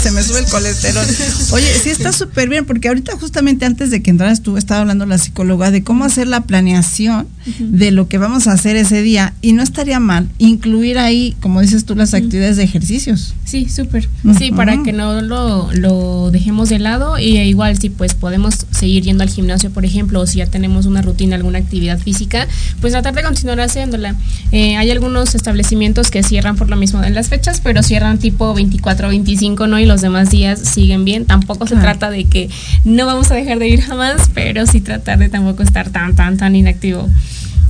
se 0.00 0.10
me 0.12 0.22
sube 0.22 0.40
el 0.40 0.46
colesterol. 0.46 1.04
Oye, 1.52 1.66
sí 1.82 1.90
está 1.90 2.12
súper 2.12 2.48
bien, 2.48 2.64
porque 2.64 2.88
ahorita 2.88 3.16
justamente 3.16 3.64
antes 3.64 3.90
de 3.90 4.02
que 4.02 4.10
entraras 4.10 4.42
tú 4.42 4.56
estaba 4.56 4.80
hablando 4.80 5.04
la 5.06 5.18
psicóloga 5.18 5.70
de 5.70 5.82
cómo 5.82 6.04
hacer 6.04 6.28
la 6.28 6.42
planeación 6.42 7.26
de 7.58 7.90
lo 7.90 8.08
que 8.08 8.18
vamos 8.18 8.46
a 8.46 8.52
hacer 8.52 8.76
ese 8.76 9.02
día 9.02 9.34
y 9.40 9.52
no 9.52 9.62
estaría 9.62 10.00
mal 10.00 10.28
incluir 10.38 10.98
ahí, 10.98 11.34
como 11.40 11.60
dices 11.60 11.84
tú, 11.84 11.94
las 11.94 12.14
actividades 12.14 12.56
de 12.56 12.64
ejercicios. 12.64 13.34
Sí, 13.44 13.68
súper. 13.68 14.08
Sí, 14.38 14.52
para 14.52 14.82
que 14.82 14.92
no 14.92 15.20
lo, 15.22 15.72
lo 15.72 16.30
dejemos 16.30 16.68
de 16.68 16.78
lado 16.78 17.18
y 17.18 17.38
igual 17.38 17.78
si 17.78 17.90
pues 17.90 18.14
podemos 18.14 18.66
seguir 18.70 19.02
yendo 19.02 19.22
al 19.22 19.30
gimnasio, 19.30 19.70
por 19.70 19.84
ejemplo, 19.84 20.20
o 20.20 20.26
si 20.26 20.38
ya 20.38 20.46
tenemos 20.46 20.86
una 20.86 21.02
rutina, 21.02 21.36
alguna 21.36 21.58
actividad 21.58 21.98
física, 21.98 22.46
pues 22.80 22.92
tratar 22.92 23.14
de 23.14 23.22
continuar 23.22 23.60
haciéndola. 23.60 24.14
Eh, 24.52 24.76
hay 24.76 24.90
algunos 24.90 25.34
establecimientos 25.34 26.10
que 26.10 26.22
cierran 26.22 26.56
por 26.56 26.68
lo 26.68 26.76
mismo 26.76 27.00
de 27.00 27.10
las 27.10 27.28
fechas, 27.28 27.60
pero 27.62 27.82
cierran 27.82 28.18
tipo 28.18 28.54
24 28.54 29.08
25, 29.08 29.47
¿no? 29.56 29.78
Y 29.78 29.86
los 29.86 30.00
demás 30.00 30.30
días 30.30 30.58
siguen 30.60 31.04
bien. 31.04 31.26
Tampoco 31.26 31.66
se 31.66 31.76
trata 31.76 32.10
de 32.10 32.24
que 32.24 32.50
no 32.84 33.06
vamos 33.06 33.30
a 33.30 33.34
dejar 33.34 33.58
de 33.58 33.68
ir 33.68 33.80
jamás, 33.80 34.30
pero 34.34 34.66
sí 34.66 34.80
tratar 34.80 35.18
de 35.18 35.28
tampoco 35.28 35.62
estar 35.62 35.90
tan, 35.90 36.14
tan, 36.14 36.36
tan 36.36 36.56
inactivo. 36.56 37.08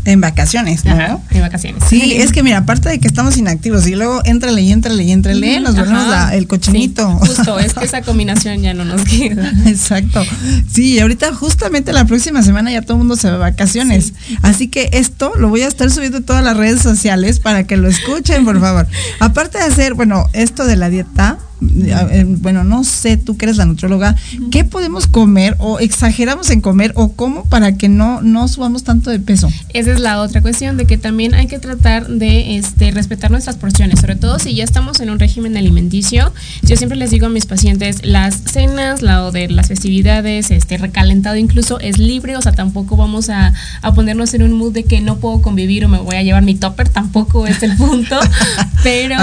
En 0.04 0.22
vacaciones, 0.22 0.86
¿no? 0.86 1.22
en 1.30 1.40
vacaciones. 1.42 1.82
Sí, 1.86 2.14
es 2.16 2.32
que 2.32 2.42
mira, 2.42 2.58
aparte 2.58 2.88
de 2.88 2.98
que 2.98 3.06
estamos 3.06 3.36
inactivos 3.36 3.86
y 3.86 3.94
luego 3.94 4.22
entrale 4.24 4.62
y 4.62 4.72
entrale 4.72 5.02
y 5.02 5.12
entrale, 5.12 5.60
nos 5.60 5.76
volvemos 5.76 6.32
el 6.32 6.46
cochinito. 6.46 7.10
justo, 7.18 7.58
es 7.58 7.74
que 7.74 7.84
esa 7.84 8.00
combinación 8.00 8.62
ya 8.62 8.72
no 8.72 8.86
nos 8.86 9.02
queda. 9.02 9.52
Exacto. 9.66 10.24
Sí, 10.72 10.94
y 10.94 11.00
ahorita 11.00 11.34
justamente 11.34 11.92
la 11.92 12.06
próxima 12.06 12.42
semana 12.42 12.70
ya 12.72 12.80
todo 12.80 12.94
el 12.94 12.98
mundo 13.00 13.16
se 13.16 13.28
va 13.28 13.34
a 13.34 13.38
vacaciones. 13.50 14.14
Así 14.40 14.68
que 14.68 14.88
esto 14.92 15.32
lo 15.36 15.50
voy 15.50 15.60
a 15.60 15.68
estar 15.68 15.90
subiendo 15.90 16.18
en 16.18 16.24
todas 16.24 16.42
las 16.42 16.56
redes 16.56 16.80
sociales 16.80 17.38
para 17.38 17.64
que 17.64 17.76
lo 17.76 17.88
escuchen, 17.88 18.46
por 18.46 18.58
favor. 18.60 18.86
Aparte 19.20 19.58
de 19.58 19.64
hacer, 19.64 19.92
bueno, 19.92 20.24
esto 20.32 20.64
de 20.64 20.76
la 20.76 20.88
dieta, 20.88 21.38
bueno, 21.60 22.64
no 22.64 22.84
sé, 22.84 23.16
tú 23.16 23.36
que 23.36 23.46
eres 23.46 23.56
la 23.56 23.66
nutróloga, 23.66 24.16
¿qué 24.50 24.64
podemos 24.64 25.06
comer 25.06 25.56
o 25.58 25.78
exageramos 25.78 26.50
en 26.50 26.60
comer 26.60 26.92
o 26.94 27.12
cómo 27.12 27.44
para 27.44 27.76
que 27.76 27.88
no, 27.88 28.20
no 28.22 28.48
subamos 28.48 28.84
tanto 28.84 29.10
de 29.10 29.18
peso? 29.18 29.50
Esa 29.74 29.92
es 29.92 30.00
la 30.00 30.20
otra 30.20 30.42
cuestión, 30.42 30.76
de 30.76 30.86
que 30.86 30.98
también 30.98 31.34
hay 31.34 31.46
que 31.46 31.58
tratar 31.58 32.08
de 32.08 32.56
este, 32.56 32.90
respetar 32.90 33.30
nuestras 33.30 33.56
porciones, 33.56 34.00
sobre 34.00 34.16
todo 34.16 34.38
si 34.38 34.54
ya 34.54 34.64
estamos 34.64 35.00
en 35.00 35.10
un 35.10 35.18
régimen 35.18 35.56
alimenticio. 35.56 36.32
Yo 36.62 36.76
siempre 36.76 36.96
les 36.98 37.10
digo 37.10 37.26
a 37.26 37.30
mis 37.30 37.46
pacientes, 37.46 38.04
las 38.04 38.34
cenas, 38.44 39.02
la 39.02 39.18
de 39.30 39.48
las 39.48 39.68
festividades, 39.68 40.50
este 40.50 40.78
recalentado 40.78 41.36
incluso 41.36 41.80
es 41.80 41.98
libre, 41.98 42.36
o 42.36 42.42
sea, 42.42 42.52
tampoco 42.52 42.96
vamos 42.96 43.30
a, 43.30 43.52
a 43.82 43.94
ponernos 43.94 44.32
en 44.34 44.42
un 44.42 44.52
mood 44.52 44.72
de 44.72 44.84
que 44.84 45.00
no 45.00 45.16
puedo 45.18 45.42
convivir 45.42 45.84
o 45.84 45.88
me 45.88 45.98
voy 45.98 46.16
a 46.16 46.22
llevar 46.22 46.42
mi 46.42 46.54
topper, 46.54 46.88
tampoco 46.88 47.46
es 47.46 47.62
el 47.62 47.76
punto, 47.76 48.18
pero 48.82 49.16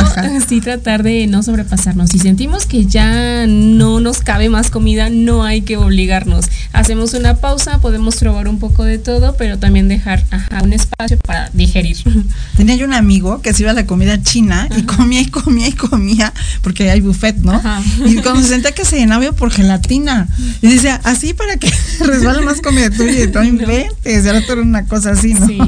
sí 0.48 0.62
tratar 0.62 1.04
de 1.04 1.28
no 1.28 1.43
sobrepasarnos 1.43 2.13
sentimos 2.26 2.66
que 2.66 2.88
ya 2.88 3.46
no 3.46 4.00
nos 4.00 4.22
cabe 4.22 4.50
más 4.50 4.72
comida, 4.72 5.12
no 5.12 5.44
hay 5.44 5.62
que 5.62 5.78
obligarnos. 5.78 6.46
Hacemos 6.74 7.14
una 7.14 7.36
pausa, 7.36 7.78
podemos 7.82 8.16
probar 8.16 8.48
un 8.48 8.58
poco 8.58 8.84
de 8.84 8.98
todo, 8.98 9.36
pero 9.38 9.60
también 9.60 9.88
dejar 9.88 10.24
un 10.64 10.74
espacio 10.74 11.20
para 11.20 11.52
digerir. 11.54 11.98
Tenía 12.58 12.78
yo 12.78 12.88
un 12.88 12.96
amigo 12.96 13.44
que 13.44 13.54
se 13.54 13.62
iba 13.62 13.70
a 13.70 13.76
la 13.76 13.86
comida 13.86 14.24
china 14.24 14.68
y 14.76 14.82
comía 14.84 15.22
y 15.22 15.28
comía 15.28 15.68
y 15.68 15.74
comía, 15.74 16.34
porque 16.64 16.90
hay 16.90 17.00
buffet, 17.00 17.38
¿no? 17.38 17.62
Y 18.08 18.16
cuando 18.16 18.42
se 18.42 18.50
sentía 18.50 18.72
que 18.72 18.86
se 18.86 18.98
llenaba 18.98 19.32
por 19.34 19.52
gelatina. 19.52 20.28
Y 20.64 20.68
decía, 20.70 21.00
así 21.04 21.36
para 21.36 21.58
que 21.58 21.72
resbale 22.00 22.42
más 22.42 22.60
comida 22.60 22.90
tuya 22.90 23.26
y 23.26 23.28
todo 23.28 23.44
inventes. 23.56 24.26
Y 24.26 24.28
ahora 24.28 24.44
todo 24.48 24.64
una 24.64 24.88
cosa 24.88 25.12
así, 25.12 25.36
¿no? 25.36 25.46
Sí. 25.46 25.60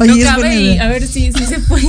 Oye, 0.00 0.24
no 0.24 0.30
cabe 0.30 0.78
a 0.78 0.86
ver 0.86 1.04
si, 1.04 1.32
si 1.32 1.46
se 1.46 1.58
puede. 1.58 1.88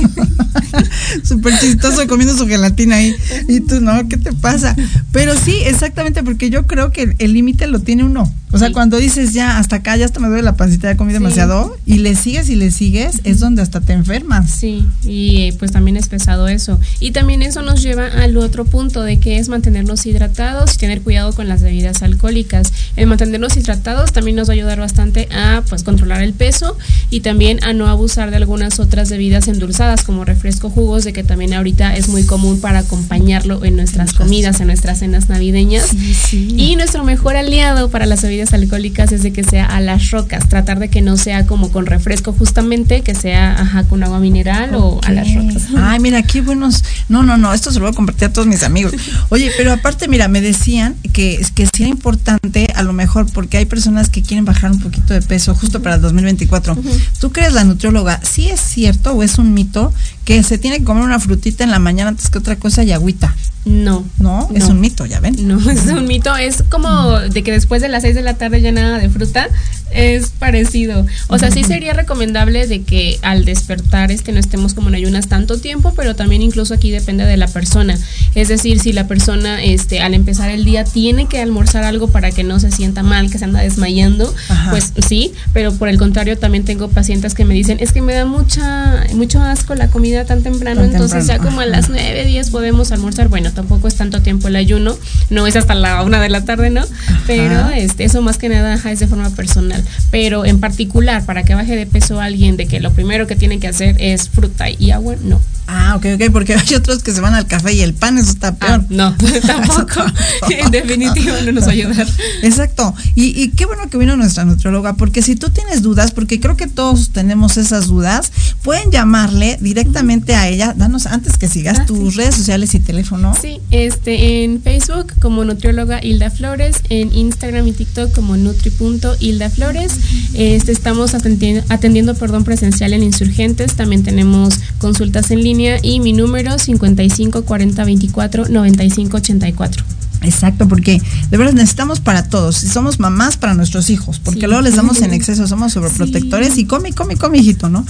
Súper 1.22 1.56
chistoso 1.60 2.04
comiendo 2.08 2.36
su 2.36 2.48
gelatina 2.48 2.96
ahí. 2.96 3.14
Y 3.46 3.60
tú, 3.60 3.80
¿no? 3.80 3.91
¿Qué 4.08 4.16
te 4.16 4.32
pasa? 4.32 4.74
Pero 5.12 5.36
sí, 5.36 5.56
exactamente, 5.64 6.22
porque 6.22 6.50
yo 6.50 6.66
creo 6.66 6.92
que 6.92 7.14
el 7.18 7.32
límite 7.32 7.66
lo 7.66 7.80
tiene 7.80 8.04
uno. 8.04 8.32
O 8.52 8.58
sea, 8.58 8.70
cuando 8.72 8.98
dices 8.98 9.32
ya 9.32 9.58
hasta 9.58 9.76
acá, 9.76 9.96
ya 9.96 10.04
hasta 10.04 10.20
me 10.20 10.28
duele 10.28 10.42
la 10.42 10.56
pancita, 10.56 10.90
ya 10.90 10.96
comí 10.96 11.12
demasiado, 11.12 11.76
y 11.86 11.98
le 11.98 12.14
sigues 12.14 12.50
y 12.50 12.56
le 12.56 12.70
sigues, 12.70 13.20
es 13.24 13.40
donde 13.40 13.62
hasta 13.62 13.80
te 13.80 13.94
enfermas. 13.94 14.50
Sí, 14.50 14.86
y 15.04 15.52
pues 15.52 15.72
también 15.72 15.96
es 15.96 16.08
pesado 16.08 16.48
eso. 16.48 16.78
Y 17.00 17.12
también 17.12 17.42
eso 17.42 17.62
nos 17.62 17.82
lleva 17.82 18.06
al 18.06 18.36
otro 18.36 18.64
punto 18.66 19.02
de 19.02 19.18
que 19.18 19.38
es 19.38 19.48
mantenernos 19.48 20.04
hidratados 20.04 20.74
y 20.74 20.76
tener 20.76 21.00
cuidado 21.00 21.32
con 21.32 21.48
las 21.48 21.62
bebidas 21.62 22.02
alcohólicas. 22.02 22.72
El 22.96 23.06
mantenernos 23.06 23.56
hidratados 23.56 24.12
también 24.12 24.36
nos 24.36 24.48
va 24.48 24.52
a 24.52 24.56
ayudar 24.56 24.78
bastante 24.78 25.28
a 25.32 25.62
pues 25.68 25.82
controlar 25.82 26.22
el 26.22 26.34
peso 26.34 26.76
y 27.08 27.20
también 27.20 27.64
a 27.64 27.72
no 27.72 27.86
abusar 27.86 28.30
de 28.30 28.36
algunas 28.36 28.80
otras 28.80 29.10
bebidas 29.10 29.48
endulzadas 29.48 30.02
como 30.02 30.24
refresco, 30.24 30.68
jugos, 30.68 31.04
de 31.04 31.12
que 31.12 31.24
también 31.24 31.54
ahorita 31.54 31.96
es 31.96 32.08
muy 32.08 32.24
común 32.24 32.60
para 32.60 32.80
acompañarlo 32.80 33.64
en 33.64 33.76
nuestras 33.76 34.12
comidas, 34.12 34.60
en 34.60 34.66
nuestras 34.66 34.98
cenas 34.98 35.28
navideñas. 35.28 35.90
Y 36.32 36.76
nuestro 36.76 37.04
mejor 37.04 37.36
aliado 37.36 37.88
para 37.88 38.04
las 38.06 38.22
bebidas 38.22 38.41
alcohólicas 38.52 39.12
es 39.12 39.22
de 39.22 39.32
que 39.32 39.44
sea 39.44 39.66
a 39.66 39.80
las 39.80 40.10
rocas, 40.10 40.48
tratar 40.48 40.78
de 40.78 40.88
que 40.88 41.00
no 41.00 41.16
sea 41.16 41.46
como 41.46 41.70
con 41.70 41.86
refresco 41.86 42.32
justamente, 42.32 43.02
que 43.02 43.14
sea 43.14 43.52
ajá, 43.60 43.84
con 43.84 44.02
agua 44.02 44.18
mineral 44.18 44.74
o 44.74 45.00
a 45.04 45.12
las 45.12 45.32
rocas. 45.34 45.68
Ay, 45.76 46.00
mira, 46.00 46.22
qué 46.22 46.40
buenos. 46.40 46.82
No, 47.08 47.22
no, 47.22 47.36
no, 47.36 47.52
esto 47.52 47.70
se 47.70 47.78
lo 47.78 47.84
voy 47.84 47.92
a 47.92 47.96
compartir 47.96 48.28
a 48.28 48.32
todos 48.32 48.48
mis 48.48 48.62
amigos. 48.62 48.92
Oye, 49.28 49.50
pero 49.56 49.72
aparte, 49.72 50.08
mira, 50.08 50.28
me 50.28 50.40
decían 50.40 50.96
que, 51.12 51.44
que 51.54 51.66
sí 51.66 51.82
era 51.82 51.88
importante, 51.88 52.72
a 52.74 52.82
lo 52.82 52.92
mejor, 52.92 53.26
porque 53.32 53.58
hay 53.58 53.66
personas 53.66 54.10
que 54.10 54.22
quieren 54.22 54.44
bajar 54.44 54.70
un 54.70 54.80
poquito 54.80 55.14
de 55.14 55.22
peso 55.22 55.54
justo 55.54 55.82
para 55.82 55.96
el 55.96 56.02
2024. 56.02 56.76
¿Tú 57.20 57.32
crees 57.32 57.52
la 57.52 57.64
nutrióloga? 57.64 58.20
¿Sí 58.22 58.48
es 58.48 58.60
cierto 58.60 59.12
o 59.12 59.22
es 59.22 59.38
un 59.38 59.54
mito 59.54 59.92
que 60.24 60.42
se 60.42 60.58
tiene 60.58 60.78
que 60.78 60.84
comer 60.84 61.04
una 61.04 61.18
frutita 61.18 61.64
en 61.64 61.70
la 61.70 61.78
mañana 61.78 62.10
antes 62.10 62.30
que 62.30 62.38
otra 62.38 62.56
cosa 62.56 62.82
y 62.84 62.92
agüita? 62.92 63.34
No. 63.64 64.04
No, 64.18 64.48
es 64.54 64.64
un 64.64 64.80
mito, 64.80 65.06
ya 65.06 65.20
ven. 65.20 65.36
No, 65.46 65.58
es 65.70 65.86
un 65.86 66.06
mito. 66.06 66.34
Es 66.36 66.64
como 66.68 67.18
de 67.20 67.42
que 67.42 67.52
después 67.52 67.80
de 67.80 67.88
las 67.88 68.02
6 68.02 68.14
de 68.14 68.22
la 68.22 68.34
tarde 68.34 68.60
ya 68.60 68.72
nada 68.72 68.98
de 68.98 69.08
fruta. 69.08 69.48
Es 69.92 70.30
parecido. 70.30 71.04
O 71.28 71.38
sea, 71.38 71.50
sí 71.50 71.64
sería 71.64 71.92
recomendable 71.92 72.66
de 72.66 72.82
que 72.82 73.18
al 73.20 73.44
despertar 73.44 74.10
este 74.10 74.32
no 74.32 74.40
estemos 74.40 74.72
como 74.72 74.88
en 74.88 74.94
ayunas 74.94 75.28
tanto 75.28 75.58
tiempo, 75.58 75.92
pero 75.94 76.16
también 76.16 76.40
incluso 76.40 76.72
aquí 76.72 76.90
depende 76.90 77.26
de 77.26 77.36
la 77.36 77.46
persona. 77.46 77.98
Es 78.34 78.48
decir, 78.48 78.80
si 78.80 78.94
la 78.94 79.06
persona 79.06 79.62
este 79.62 80.00
al 80.00 80.14
empezar 80.14 80.50
el 80.50 80.64
día 80.64 80.84
tiene 80.84 81.26
que 81.26 81.40
almorzar 81.40 81.84
algo 81.84 82.08
para 82.08 82.30
que 82.30 82.42
no 82.42 82.58
se 82.58 82.70
sienta 82.70 83.02
mal, 83.02 83.30
que 83.30 83.38
se 83.38 83.44
anda 83.44 83.60
desmayando, 83.60 84.34
pues 84.70 84.94
sí, 85.06 85.34
pero 85.52 85.74
por 85.74 85.88
el 85.88 85.98
contrario 85.98 86.38
también 86.38 86.64
tengo 86.64 86.88
pacientes 86.88 87.34
que 87.34 87.44
me 87.44 87.52
dicen, 87.52 87.76
es 87.78 87.92
que 87.92 88.00
me 88.00 88.14
da 88.14 88.24
mucha 88.24 89.04
mucho 89.12 89.42
asco 89.42 89.74
la 89.74 89.88
comida 89.88 90.11
tan 90.24 90.42
temprano, 90.42 90.84
entonces 90.84 91.26
ya 91.26 91.38
como 91.38 91.60
a 91.60 91.66
las 91.66 91.88
9, 91.88 92.24
10 92.24 92.50
podemos 92.50 92.92
almorzar. 92.92 93.28
Bueno, 93.28 93.52
tampoco 93.52 93.88
es 93.88 93.96
tanto 93.96 94.22
tiempo 94.22 94.48
el 94.48 94.56
ayuno, 94.56 94.96
no 95.30 95.46
es 95.46 95.56
hasta 95.56 95.74
la 95.74 96.02
una 96.02 96.20
de 96.20 96.28
la 96.28 96.44
tarde, 96.44 96.70
¿no? 96.70 96.82
Pero 97.26 97.70
este 97.70 98.04
eso 98.04 98.22
más 98.22 98.38
que 98.38 98.48
nada 98.48 98.74
es 98.90 99.00
de 99.00 99.06
forma 99.06 99.30
personal. 99.30 99.82
Pero 100.10 100.44
en 100.44 100.60
particular, 100.60 101.24
para 101.24 101.42
que 101.42 101.54
baje 101.54 101.76
de 101.76 101.86
peso 101.86 102.20
alguien, 102.20 102.56
de 102.56 102.66
que 102.66 102.80
lo 102.80 102.92
primero 102.92 103.26
que 103.26 103.36
tiene 103.36 103.58
que 103.58 103.68
hacer 103.68 103.96
es 103.98 104.28
fruta 104.28 104.70
y 104.70 104.90
agua, 104.90 105.16
no. 105.22 105.40
Ah, 105.66 105.94
ok, 105.96 106.06
ok, 106.16 106.32
porque 106.32 106.54
hay 106.54 106.74
otros 106.74 107.02
que 107.02 107.12
se 107.12 107.20
van 107.20 107.34
al 107.34 107.46
café 107.46 107.72
y 107.72 107.80
el 107.80 107.94
pan, 107.94 108.18
eso 108.18 108.30
está 108.30 108.54
peor. 108.56 108.80
Ah, 108.82 108.86
no, 108.90 109.16
tampoco. 109.46 110.04
en 110.50 110.70
definitivo 110.70 111.34
no 111.46 111.52
nos 111.52 111.64
va 111.64 111.68
a 111.68 111.72
ayudar. 111.72 112.06
Exacto. 112.42 112.94
Y, 113.14 113.40
y, 113.40 113.48
qué 113.50 113.64
bueno 113.64 113.88
que 113.88 113.96
vino 113.96 114.16
nuestra 114.16 114.44
nutrióloga, 114.44 114.94
porque 114.94 115.22
si 115.22 115.36
tú 115.36 115.50
tienes 115.50 115.82
dudas, 115.82 116.10
porque 116.10 116.40
creo 116.40 116.56
que 116.56 116.66
todos 116.66 117.10
tenemos 117.10 117.56
esas 117.56 117.86
dudas, 117.86 118.32
pueden 118.62 118.90
llamarle 118.90 119.56
directamente 119.60 120.01
a 120.34 120.48
ella. 120.48 120.74
Danos, 120.76 121.06
antes 121.06 121.36
que 121.36 121.48
sigas, 121.48 121.78
ah, 121.80 121.86
tus 121.86 122.16
redes 122.16 122.34
sociales 122.34 122.74
y 122.74 122.80
teléfono. 122.80 123.34
Sí, 123.40 123.60
este, 123.70 124.42
en 124.42 124.60
Facebook 124.60 125.12
como 125.20 125.44
nutrióloga 125.44 126.04
Hilda 126.04 126.30
Flores, 126.30 126.76
en 126.88 127.14
Instagram 127.14 127.68
y 127.68 127.72
TikTok 127.72 128.12
como 128.12 128.36
nutri.hildaflores. 128.36 129.92
Este, 130.34 130.72
estamos 130.72 131.14
atendiendo, 131.14 131.62
atendiendo 131.68 132.14
perdón, 132.14 132.44
presencial 132.44 132.92
en 132.92 133.02
Insurgentes, 133.02 133.74
también 133.74 134.02
tenemos 134.02 134.58
consultas 134.78 135.30
en 135.30 135.42
línea 135.42 135.78
y 135.82 136.00
mi 136.00 136.12
número 136.12 136.58
55 136.58 137.44
40 137.44 137.84
24 137.84 138.48
95 138.48 139.16
84. 139.16 139.84
Exacto, 140.22 140.68
porque 140.68 141.00
de 141.30 141.36
verdad 141.36 141.52
necesitamos 141.52 142.00
para 142.00 142.28
todos. 142.28 142.56
Somos 142.56 143.00
mamás, 143.00 143.36
para 143.36 143.54
nuestros 143.54 143.90
hijos, 143.90 144.18
porque 144.18 144.46
luego 144.46 144.62
les 144.62 144.76
damos 144.76 145.00
en 145.02 145.12
exceso, 145.12 145.46
somos 145.46 145.72
sobreprotectores 145.72 146.58
y 146.58 146.64
come, 146.64 146.92
come, 146.92 147.16
come, 147.16 147.38
hijito, 147.38 147.68
¿no? 147.68 147.84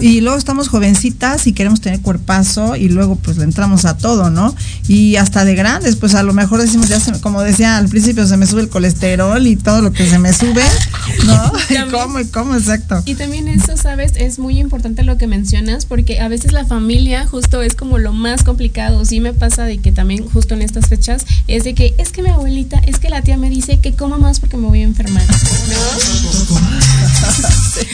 Y 0.00 0.20
luego 0.20 0.38
estamos 0.38 0.68
jovencitas 0.68 1.46
y 1.46 1.52
queremos 1.52 1.80
tener 1.80 2.00
cuerpazo 2.00 2.76
y 2.76 2.88
luego 2.88 3.16
pues 3.16 3.36
le 3.36 3.44
entramos 3.44 3.84
a 3.84 3.96
todo, 3.96 4.30
¿no? 4.30 4.54
Y 4.88 5.16
hasta 5.16 5.44
de 5.44 5.54
grandes, 5.54 5.96
pues 5.96 6.14
a 6.14 6.22
lo 6.22 6.32
mejor 6.32 6.60
decimos, 6.60 6.88
ya 6.88 7.00
como 7.20 7.42
decía 7.42 7.76
al 7.76 7.88
principio, 7.88 8.26
se 8.26 8.36
me 8.36 8.46
sube 8.46 8.62
el 8.62 8.68
colesterol 8.68 9.46
y 9.46 9.56
todo 9.56 9.82
lo 9.82 9.92
que 9.92 10.08
se 10.08 10.18
me 10.18 10.32
sube, 10.32 10.62
¿no? 11.26 11.52
y 11.70 11.90
cómo, 11.90 12.20
y 12.20 12.26
cómo, 12.26 12.54
exacto. 12.54 13.02
Y 13.04 13.14
también 13.14 13.48
eso, 13.48 13.76
¿sabes? 13.76 14.12
Es 14.16 14.38
muy 14.38 14.58
importante 14.58 15.02
lo 15.02 15.16
que 15.18 15.26
mencionas, 15.26 15.86
porque 15.86 16.20
a 16.20 16.28
veces 16.28 16.52
la 16.52 16.64
familia 16.64 17.26
justo 17.26 17.62
es 17.62 17.74
como 17.74 17.98
lo 17.98 18.12
más 18.12 18.42
complicado. 18.42 19.04
Sí 19.04 19.20
me 19.20 19.32
pasa 19.32 19.64
de 19.64 19.78
que 19.78 19.92
también 19.92 20.28
justo 20.28 20.54
en 20.54 20.62
estas 20.62 20.88
fechas 20.88 21.24
es 21.46 21.64
de 21.64 21.74
que 21.76 21.94
es 21.98 22.10
que 22.10 22.22
mi 22.22 22.30
abuelita, 22.30 22.78
es 22.86 22.98
que 22.98 23.10
la 23.10 23.20
tía 23.22 23.36
me 23.36 23.50
dice 23.50 23.78
que 23.80 23.92
coma 23.92 24.16
más 24.16 24.40
porque 24.40 24.56
me 24.56 24.66
voy 24.66 24.80
a 24.80 24.84
enfermar. 24.84 25.22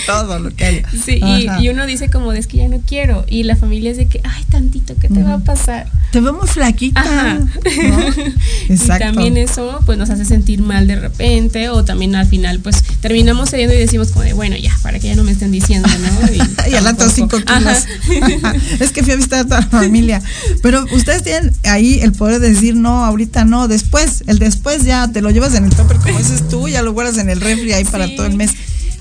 Todo 0.06 0.38
lo 0.38 0.54
que 0.54 0.64
haya. 0.64 0.88
Sí, 1.04 1.20
y, 1.60 1.68
uno 1.68 1.84
dice 1.84 2.08
como 2.08 2.30
de 2.30 2.38
es 2.38 2.46
que 2.46 2.58
ya 2.58 2.68
no 2.68 2.80
quiero. 2.86 3.24
Y 3.28 3.42
la 3.42 3.56
familia 3.56 3.90
es 3.90 3.96
de 3.96 4.06
que, 4.06 4.20
ay, 4.22 4.44
tantito, 4.50 4.94
¿qué 5.00 5.08
te 5.08 5.22
va 5.22 5.34
a 5.34 5.38
pasar? 5.40 5.88
Te 6.12 6.20
vemos 6.20 6.50
flaquita. 6.50 7.00
Ajá. 7.00 7.40
Exacto. 8.68 8.94
Y 8.94 8.98
también 8.98 9.36
eso 9.36 9.80
pues 9.84 9.98
nos 9.98 10.10
hace 10.10 10.24
sentir 10.24 10.62
mal 10.62 10.86
de 10.86 10.96
repente 10.96 11.68
o 11.68 11.84
también 11.84 12.14
al 12.14 12.26
final 12.26 12.60
pues 12.60 12.84
terminamos 13.00 13.50
cediendo 13.50 13.74
y 13.74 13.78
decimos 13.78 14.12
como 14.12 14.24
de, 14.24 14.32
bueno, 14.32 14.56
ya, 14.56 14.76
para 14.82 15.00
que 15.00 15.08
ya 15.08 15.16
no 15.16 15.24
me 15.24 15.32
estén 15.32 15.50
diciendo, 15.50 15.88
¿no? 15.88 16.32
Y, 16.32 16.40
y 16.70 16.74
al 16.74 16.84
rato 16.84 17.10
cinco 17.10 17.38
kilos. 17.40 17.86
es 18.78 18.92
que 18.92 19.02
fui 19.02 19.12
a 19.12 19.16
visitar 19.16 19.40
a 19.40 19.44
toda 19.44 19.60
la 19.62 19.66
familia. 19.66 20.22
Pero 20.62 20.84
ustedes 20.92 21.24
tienen 21.24 21.52
ahí 21.64 21.98
el 22.00 22.12
poder 22.12 22.40
de 22.40 22.50
decir, 22.50 22.76
no, 22.76 23.04
ahorita 23.04 23.44
no, 23.44 23.66
después. 23.72 24.22
El 24.26 24.38
después 24.38 24.84
ya 24.84 25.08
te 25.08 25.20
lo 25.20 25.30
llevas 25.30 25.54
en 25.54 25.64
el 25.64 25.74
topper 25.74 25.96
como 25.96 26.18
dices 26.18 26.48
tú, 26.48 26.68
ya 26.68 26.82
lo 26.82 26.92
guardas 26.92 27.18
en 27.18 27.28
el 27.28 27.40
refri 27.40 27.72
ahí 27.72 27.84
para 27.84 28.14
todo 28.14 28.26
el 28.26 28.36
mes. 28.36 28.52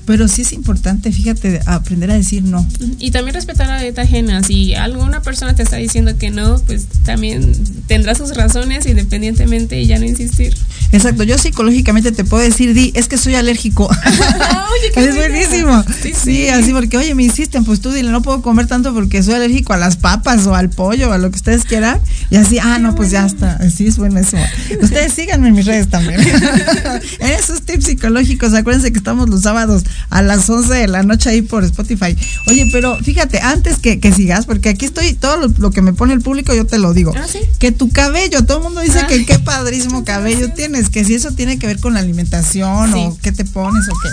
Pero 0.04 0.26
sí 0.26 0.42
es 0.42 0.52
importante, 0.52 1.12
fíjate, 1.12 1.60
aprender 1.66 2.10
a 2.10 2.14
decir 2.14 2.42
no. 2.42 2.66
Y 2.98 3.12
también 3.12 3.34
respetar 3.34 3.68
la 3.68 3.80
dieta 3.80 4.02
ajena. 4.02 4.42
Si 4.42 4.74
alguna 4.74 5.22
persona 5.22 5.54
te 5.54 5.62
está 5.62 5.76
diciendo 5.76 6.16
que 6.18 6.30
no, 6.30 6.58
pues 6.66 6.86
también 7.04 7.52
tendrá 7.86 8.14
sus 8.14 8.34
razones 8.34 8.86
independientemente 8.86 9.80
y 9.80 9.86
ya 9.86 9.98
no 9.98 10.04
insistir. 10.04 10.54
Exacto, 10.92 11.22
yo 11.22 11.38
psicológicamente 11.38 12.12
te 12.12 12.24
puedo 12.24 12.42
decir, 12.42 12.74
di, 12.74 12.92
es 12.94 13.08
que 13.08 13.16
soy 13.16 13.34
alérgico. 13.34 13.86
oye, 14.06 14.92
qué 14.92 15.04
es 15.08 15.16
buenísimo. 15.16 15.84
Sí, 16.14 16.48
así 16.48 16.72
porque, 16.72 16.98
oye, 16.98 17.14
me 17.14 17.22
insisten, 17.22 17.64
pues 17.64 17.80
tú 17.80 17.90
dile, 17.92 18.10
no 18.10 18.20
puedo 18.22 18.42
comer 18.42 18.66
tanto 18.66 18.92
porque 18.92 19.22
soy 19.22 19.34
alérgico 19.34 19.72
a 19.72 19.78
las 19.78 19.96
papas 19.96 20.46
o 20.46 20.54
al 20.54 20.68
pollo 20.68 21.08
o 21.08 21.12
a 21.12 21.18
lo 21.18 21.30
que 21.30 21.36
ustedes 21.36 21.64
quieran. 21.64 21.98
Y 22.30 22.36
así, 22.36 22.58
ah, 22.58 22.78
no, 22.78 22.94
pues 22.94 23.10
ya 23.10 23.24
está. 23.24 23.58
Sí, 23.70 23.86
es 23.86 23.96
buenísimo. 23.96 24.42
Ustedes 24.82 25.12
síganme 25.14 25.48
en 25.48 25.54
mis 25.54 25.64
redes 25.64 25.88
también. 25.88 26.20
en 26.20 27.30
esos 27.30 27.62
tips 27.82 28.02
psicológicos, 28.02 28.54
acuérdense 28.54 28.92
que 28.92 28.98
estamos 28.98 29.28
los 29.28 29.42
sábados 29.42 29.82
a 30.10 30.22
las 30.22 30.48
11 30.48 30.72
de 30.72 30.88
la 30.88 31.02
noche 31.02 31.30
ahí 31.30 31.42
por 31.42 31.64
Spotify. 31.64 32.16
Oye, 32.46 32.68
pero 32.72 32.96
fíjate, 32.98 33.40
antes 33.40 33.78
que, 33.78 34.12
sigas, 34.12 34.46
porque 34.46 34.68
aquí 34.70 34.86
estoy, 34.86 35.14
todo 35.14 35.48
lo, 35.56 35.70
que 35.70 35.82
me 35.82 35.92
pone 35.92 36.14
el 36.14 36.20
público, 36.20 36.54
yo 36.54 36.66
te 36.66 36.78
lo 36.78 36.92
digo. 36.92 37.12
¿Ah, 37.16 37.26
que 37.58 37.72
tu 37.72 37.90
cabello, 37.90 38.44
todo 38.44 38.58
el 38.58 38.64
mundo 38.64 38.80
dice 38.80 39.04
que 39.08 39.24
qué 39.24 39.38
padrísimo 39.38 40.04
cabello 40.06 40.52
tienes, 40.52 40.90
que 40.90 41.04
si 41.04 41.14
eso 41.14 41.32
tiene 41.32 41.58
que 41.58 41.66
ver 41.66 41.80
con 41.80 41.94
la 41.94 42.00
alimentación 42.00 42.92
o 42.94 43.18
qué 43.22 43.32
te 43.32 43.44
pones 43.44 43.88
o 43.88 43.92
qué. 44.02 44.08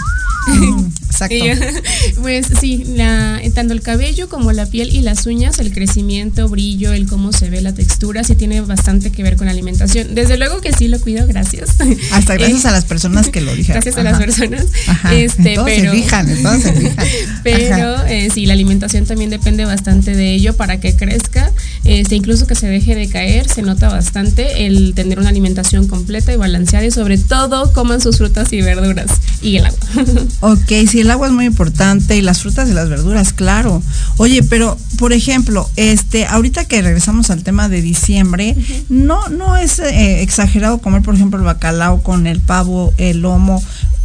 exacto. 1.06 1.36
pues 2.22 2.48
sí, 2.60 2.84
la, 2.96 3.42
tanto 3.54 3.74
el 3.74 3.82
cabello 3.82 4.30
como 4.30 4.52
la 4.52 4.66
piel 4.66 4.94
y 4.94 5.02
las 5.02 5.26
uñas, 5.26 5.60
el 5.60 5.74
crecimiento, 5.74 6.48
brillo, 6.48 6.94
el 6.94 7.08
cómo 7.08 7.32
se 7.32 7.50
ve 7.50 7.62
la 7.62 7.74
textura, 7.74 8.24
sí 8.24 8.36
tiene 8.36 8.62
bastante 8.62 9.12
que 9.12 9.24
ver 9.24 9.36
con 9.36 9.46
la 9.46 9.52
alimentación. 9.52 10.16
Desde 10.16 10.38
luego 10.38 10.62
que 10.62 10.74
sí 10.74 10.88
lo 10.88 11.00
cuido, 11.00 11.28
gracias. 11.28 11.76
Hasta 12.12 12.36
gracias 12.36 12.66
a 12.66 12.72
las 12.72 12.86
personas 12.86 13.30
que 13.30 13.42
lo 13.42 13.56
Gracias 13.68 13.98
a 13.98 14.04
las 14.04 14.18
personas. 14.18 14.66
Este, 15.12 15.56
pero, 15.64 15.92
pero 17.44 18.06
eh, 18.06 18.30
sí, 18.34 18.46
la 18.46 18.54
alimentación 18.54 19.06
también 19.06 19.30
depende 19.30 19.66
bastante 19.66 20.16
de 20.16 20.34
ello 20.34 20.56
para 20.56 20.80
que 20.80 20.96
crezca, 20.96 21.52
este, 21.86 22.16
incluso 22.16 22.48
que 22.48 22.56
se 22.56 22.68
deje 22.68 22.96
de 22.96 23.10
caer, 23.10 23.48
se 23.48 23.62
nota 23.62 23.90
bastante 23.90 24.66
el 24.66 24.94
tener 24.94 25.20
una 25.20 25.30
alimentación 25.30 25.88
completa 25.88 26.34
y 26.34 26.36
balanceada 26.36 26.86
y 26.86 26.92
sobre 26.92 27.18
todo 27.18 27.74
coman 27.74 28.02
sus 28.02 28.18
frutas 28.18 28.52
y 28.54 28.62
verduras 28.62 29.12
y 29.42 29.58
el 29.58 29.66
agua. 29.66 29.80
Ok, 30.42 30.72
sí, 30.90 31.02
el 31.02 31.12
agua 31.12 31.28
es 31.28 31.34
muy 31.34 31.46
importante 31.46 32.18
y 32.18 32.22
las 32.22 32.42
frutas 32.42 32.70
y 32.70 32.74
las 32.74 32.90
verduras, 32.90 33.34
claro. 33.34 33.82
Oye, 34.18 34.44
pero 34.44 34.78
por 34.98 35.14
ejemplo, 35.14 35.70
este, 35.76 36.26
ahorita 36.26 36.66
que 36.66 36.82
regresamos 36.82 37.30
al 37.30 37.44
tema 37.44 37.70
de 37.70 37.82
diciembre, 37.82 38.56
no, 38.90 39.30
no 39.30 39.56
es 39.58 39.80
eh, 39.80 40.22
exagerado 40.22 40.80
comer, 40.80 41.02
por 41.02 41.16
ejemplo, 41.16 41.40
el 41.40 41.46
bacalao 41.46 42.04
con 42.04 42.28
el 42.28 42.40
pavo, 42.40 42.94
el 42.98 43.22
lomo. 43.22 43.49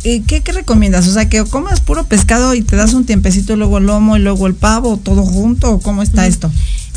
Eh, 0.04 0.22
¿qué, 0.26 0.42
¿qué, 0.42 0.52
recomiendas? 0.52 1.08
O 1.08 1.12
sea, 1.12 1.28
que 1.28 1.44
comas 1.44 1.80
puro 1.80 2.04
pescado 2.04 2.54
y 2.54 2.62
te 2.62 2.76
das 2.76 2.92
un 2.92 3.06
tiempecito, 3.06 3.56
luego 3.56 3.78
el 3.78 3.86
lomo 3.86 4.16
y 4.16 4.20
luego 4.20 4.46
el 4.46 4.54
pavo, 4.54 4.98
todo 4.98 5.22
junto, 5.22 5.72
¿o 5.72 5.80
cómo 5.80 6.02
está 6.02 6.26
esto? 6.26 6.50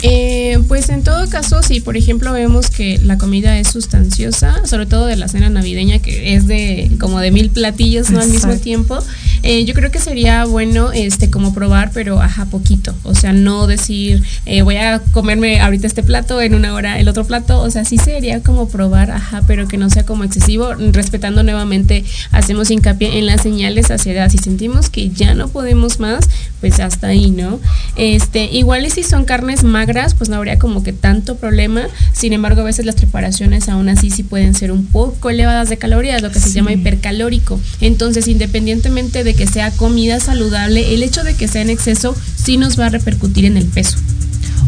Eh, 0.03 0.59
pues 0.67 0.89
en 0.89 1.03
todo 1.03 1.27
caso, 1.27 1.63
si 1.63 1.79
por 1.79 1.97
ejemplo 1.97 2.31
vemos 2.31 2.69
que 2.69 2.99
la 2.99 3.17
comida 3.17 3.57
es 3.57 3.69
sustanciosa, 3.69 4.65
sobre 4.67 4.85
todo 4.85 5.05
de 5.07 5.15
la 5.15 5.27
cena 5.27 5.49
navideña, 5.49 5.99
que 5.99 6.35
es 6.35 6.45
de 6.45 6.91
como 6.99 7.19
de 7.19 7.31
mil 7.31 7.49
platillos 7.49 8.11
¿no? 8.11 8.19
al 8.19 8.29
mismo 8.29 8.55
tiempo, 8.57 8.99
eh, 9.43 9.65
yo 9.65 9.73
creo 9.73 9.91
que 9.91 9.99
sería 9.99 10.45
bueno 10.45 10.91
este 10.91 11.29
como 11.29 11.53
probar, 11.53 11.91
pero 11.93 12.21
ajá, 12.21 12.45
poquito. 12.45 12.93
O 13.03 13.15
sea, 13.15 13.33
no 13.33 13.67
decir 13.67 14.23
eh, 14.45 14.61
voy 14.61 14.77
a 14.77 14.99
comerme 15.11 15.59
ahorita 15.59 15.87
este 15.87 16.03
plato, 16.03 16.41
en 16.41 16.53
una 16.53 16.73
hora 16.73 16.99
el 16.99 17.07
otro 17.07 17.25
plato. 17.25 17.61
O 17.61 17.69
sea, 17.69 17.85
sí 17.85 17.97
sería 17.97 18.41
como 18.43 18.69
probar, 18.69 19.11
ajá, 19.11 19.43
pero 19.47 19.67
que 19.67 19.77
no 19.77 19.89
sea 19.89 20.05
como 20.05 20.23
excesivo. 20.23 20.73
Respetando 20.73 21.43
nuevamente, 21.43 22.03
hacemos 22.31 22.71
hincapié 22.71 23.17
en 23.17 23.25
las 23.25 23.41
señales 23.41 23.91
hacia 23.91 24.13
edad. 24.13 24.29
Si 24.29 24.37
sentimos 24.37 24.89
que 24.89 25.09
ya 25.09 25.33
no 25.33 25.47
podemos 25.47 25.99
más, 25.99 26.27
pues 26.59 26.79
hasta 26.79 27.07
ahí, 27.07 27.31
¿no? 27.31 27.59
Este, 27.95 28.45
igual 28.45 28.85
y 28.85 28.89
si 28.89 29.03
son 29.03 29.25
carnes 29.25 29.63
magras, 29.87 30.13
pues 30.15 30.29
no 30.29 30.35
habría 30.35 30.59
como 30.59 30.83
que 30.83 30.91
tanto 30.91 31.37
problema. 31.37 31.83
Sin 32.11 32.33
embargo, 32.33 32.61
a 32.61 32.65
veces 32.65 32.85
las 32.85 32.95
preparaciones 32.95 33.69
aún 33.69 33.87
así 33.87 34.09
sí 34.09 34.23
pueden 34.23 34.53
ser 34.53 34.71
un 34.71 34.85
poco 34.85 35.29
elevadas 35.29 35.69
de 35.69 35.77
calorías, 35.77 36.21
lo 36.21 36.29
que 36.29 36.39
se 36.39 36.51
llama 36.51 36.73
hipercalórico. 36.73 37.59
Entonces, 37.79 38.27
independientemente 38.27 39.23
de 39.23 39.33
que 39.33 39.47
sea 39.47 39.71
comida 39.71 40.19
saludable, 40.19 40.93
el 40.93 41.03
hecho 41.03 41.23
de 41.23 41.35
que 41.35 41.47
sea 41.47 41.61
en 41.61 41.69
exceso 41.69 42.15
sí 42.35 42.57
nos 42.57 42.77
va 42.77 42.87
a 42.87 42.89
repercutir 42.89 43.45
en 43.45 43.55
el 43.55 43.65
peso. 43.65 43.97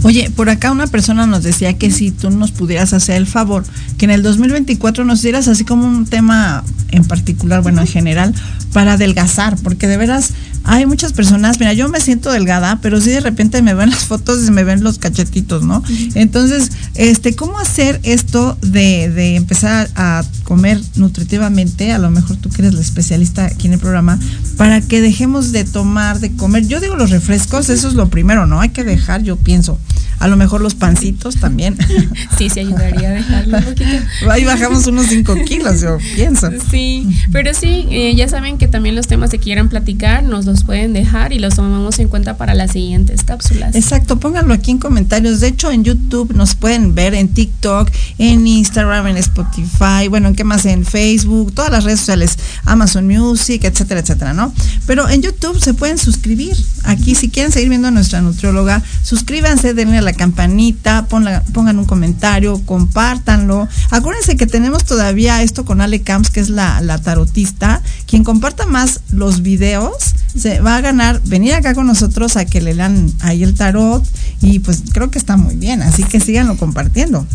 Oye, 0.04 0.32
por 0.34 0.50
acá 0.50 0.72
una 0.72 0.88
persona 0.88 1.26
nos 1.26 1.44
decía 1.44 1.74
que 1.74 1.92
si 1.92 2.12
tú 2.12 2.30
nos 2.30 2.52
pudieras 2.52 2.94
hacer 2.94 3.18
el 3.18 3.28
favor, 3.28 3.66
que 3.98 4.06
en 4.06 4.12
el 4.12 4.24
2024 4.24 5.04
nos 5.04 5.22
dieras 5.22 5.50
así 5.50 5.66
como 5.66 5.86
un 5.86 6.06
tema 6.06 6.64
en 6.92 7.04
particular, 7.04 7.62
bueno, 7.62 7.82
en 7.82 7.88
general, 7.88 8.34
para 8.74 8.94
adelgazar, 8.94 9.58
porque 9.64 9.88
de 9.88 9.98
veras 9.98 10.32
hay 10.64 10.86
muchas 10.86 11.14
personas, 11.14 11.60
mira, 11.60 11.74
yo 11.74 11.90
me 11.90 12.00
siento 12.00 12.32
delgada, 12.32 12.80
pero 12.82 13.02
si 13.02 13.10
de 13.10 13.22
repente 13.22 13.62
me 13.62 13.74
ven 13.74 13.90
las 13.90 14.06
fotos 14.06 14.48
y 14.48 14.52
me 14.52 14.64
ven 14.64 14.84
los 14.84 15.00
cachetitos, 15.00 15.64
¿no? 15.64 15.84
Entonces, 16.16 16.72
este, 16.96 17.36
¿cómo 17.36 17.58
hacer 17.58 18.00
esto 18.04 18.58
de, 18.62 19.10
de 19.10 19.36
empezar 19.36 19.90
a 19.96 20.24
comer 20.44 20.80
nutritivamente? 20.96 21.92
A 21.92 21.98
lo 21.98 22.12
mejor 22.12 22.38
tú 22.38 22.50
que 22.50 22.62
eres 22.62 22.74
la 22.74 22.82
especialista 22.82 23.46
aquí 23.46 23.68
en 23.68 23.74
el 23.74 23.80
programa, 23.80 24.20
para 24.58 24.82
que 24.82 25.02
dejemos 25.02 25.52
de 25.52 25.64
tomar, 25.64 26.20
de 26.20 26.36
comer. 26.36 26.68
Yo 26.68 26.80
digo 26.80 26.96
los 26.96 27.10
refrescos, 27.10 27.70
eso 27.70 27.88
es 27.88 27.94
lo 27.96 28.10
primero, 28.10 28.46
¿no? 28.46 28.60
Hay 28.60 28.70
que 28.70 28.84
dejar, 28.84 29.24
yo 29.24 29.38
pienso 29.38 29.80
a 30.20 30.28
lo 30.28 30.36
mejor 30.36 30.62
los 30.62 30.76
pancitos 30.76 31.38
también. 31.38 31.78
sí, 32.38 32.50
sí 32.50 32.60
ayudaría 32.60 33.10
a 33.10 33.14
dejarlo 33.14 33.58
un 33.58 33.64
poquito. 33.64 33.90
Ahí 34.30 34.44
bajamos 34.44 34.86
unos 34.88 35.08
5 35.08 35.36
kilos, 35.46 35.82
yo 35.82 35.98
pienso. 36.16 36.50
Sí, 36.70 37.08
pero 37.32 37.54
sí, 37.54 37.88
eh, 37.90 38.14
ya 38.16 38.28
saben 38.28 38.58
que 38.60 38.68
también 38.68 38.96
los 38.96 39.08
temas 39.08 39.32
que 39.32 39.40
quieran 39.40 39.70
platicar 39.70 40.24
nos 40.24 40.46
los 40.46 40.64
pueden 40.64 40.94
dejar 40.94 41.34
y 41.34 41.40
los 41.40 41.56
tomamos 41.56 41.98
en 41.98 42.10
cuenta 42.10 42.38
para 42.38 42.54
las 42.54 42.74
siguientes 42.74 43.24
cápsulas. 43.24 43.74
Exacto, 43.74 44.20
pónganlo 44.20 44.54
aquí 44.54 44.70
en 44.70 44.78
comentarios. 44.78 45.40
De 45.40 45.48
hecho, 45.48 45.72
en 45.72 45.84
YouTube 45.84 46.36
nos 46.36 46.54
pueden 46.54 46.94
ver, 46.94 47.16
en 47.16 47.30
TikTok, 47.30 47.90
en 48.20 48.46
Instagram, 48.46 49.08
en 49.08 49.18
Spotify, 49.18 50.08
bueno, 50.10 50.28
¿en 50.28 50.36
qué 50.36 50.44
más? 50.44 50.66
En 50.66 50.86
Facebook, 50.86 51.54
todas 51.54 51.72
las 51.72 51.84
redes 51.84 52.00
sociales, 52.00 52.38
Amazon 52.66 53.08
Music, 53.08 53.64
etcétera, 53.64 54.02
etcétera, 54.02 54.34
¿no? 54.34 54.54
Pero 54.86 55.10
en 55.10 55.22
YouTube 55.22 55.60
se 55.60 55.74
pueden 55.74 55.98
suscribir. 55.98 56.56
Aquí, 56.84 57.16
si 57.16 57.30
quieren 57.30 57.52
seguir 57.52 57.70
viendo 57.70 57.88
a 57.88 57.92
nuestra 57.92 58.22
nutrióloga, 58.22 58.84
suscríbanse, 59.04 59.74
denle 59.74 59.98
a 59.98 60.02
la 60.02 60.14
campanita, 60.14 61.08
pongan 61.08 61.80
un 61.80 61.86
comentario, 61.86 62.62
compártanlo. 62.66 63.68
Acuérdense 63.90 64.36
que 64.36 64.46
tenemos 64.46 64.84
todavía 64.84 65.42
esto 65.42 65.66
con 65.66 65.82
Ale 65.82 66.02
Camps, 66.02 66.30
que 66.30 66.42
es 66.42 66.50
la, 66.50 66.82
la 66.82 66.98
tarotista. 67.00 67.82
Quien 68.06 68.24
comparta 68.50 68.66
más 68.66 69.02
los 69.12 69.44
videos 69.44 69.94
se 70.36 70.60
va 70.60 70.78
a 70.78 70.82
ganar 70.82 71.22
venir 71.26 71.54
acá 71.54 71.76
con 71.76 71.86
nosotros 71.86 72.36
a 72.36 72.46
que 72.46 72.62
le 72.62 72.74
lean 72.74 73.12
ahí 73.20 73.44
el 73.44 73.54
tarot 73.54 74.04
y 74.42 74.58
pues 74.60 74.82
creo 74.92 75.12
que 75.12 75.20
está 75.20 75.38
muy 75.38 75.56
bien, 75.56 75.84
así 75.84 76.04
que 76.04 76.20
síganlo 76.20 76.58
compartiendo. 76.58 77.28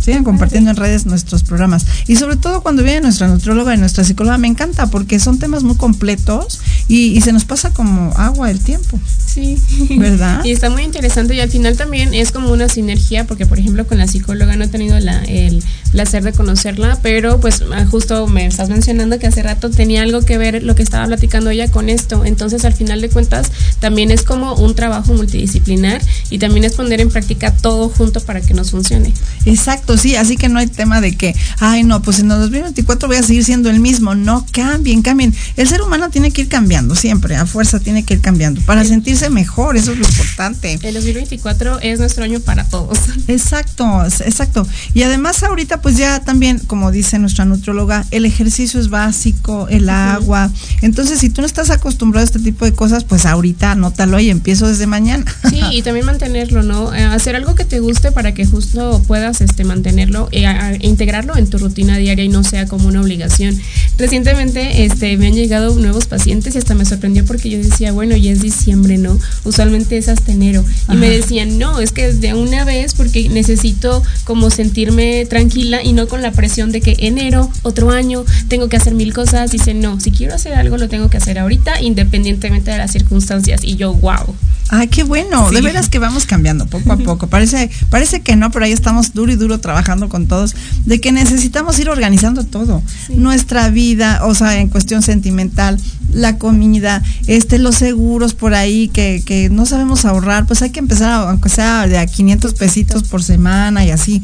Sigan 0.00 0.24
compartiendo 0.24 0.70
en 0.70 0.76
redes 0.76 1.06
nuestros 1.06 1.42
programas. 1.42 1.84
Y 2.06 2.16
sobre 2.16 2.36
todo 2.36 2.62
cuando 2.62 2.82
viene 2.82 3.02
nuestra 3.02 3.28
nutróloga 3.28 3.74
y 3.74 3.78
nuestra 3.78 4.04
psicóloga, 4.04 4.38
me 4.38 4.46
encanta 4.46 4.86
porque 4.86 5.18
son 5.18 5.38
temas 5.38 5.64
muy 5.64 5.76
completos 5.76 6.60
y, 6.86 7.20
se 7.20 7.32
nos 7.32 7.44
pasa 7.44 7.72
como 7.72 8.12
agua 8.16 8.50
el 8.50 8.60
tiempo. 8.60 8.98
Sí. 9.26 9.58
¿Verdad? 9.98 10.42
Y 10.44 10.52
está 10.52 10.70
muy 10.70 10.82
interesante 10.82 11.34
y 11.34 11.40
al 11.40 11.50
final 11.50 11.76
también 11.76 12.14
es 12.14 12.32
como 12.32 12.50
una 12.50 12.68
sinergia 12.68 13.26
porque, 13.26 13.44
por 13.44 13.58
ejemplo, 13.58 13.86
con 13.86 13.98
la 13.98 14.06
psicóloga 14.06 14.56
no 14.56 14.64
he 14.64 14.68
tenido 14.68 14.98
la, 14.98 15.22
el 15.24 15.62
placer 15.90 16.22
de 16.22 16.32
conocerla, 16.32 16.98
pero 17.02 17.40
pues 17.40 17.62
ah, 17.72 17.84
justo 17.86 18.26
me 18.26 18.46
estás 18.46 18.68
mencionando 18.68 19.18
que 19.18 19.26
hace 19.26 19.42
rato 19.42 19.70
tenía 19.70 20.02
algo 20.02 20.22
que 20.22 20.38
ver 20.38 20.62
lo 20.62 20.74
que 20.74 20.82
estaba 20.82 21.06
platicando 21.06 21.50
ella 21.50 21.70
con 21.70 21.88
esto. 21.88 22.24
Entonces, 22.24 22.64
al 22.64 22.72
final 22.74 23.00
de 23.00 23.08
cuentas, 23.08 23.50
también 23.80 24.10
es 24.10 24.22
como 24.22 24.54
un 24.54 24.74
trabajo 24.74 25.12
multidisciplinar 25.14 26.00
y 26.30 26.38
también 26.38 26.64
es 26.64 26.74
poner 26.74 27.00
en 27.00 27.10
práctica 27.10 27.52
todo 27.52 27.88
junto 27.88 28.20
para 28.20 28.40
que 28.40 28.54
nos 28.54 28.70
funcione. 28.70 29.12
Exacto 29.44 29.98
sí, 29.98 30.16
así 30.16 30.36
que 30.36 30.48
no 30.48 30.58
hay 30.58 30.66
tema 30.66 31.00
de 31.00 31.16
que, 31.16 31.34
ay, 31.58 31.84
no, 31.84 32.00
pues 32.02 32.20
en 32.20 32.30
el 32.30 32.38
2024 32.38 33.08
voy 33.08 33.16
a 33.16 33.22
seguir 33.22 33.44
siendo 33.44 33.70
el 33.70 33.80
mismo. 33.80 34.14
No, 34.14 34.46
cambien, 34.52 35.02
cambien. 35.02 35.34
El 35.56 35.68
ser 35.68 35.82
humano 35.82 36.10
tiene 36.10 36.30
que 36.30 36.42
ir 36.42 36.48
cambiando 36.48 36.94
siempre, 36.94 37.36
a 37.36 37.46
fuerza 37.46 37.80
tiene 37.80 38.04
que 38.04 38.14
ir 38.14 38.20
cambiando 38.20 38.60
para 38.62 38.84
sentirse 38.84 39.28
mejor, 39.30 39.76
eso 39.76 39.92
es 39.92 39.98
lo 39.98 40.06
importante. 40.06 40.78
El 40.82 40.94
2024 40.94 41.80
es 41.80 41.98
nuestro 41.98 42.24
año 42.24 42.40
para 42.40 42.64
todos. 42.64 42.98
Exacto, 43.28 44.04
exacto. 44.04 44.66
Y 44.94 45.02
además 45.02 45.42
ahorita 45.42 45.77
pues 45.80 45.96
ya 45.96 46.20
también, 46.20 46.58
como 46.60 46.92
dice 46.92 47.18
nuestra 47.18 47.44
nutróloga, 47.44 48.04
el 48.10 48.24
ejercicio 48.24 48.78
es 48.78 48.88
básico, 48.88 49.66
el 49.68 49.88
agua. 49.88 50.50
Entonces, 50.82 51.18
si 51.18 51.30
tú 51.30 51.40
no 51.40 51.46
estás 51.46 51.70
acostumbrado 51.70 52.22
a 52.22 52.26
este 52.26 52.38
tipo 52.38 52.64
de 52.64 52.72
cosas, 52.72 53.04
pues 53.04 53.26
ahorita 53.26 53.72
anótalo 53.72 54.20
y 54.20 54.30
empiezo 54.30 54.68
desde 54.68 54.86
mañana. 54.86 55.24
Sí, 55.50 55.60
y 55.72 55.82
también 55.88 56.06
mantenerlo, 56.06 56.62
¿no? 56.62 56.94
Eh, 56.94 57.02
hacer 57.02 57.36
algo 57.36 57.54
que 57.54 57.64
te 57.64 57.80
guste 57.80 58.12
para 58.12 58.32
que 58.34 58.46
justo 58.46 59.02
puedas 59.06 59.40
este 59.40 59.64
mantener 59.64 59.88
tenerlo 59.88 60.28
e, 60.32 60.44
integrarlo 60.80 61.36
en 61.36 61.48
tu 61.48 61.58
rutina 61.58 61.96
diaria 61.96 62.24
y 62.24 62.28
no 62.28 62.44
sea 62.44 62.66
como 62.66 62.88
una 62.88 63.00
obligación. 63.00 63.58
Recientemente 63.98 64.84
este, 64.84 65.16
me 65.16 65.26
han 65.26 65.34
llegado 65.34 65.74
nuevos 65.74 66.06
pacientes 66.06 66.54
y 66.54 66.58
hasta 66.58 66.74
me 66.74 66.84
sorprendió 66.84 67.24
porque 67.24 67.50
yo 67.50 67.58
decía, 67.58 67.90
bueno, 67.90 68.16
ya 68.16 68.30
es 68.30 68.40
diciembre, 68.40 68.96
¿no? 68.96 69.18
Usualmente 69.44 69.98
es 69.98 70.08
hasta 70.08 70.30
enero. 70.30 70.64
Y 70.88 70.96
me 70.96 71.10
decían, 71.10 71.58
no, 71.58 71.80
es 71.80 71.90
que 71.90 72.12
de 72.12 72.34
una 72.34 72.64
vez 72.64 72.94
porque 72.94 73.28
necesito 73.28 74.02
como 74.24 74.50
sentirme 74.50 75.26
tranquila 75.26 75.82
y 75.82 75.92
no 75.92 76.06
con 76.06 76.22
la 76.22 76.30
presión 76.30 76.70
de 76.70 76.80
que 76.80 76.96
enero, 77.00 77.50
otro 77.62 77.90
año, 77.90 78.24
tengo 78.46 78.68
que 78.68 78.76
hacer 78.76 78.94
mil 78.94 79.12
cosas. 79.12 79.50
Dicen, 79.50 79.80
no, 79.80 79.98
si 80.00 80.12
quiero 80.12 80.34
hacer 80.34 80.54
algo 80.54 80.78
lo 80.78 80.88
tengo 80.88 81.10
que 81.10 81.16
hacer 81.16 81.38
ahorita 81.38 81.80
independientemente 81.80 82.70
de 82.70 82.78
las 82.78 82.92
circunstancias. 82.92 83.62
Y 83.64 83.76
yo, 83.76 83.94
wow. 83.94 84.34
Ay, 84.70 84.88
qué 84.88 85.02
bueno. 85.02 85.50
De 85.50 85.62
veras 85.62 85.88
que 85.88 85.98
vamos 85.98 86.26
cambiando 86.26 86.66
poco 86.66 86.92
a 86.92 86.98
poco. 86.98 87.26
Parece, 87.26 87.70
parece 87.88 88.20
que 88.20 88.36
no, 88.36 88.50
pero 88.50 88.66
ahí 88.66 88.72
estamos 88.72 89.14
duro 89.14 89.32
y 89.32 89.36
duro 89.36 89.60
trabajando 89.60 90.08
con 90.08 90.26
todos, 90.26 90.54
de 90.84 91.00
que 91.00 91.10
necesitamos 91.10 91.78
ir 91.78 91.88
organizando 91.88 92.44
todo. 92.44 92.82
Nuestra 93.08 93.70
vida, 93.70 93.87
o 94.22 94.34
sea, 94.34 94.58
en 94.58 94.68
cuestión 94.68 95.02
sentimental, 95.02 95.78
la 96.12 96.38
comida, 96.38 97.02
este, 97.26 97.58
los 97.58 97.76
seguros 97.76 98.34
por 98.34 98.54
ahí 98.54 98.88
que, 98.88 99.22
que 99.24 99.50
no 99.50 99.66
sabemos 99.66 100.04
ahorrar, 100.04 100.46
pues 100.46 100.62
hay 100.62 100.70
que 100.70 100.80
empezar, 100.80 101.28
aunque 101.28 101.48
sea 101.48 101.86
de 101.86 101.98
a 101.98 102.06
500 102.06 102.54
pesitos 102.54 103.04
por 103.04 103.22
semana 103.22 103.84
y 103.84 103.90
así. 103.90 104.22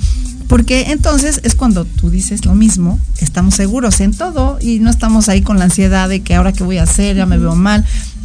Porque 0.48 0.92
entonces 0.92 1.40
es 1.42 1.54
cuando 1.54 1.84
tú 1.84 2.10
dices 2.10 2.44
lo 2.44 2.54
mismo, 2.54 2.98
estamos 3.20 3.54
seguros 3.54 4.00
en 4.00 4.12
todo 4.12 4.58
y 4.60 4.78
no 4.78 4.90
estamos 4.90 5.28
ahí 5.28 5.40
con 5.40 5.58
la 5.58 5.64
ansiedad 5.64 6.08
de 6.08 6.20
que 6.20 6.34
ahora 6.34 6.52
qué 6.52 6.64
voy 6.64 6.78
a 6.78 6.82
hacer, 6.82 7.16
ya 7.16 7.26
me 7.26 7.38
veo 7.38 7.54
mal. 7.54 7.84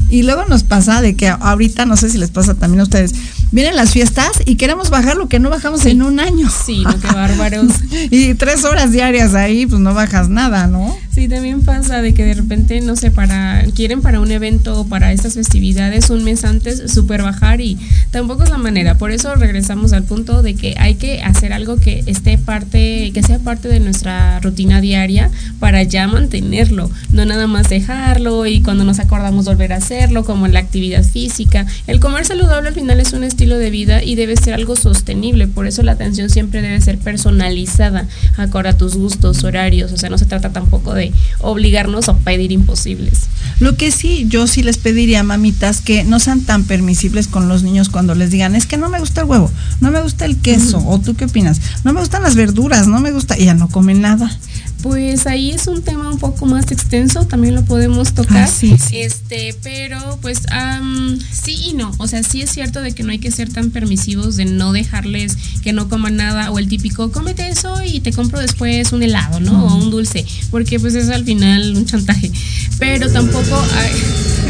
Y 0.09 0.23
luego 0.23 0.45
nos 0.45 0.63
pasa 0.63 1.01
de 1.01 1.15
que 1.15 1.29
ahorita, 1.29 1.85
no 1.85 1.97
sé 1.97 2.09
si 2.09 2.17
les 2.17 2.31
pasa 2.31 2.55
también 2.55 2.81
a 2.81 2.83
ustedes, 2.83 3.13
vienen 3.51 3.75
las 3.75 3.91
fiestas 3.91 4.31
y 4.45 4.55
queremos 4.55 4.89
bajar 4.89 5.17
lo 5.17 5.27
que 5.27 5.39
no 5.39 5.49
bajamos 5.49 5.85
en 5.85 6.01
un 6.01 6.19
año. 6.19 6.49
Sí, 6.49 6.83
no, 6.83 6.99
qué 6.99 7.07
bárbaros. 7.07 7.67
y 8.11 8.33
tres 8.35 8.63
horas 8.63 8.91
diarias 8.91 9.33
ahí, 9.33 9.65
pues 9.65 9.79
no 9.81 9.93
bajas 9.93 10.29
nada, 10.29 10.67
¿no? 10.67 10.95
Sí, 11.11 11.27
también 11.27 11.61
pasa 11.61 12.01
de 12.01 12.13
que 12.13 12.23
de 12.23 12.33
repente, 12.33 12.79
no 12.81 12.95
sé, 12.95 13.11
para 13.11 13.65
quieren 13.75 14.01
para 14.01 14.19
un 14.19 14.31
evento 14.31 14.79
o 14.79 14.87
para 14.87 15.11
estas 15.11 15.33
festividades 15.33 16.09
un 16.09 16.23
mes 16.23 16.45
antes 16.45 16.91
super 16.91 17.23
bajar 17.23 17.61
y 17.61 17.77
tampoco 18.11 18.43
es 18.43 18.49
la 18.49 18.57
manera. 18.57 18.97
Por 18.97 19.11
eso 19.11 19.35
regresamos 19.35 19.93
al 19.93 20.03
punto 20.03 20.41
de 20.41 20.55
que 20.55 20.75
hay 20.77 20.95
que 20.95 21.21
hacer 21.21 21.53
algo 21.53 21.77
que 21.77 22.03
esté 22.05 22.37
parte, 22.37 23.11
que 23.13 23.23
sea 23.23 23.39
parte 23.39 23.67
de 23.67 23.79
nuestra 23.79 24.39
rutina 24.39 24.81
diaria 24.81 25.29
para 25.59 25.83
ya 25.83 26.07
mantenerlo, 26.07 26.89
no 27.11 27.25
nada 27.25 27.47
más 27.47 27.69
dejarlo 27.69 28.45
y 28.45 28.61
cuando 28.61 28.83
nos 28.83 28.99
acordamos 28.99 29.45
volver 29.45 29.73
a 29.73 29.77
hacerlo, 29.99 30.23
como 30.23 30.45
en 30.45 30.53
la 30.53 30.59
actividad 30.59 31.03
física. 31.03 31.65
El 31.85 31.99
comer 31.99 32.25
saludable 32.25 32.69
al 32.69 32.73
final 32.73 32.99
es 32.99 33.11
un 33.11 33.23
estilo 33.25 33.57
de 33.57 33.69
vida 33.69 34.01
y 34.01 34.15
debe 34.15 34.37
ser 34.37 34.53
algo 34.53 34.75
sostenible, 34.77 35.47
por 35.47 35.67
eso 35.67 35.83
la 35.83 35.91
atención 35.91 36.29
siempre 36.29 36.61
debe 36.61 36.79
ser 36.79 36.97
personalizada, 36.97 38.07
acorde 38.37 38.69
a 38.69 38.77
tus 38.77 38.95
gustos, 38.95 39.43
horarios, 39.43 39.91
o 39.91 39.97
sea, 39.97 40.09
no 40.09 40.17
se 40.17 40.25
trata 40.25 40.51
tampoco 40.51 40.93
de 40.93 41.11
obligarnos 41.39 42.07
a 42.07 42.17
pedir 42.17 42.51
imposibles. 42.53 43.23
Lo 43.59 43.75
que 43.75 43.91
sí, 43.91 44.25
yo 44.29 44.47
sí 44.47 44.63
les 44.63 44.77
pediría, 44.77 45.21
mamitas, 45.23 45.81
que 45.81 46.05
no 46.05 46.19
sean 46.19 46.41
tan 46.41 46.63
permisibles 46.63 47.27
con 47.27 47.49
los 47.49 47.63
niños 47.63 47.89
cuando 47.89 48.15
les 48.15 48.31
digan, 48.31 48.55
es 48.55 48.65
que 48.65 48.77
no 48.77 48.89
me 48.89 48.99
gusta 48.99 49.21
el 49.21 49.27
huevo, 49.27 49.51
no 49.81 49.91
me 49.91 50.01
gusta 50.01 50.23
el 50.23 50.37
queso, 50.37 50.81
o 50.87 50.99
tú 50.99 51.15
qué 51.15 51.25
opinas, 51.25 51.59
no 51.83 51.91
me 51.91 51.99
gustan 51.99 52.23
las 52.23 52.35
verduras, 52.35 52.87
no 52.87 53.01
me 53.01 53.11
gusta, 53.11 53.37
y 53.37 53.45
ya 53.45 53.53
no 53.53 53.67
comen 53.67 53.99
nada. 53.99 54.31
Pues 54.81 55.27
ahí 55.27 55.51
es 55.51 55.67
un 55.67 55.81
tema 55.81 56.09
un 56.09 56.19
poco 56.19 56.45
más 56.45 56.71
extenso, 56.71 57.25
también 57.25 57.53
lo 57.55 57.65
podemos 57.65 58.13
tocar. 58.13 58.43
Ah, 58.43 58.47
sí, 58.47 58.77
Este, 58.93 59.55
pero 59.61 60.17
pues 60.21 60.39
sí 61.31 61.57
y 61.69 61.73
no. 61.73 61.91
O 61.97 62.07
sea, 62.07 62.23
sí 62.23 62.41
es 62.41 62.51
cierto 62.51 62.81
de 62.81 62.93
que 62.93 63.03
no 63.03 63.11
hay 63.11 63.19
que 63.19 63.31
ser 63.31 63.51
tan 63.51 63.71
permisivos 63.71 64.37
de 64.37 64.45
no 64.45 64.71
dejarles 64.71 65.37
que 65.61 65.73
no 65.73 65.89
coman 65.89 66.15
nada 66.15 66.51
o 66.51 66.59
el 66.59 66.67
típico 66.69 67.11
cómete 67.11 67.49
eso 67.49 67.83
y 67.83 67.99
te 67.99 68.13
compro 68.13 68.39
después 68.39 68.93
un 68.93 69.03
helado, 69.03 69.39
¿no? 69.39 69.65
O 69.65 69.75
un 69.75 69.91
dulce, 69.91 70.25
porque 70.49 70.79
pues 70.79 70.95
es 70.95 71.09
al 71.09 71.25
final 71.25 71.75
un 71.75 71.85
chantaje. 71.85 72.31
Pero 72.77 73.11
tampoco 73.11 73.61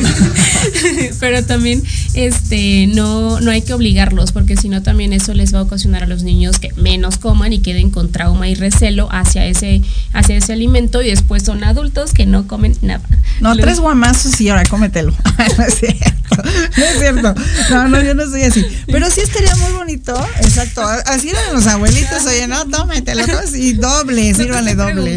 pero 1.20 1.44
también 1.44 1.84
este 2.14 2.88
no 2.88 3.40
no 3.40 3.52
hay 3.52 3.62
que 3.62 3.74
obligarlos 3.74 4.32
porque 4.32 4.58
si 4.58 4.70
no 4.70 4.82
también 4.82 5.14
eso 5.14 5.34
les 5.34 5.54
va 5.54 5.60
a 5.60 5.64
ocasionar 5.64 6.04
a 6.04 6.08
los 6.08 6.24
niños 6.24 6.60
que 6.60 6.74
menos 6.76 7.18
coman 7.18 7.54
y 7.54 7.60
queden 7.60 7.90
con 7.90 8.12
trauma 8.12 8.48
y 8.50 8.56
recelo 8.56 9.10
hacia 9.12 9.46
ese 9.46 9.82
hacia 10.14 10.38
ese 10.38 10.54
alimento 10.54 11.02
y 11.02 11.10
después 11.10 11.44
son 11.44 11.64
adultos 11.64 12.14
que 12.14 12.26
no 12.26 12.48
comen 12.48 12.76
nada. 12.82 13.04
No, 13.42 13.56
tres 13.56 13.80
guamazos 13.80 14.40
y 14.42 14.50
ahora 14.50 14.64
cómetelo. 14.66 15.14
no 15.58 15.64
es 15.64 15.80
cierto. 15.80 16.44
No 16.78 16.84
es 16.84 17.00
cierto. 17.00 17.36
No, 17.70 17.88
no, 17.88 18.02
yo 18.02 18.14
no 18.14 18.26
soy 18.30 18.44
así. 18.44 18.66
Pero 18.88 19.10
sí 19.10 19.22
estaría 19.22 19.56
muy 19.56 19.74
bonito. 19.74 20.16
Exacto. 20.42 20.82
Así 21.06 21.30
eran 21.30 21.54
los 21.54 21.68
abuelitos. 21.68 22.26
Oye, 22.26 22.48
no, 22.48 22.66
tómetelo. 22.68 23.24
Y 23.56 23.74
doble, 23.74 24.34
sírvale 24.34 24.76
doble. 24.76 25.16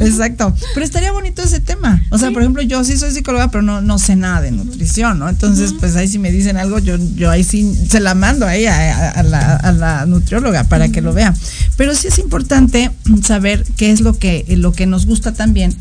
Exacto. 0.00 0.54
Pero 0.74 0.84
estaría 0.84 1.12
bonito 1.12 1.42
ese 1.42 1.60
tema. 1.60 2.02
O 2.10 2.18
sea, 2.18 2.30
por 2.30 2.42
ejemplo, 2.42 2.62
yo 2.62 2.84
sí 2.84 2.96
soy 2.96 3.12
psicóloga, 3.12 3.50
pero 3.50 3.62
no, 3.62 3.80
no 3.80 3.98
sé 3.98 4.16
nada 4.20 4.40
de 4.40 4.52
nutrición, 4.52 5.18
¿no? 5.18 5.28
Entonces, 5.28 5.74
pues 5.78 5.96
ahí 5.96 6.06
si 6.08 6.18
me 6.18 6.30
dicen 6.30 6.56
algo, 6.56 6.78
yo, 6.78 6.96
yo 7.16 7.30
ahí 7.30 7.42
sí 7.42 7.74
se 7.88 8.00
la 8.00 8.14
mando 8.14 8.46
ahí 8.46 8.66
a, 8.66 9.10
a, 9.10 9.22
la, 9.22 9.56
a 9.56 9.72
la 9.72 10.06
nutrióloga 10.06 10.64
para 10.64 10.88
que 10.90 11.00
lo 11.00 11.12
vea. 11.12 11.34
Pero 11.76 11.94
sí 11.94 12.08
es 12.08 12.18
importante 12.18 12.90
saber 13.24 13.64
qué 13.76 13.90
es 13.90 14.00
lo 14.00 14.18
que, 14.18 14.44
lo 14.56 14.72
que 14.72 14.86
nos 14.86 15.06
gusta 15.06 15.32
también, 15.32 15.74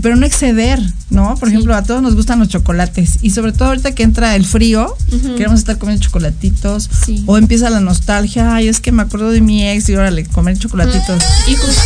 pero 0.00 0.16
no 0.16 0.26
exceder, 0.26 0.80
¿no? 1.10 1.36
Por 1.36 1.48
ejemplo, 1.48 1.74
a 1.74 1.82
todos 1.82 2.02
nos 2.02 2.14
gustan 2.14 2.38
los 2.38 2.48
chocolates 2.48 3.18
y 3.22 3.30
sobre 3.30 3.52
todo 3.52 3.68
ahorita 3.68 3.94
que 3.94 4.02
entra 4.02 4.34
el 4.34 4.44
frío, 4.44 4.96
queremos 5.36 5.60
estar 5.60 5.78
comiendo 5.78 6.04
chocolatitos 6.04 6.90
o 7.26 7.36
empieza 7.36 7.70
la 7.70 7.80
nostalgia, 7.80 8.54
ay, 8.54 8.68
es 8.68 8.80
que 8.80 8.92
me 8.92 9.02
acuerdo 9.02 9.30
de 9.30 9.40
mi 9.40 9.68
ex 9.68 9.88
y 9.88 9.94
órale, 9.94 10.24
comer 10.24 10.58
chocolatitos. 10.58 11.22
Y 11.46 11.54
justo 11.54 11.82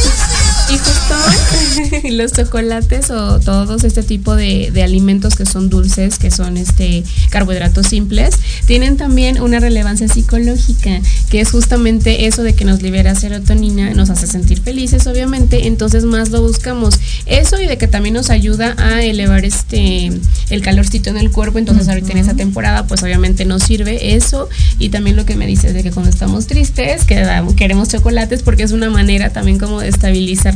Y 0.69 0.79
justo 0.79 2.09
los 2.11 2.33
chocolates 2.33 3.11
o 3.11 3.39
todos 3.39 3.85
este 3.85 4.03
tipo 4.03 4.35
de, 4.35 4.71
de, 4.73 4.83
alimentos 4.83 5.37
que 5.37 5.47
son 5.47 5.71
dulces, 5.71 6.19
que 6.19 6.33
son 6.33 6.57
este 6.57 7.05
carbohidratos 7.31 7.87
simples, 7.87 8.35
tienen 8.67 8.97
también 8.97 9.41
una 9.41 9.61
relevancia 9.61 10.09
psicológica, 10.09 11.01
que 11.31 11.41
es 11.41 11.51
justamente 11.51 12.27
eso 12.27 12.43
de 12.43 12.55
que 12.55 12.65
nos 12.65 12.83
libera 12.83 13.15
serotonina, 13.15 13.95
nos 13.95 14.11
hace 14.11 14.27
sentir 14.27 14.61
felices, 14.61 15.07
obviamente, 15.07 15.69
entonces 15.69 16.05
más 16.05 16.31
lo 16.31 16.43
buscamos. 16.43 16.99
Eso 17.27 17.61
y 17.61 17.67
de 17.67 17.79
que 17.79 17.87
también 17.87 18.15
nos 18.15 18.31
ayuda 18.31 18.75
a 18.79 19.03
elevar 19.03 19.45
este 19.45 20.11
el 20.51 20.63
calorcito 20.63 21.11
en 21.11 21.17
el 21.17 21.31
cuerpo, 21.31 21.59
entonces 21.59 21.89
ahorita 21.89 22.13
en 22.13 22.19
esa 22.19 22.35
temporada, 22.35 22.87
pues 22.87 23.03
obviamente 23.03 23.45
nos 23.45 23.63
sirve 23.63 24.17
eso. 24.17 24.49
Y 24.79 24.89
también 24.89 25.17
lo 25.17 25.25
que 25.25 25.37
me 25.37 25.47
dices 25.47 25.75
de 25.75 25.83
que 25.83 25.93
cuando 25.93 26.11
estamos 26.11 26.47
tristes, 26.47 27.05
que 27.05 27.25
queremos 27.57 27.89
chocolates, 27.89 28.43
porque 28.43 28.65
es 28.65 28.73
una 28.73 28.91
manera 28.91 29.31
también 29.31 29.59
como 29.59 29.81
de 29.81 29.89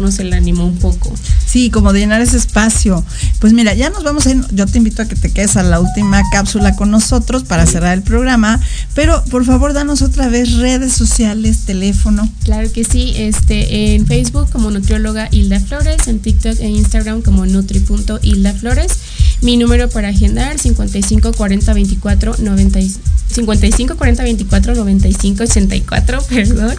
estabilizarnos 0.09 0.18
el 0.18 0.32
ánimo 0.32 0.64
un 0.64 0.76
poco. 0.76 1.12
Sí, 1.46 1.70
como 1.70 1.92
de 1.92 2.01
llenar 2.01 2.20
ese 2.20 2.36
espacio. 2.36 3.05
Pues 3.38 3.53
mira, 3.53 3.74
ya 3.74 3.90
nos 3.90 4.05
vamos 4.05 4.26
a 4.26 4.30
ir, 4.30 4.40
yo 4.53 4.66
te 4.66 4.78
invito 4.78 5.03
a 5.03 5.07
que 5.07 5.16
te 5.16 5.30
quedes 5.30 5.57
a 5.57 5.62
la 5.62 5.80
última 5.80 6.22
cápsula 6.30 6.76
con 6.76 6.90
nosotros 6.90 7.44
para 7.44 7.66
cerrar 7.66 7.96
el 7.96 8.03
programa, 8.03 8.61
pero 8.94 9.22
por 9.30 9.44
favor 9.44 9.72
danos 9.72 10.03
otra 10.03 10.28
vez 10.28 10.55
redes 10.55 10.92
sociales, 10.92 11.64
teléfono. 11.66 12.28
Claro 12.44 12.70
que 12.72 12.84
sí, 12.84 13.14
este 13.16 13.94
en 13.94 14.07
Facebook 14.07 14.51
como 14.51 14.70
nutrióloga 14.70 15.28
Hilda 15.30 15.61
Flores, 15.61 16.07
en 16.07 16.20
TikTok 16.20 16.61
e 16.61 16.68
Instagram 16.68 17.22
como 17.22 17.46
nutri.hilda 17.46 18.55
Flores. 18.55 18.92
Mi 19.43 19.57
número 19.57 19.88
para 19.88 20.09
agendar 20.09 20.59
55 20.59 21.32
40 21.32 21.72
24 21.72 22.36
95 22.38 23.01
55 23.30 23.97
40 23.97 24.22
24 24.22 24.74
95 24.74 25.45
84, 25.45 26.22
perdón. 26.28 26.74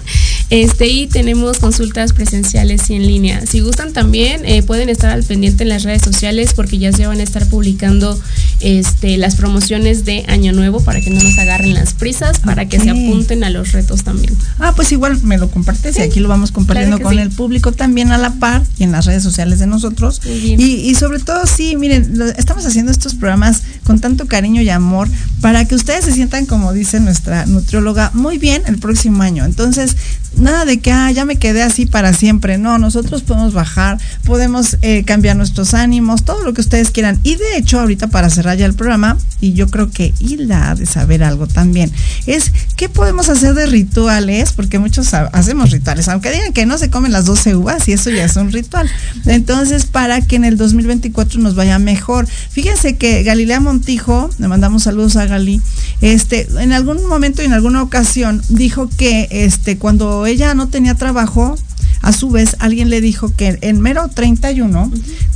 Este, 0.49 0.87
y 0.89 1.07
tenemos 1.07 1.59
consultas 1.59 2.11
presenciales 2.11 2.89
y 2.89 2.95
en 2.95 3.07
línea. 3.07 3.45
Si 3.45 3.61
gustan 3.61 3.93
también, 3.93 4.45
eh, 4.45 4.61
pueden 4.61 4.89
estar 4.89 5.11
al 5.11 5.23
pendiente 5.23 5.63
en 5.63 5.69
las 5.69 5.83
redes 5.83 6.01
sociales 6.01 6.53
porque 6.53 6.77
ya 6.77 6.91
se 6.91 7.07
van 7.07 7.21
a 7.21 7.23
estar 7.23 7.47
publicando 7.47 8.19
este, 8.59 9.17
las 9.17 9.37
promociones 9.37 10.03
de 10.03 10.25
Año 10.27 10.51
Nuevo 10.51 10.83
para 10.83 10.99
que 10.99 11.09
no 11.09 11.21
nos 11.21 11.37
agarren 11.39 11.73
las 11.73 11.93
prisas, 11.93 12.39
para 12.39 12.67
que 12.67 12.79
se 12.79 12.89
apunten 12.89 13.45
a 13.45 13.49
los 13.49 13.71
retos 13.71 14.03
también. 14.03 14.35
Ah, 14.59 14.73
pues 14.75 14.91
igual 14.91 15.21
me 15.23 15.37
lo 15.37 15.49
compartes 15.49 15.97
y 15.97 16.01
aquí 16.01 16.19
lo 16.19 16.27
vamos 16.27 16.51
compartiendo 16.51 16.99
con 16.99 17.17
el 17.17 17.29
público 17.29 17.71
también 17.71 18.11
a 18.11 18.17
la 18.17 18.33
par 18.33 18.61
y 18.77 18.83
en 18.83 18.91
las 18.91 19.05
redes 19.05 19.23
sociales 19.23 19.59
de 19.59 19.67
nosotros. 19.67 20.21
Y, 20.25 20.61
y 20.61 20.95
sobre 20.95 21.19
todo, 21.19 21.45
sí, 21.47 21.77
miren, 21.77 22.13
estamos 22.51 22.67
haciendo 22.67 22.91
estos 22.91 23.15
programas 23.15 23.61
con 23.85 24.01
tanto 24.01 24.27
cariño 24.27 24.61
y 24.61 24.69
amor 24.69 25.07
para 25.39 25.63
que 25.63 25.73
ustedes 25.73 26.03
se 26.03 26.11
sientan 26.11 26.45
como 26.45 26.73
dice 26.73 26.99
nuestra 26.99 27.45
nutrióloga, 27.45 28.11
muy 28.13 28.39
bien 28.39 28.61
el 28.65 28.77
próximo 28.77 29.23
año. 29.23 29.45
Entonces, 29.45 29.95
nada 30.35 30.65
de 30.65 30.79
que, 30.79 30.91
ah, 30.91 31.11
ya 31.11 31.25
me 31.25 31.37
quedé 31.37 31.63
así 31.63 31.85
para 31.85 32.13
siempre. 32.13 32.57
No, 32.57 32.77
nosotros 32.77 33.21
podemos 33.23 33.53
bajar, 33.53 33.97
podemos 34.23 34.77
eh, 34.81 35.03
cambiar 35.03 35.35
nuestros 35.35 35.73
ánimos, 35.73 36.23
todo 36.23 36.43
lo 36.43 36.53
que 36.53 36.61
ustedes 36.61 36.91
quieran. 36.91 37.19
Y 37.23 37.35
de 37.35 37.57
hecho, 37.57 37.79
ahorita 37.79 38.07
para 38.07 38.29
cerrar 38.29 38.57
ya 38.57 38.65
el 38.65 38.73
programa, 38.73 39.17
y 39.39 39.53
yo 39.53 39.67
creo 39.69 39.89
que 39.89 40.13
Hilda 40.19 40.71
ha 40.71 40.75
de 40.75 40.85
saber 40.85 41.23
algo 41.23 41.47
también, 41.47 41.91
es 42.27 42.51
qué 42.75 42.87
podemos 42.87 43.29
hacer 43.29 43.53
de 43.53 43.65
rituales, 43.65 44.53
porque 44.53 44.77
muchos 44.77 45.13
hacemos 45.13 45.71
rituales, 45.71 46.07
aunque 46.07 46.31
digan 46.31 46.53
que 46.53 46.65
no 46.65 46.77
se 46.77 46.89
comen 46.89 47.11
las 47.11 47.25
12 47.25 47.55
uvas, 47.55 47.87
y 47.87 47.93
eso 47.93 48.09
ya 48.09 48.25
es 48.25 48.35
un 48.35 48.51
ritual. 48.51 48.89
Entonces, 49.25 49.85
para 49.85 50.21
que 50.21 50.35
en 50.35 50.45
el 50.45 50.57
2024 50.57 51.39
nos 51.39 51.55
vaya 51.55 51.79
mejor. 51.79 52.27
Fíjense 52.49 52.97
que 52.97 53.23
Galilea 53.23 53.59
Montijo, 53.59 54.29
le 54.37 54.47
mandamos 54.47 54.83
saludos 54.83 55.15
a 55.15 55.25
Gali, 55.25 55.61
este, 56.01 56.47
en 56.59 56.73
algún 56.73 57.05
momento 57.05 57.41
y 57.41 57.45
en 57.45 57.53
alguna 57.53 57.81
ocasión 57.81 58.41
dijo 58.49 58.89
que 58.89 59.27
este, 59.31 59.77
cuando 59.77 60.25
ella 60.25 60.53
no 60.53 60.67
tenía 60.67 60.95
trabajo, 60.95 61.55
a 62.01 62.11
su 62.11 62.29
vez 62.29 62.55
alguien 62.59 62.89
le 62.89 62.99
dijo 62.99 63.33
que 63.35 63.59
en 63.61 63.79
mero 63.79 64.09
31 64.13 64.91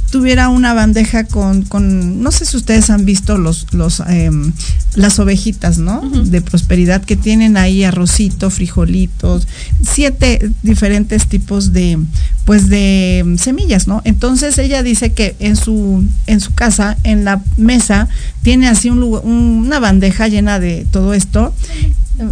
tuviera 0.10 0.49
una 0.49 0.74
bandeja 0.74 1.26
con, 1.26 1.64
con, 1.64 2.22
no 2.24 2.32
sé 2.32 2.45
si 2.45 2.58
ustedes 2.58 2.89
han 2.89 3.06
visto 3.06 3.38
los, 3.38 3.68
los, 3.74 4.01
em, 4.08 4.53
las 4.95 5.20
ovejitas, 5.20 5.78
¿no? 5.78 6.01
De 6.01 6.41
prosperidad 6.41 7.03
que 7.03 7.16
tienen 7.16 7.58
ahí 7.58 7.84
arrocito, 7.84 8.49
frijolitos, 8.49 9.47
siete 9.84 10.51
diferentes 10.64 11.28
tipos 11.28 11.74
de, 11.74 11.99
pues 12.45 12.69
de 12.69 13.19
em, 13.19 13.37
semillas, 13.37 13.87
¿no? 13.87 14.01
Entonces 14.05 14.57
ella 14.57 14.83
dice 14.83 15.11
que 15.13 15.35
en 15.39 15.55
su, 15.55 16.05
en 16.27 16.39
su 16.39 16.53
casa, 16.53 16.97
en 17.03 17.25
la 17.25 17.41
mesa, 17.57 18.07
tiene 18.43 18.67
así 18.67 18.89
un, 18.89 19.03
una 19.03 19.79
bandeja 19.79 20.27
llena 20.27 20.59
de 20.59 20.85
todo 20.91 21.13
esto. 21.13 21.53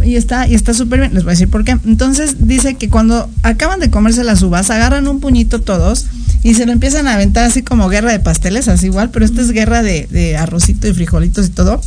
Y 0.05 0.15
está 0.15 0.47
y 0.47 0.55
está 0.55 0.73
súper 0.73 1.01
bien 1.01 1.13
les 1.13 1.23
voy 1.23 1.31
a 1.31 1.33
decir 1.33 1.49
por 1.49 1.65
qué. 1.65 1.77
Entonces 1.85 2.47
dice 2.47 2.75
que 2.75 2.89
cuando 2.89 3.29
acaban 3.41 3.81
de 3.81 3.89
comerse 3.89 4.23
las 4.23 4.41
uvas 4.41 4.69
agarran 4.69 5.09
un 5.09 5.19
puñito 5.19 5.59
todos 5.59 6.05
y 6.41 6.53
se 6.53 6.65
lo 6.65 6.71
empiezan 6.71 7.07
a 7.07 7.15
aventar 7.15 7.43
así 7.43 7.63
como 7.63 7.89
guerra 7.89 8.13
de 8.13 8.19
pasteles 8.19 8.69
así 8.69 8.85
igual 8.85 9.09
pero 9.09 9.25
esta 9.25 9.41
es 9.41 9.51
guerra 9.51 9.83
de, 9.83 10.07
de 10.09 10.37
arrocito 10.37 10.87
y 10.87 10.93
frijolitos 10.93 11.47
y 11.47 11.49
todo 11.49 11.81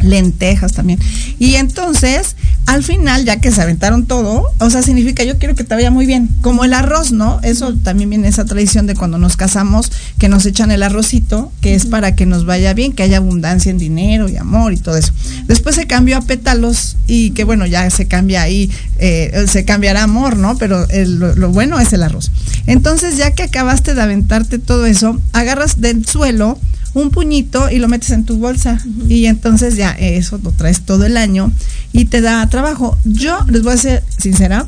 lentejas 0.00 0.72
también. 0.72 0.98
Y 1.38 1.54
entonces, 1.54 2.36
al 2.66 2.82
final, 2.84 3.24
ya 3.24 3.40
que 3.40 3.50
se 3.50 3.62
aventaron 3.62 4.06
todo, 4.06 4.44
o 4.58 4.70
sea, 4.70 4.82
significa 4.82 5.24
yo 5.24 5.38
quiero 5.38 5.54
que 5.54 5.64
te 5.64 5.74
vaya 5.74 5.90
muy 5.90 6.06
bien, 6.06 6.28
como 6.40 6.64
el 6.64 6.72
arroz, 6.72 7.12
¿no? 7.12 7.40
Eso 7.42 7.74
también 7.74 8.10
viene 8.10 8.28
esa 8.28 8.44
tradición 8.44 8.86
de 8.86 8.94
cuando 8.94 9.18
nos 9.18 9.36
casamos, 9.36 9.90
que 10.18 10.28
nos 10.28 10.46
echan 10.46 10.70
el 10.70 10.82
arrocito, 10.82 11.52
que 11.60 11.74
es 11.74 11.86
para 11.86 12.14
que 12.14 12.26
nos 12.26 12.46
vaya 12.46 12.74
bien, 12.74 12.92
que 12.92 13.02
haya 13.02 13.18
abundancia 13.18 13.70
en 13.70 13.78
dinero 13.78 14.28
y 14.28 14.36
amor 14.36 14.72
y 14.72 14.76
todo 14.76 14.96
eso. 14.96 15.12
Después 15.46 15.74
se 15.74 15.86
cambió 15.86 16.16
a 16.16 16.22
pétalos 16.22 16.96
y 17.06 17.30
que 17.30 17.44
bueno, 17.44 17.66
ya 17.66 17.88
se 17.90 18.06
cambia 18.06 18.42
ahí, 18.42 18.70
eh, 18.98 19.46
se 19.48 19.64
cambiará 19.64 20.02
amor, 20.02 20.36
¿no? 20.36 20.56
Pero 20.58 20.86
lo, 20.90 21.34
lo 21.34 21.50
bueno 21.50 21.80
es 21.80 21.92
el 21.92 22.02
arroz. 22.02 22.30
Entonces, 22.66 23.16
ya 23.16 23.32
que 23.32 23.44
acabaste 23.44 23.94
de 23.94 24.02
aventarte 24.02 24.58
todo 24.58 24.86
eso, 24.86 25.20
agarras 25.32 25.80
del 25.80 26.06
suelo, 26.06 26.58
un 27.00 27.10
puñito 27.10 27.70
y 27.70 27.78
lo 27.78 27.88
metes 27.88 28.10
en 28.10 28.24
tu 28.24 28.38
bolsa. 28.38 28.80
Y 29.08 29.26
entonces 29.26 29.76
ya 29.76 29.90
eso 29.92 30.38
lo 30.42 30.52
traes 30.52 30.82
todo 30.82 31.06
el 31.06 31.16
año 31.16 31.52
y 31.92 32.06
te 32.06 32.20
da 32.20 32.48
trabajo. 32.48 32.98
Yo 33.04 33.38
les 33.48 33.62
voy 33.62 33.74
a 33.74 33.76
ser 33.76 34.04
sincera, 34.16 34.66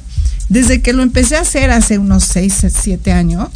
desde 0.48 0.80
que 0.82 0.92
lo 0.92 1.02
empecé 1.02 1.36
a 1.36 1.42
hacer 1.42 1.70
hace 1.70 1.98
unos 1.98 2.24
6, 2.24 2.66
7 2.68 3.12
años, 3.12 3.48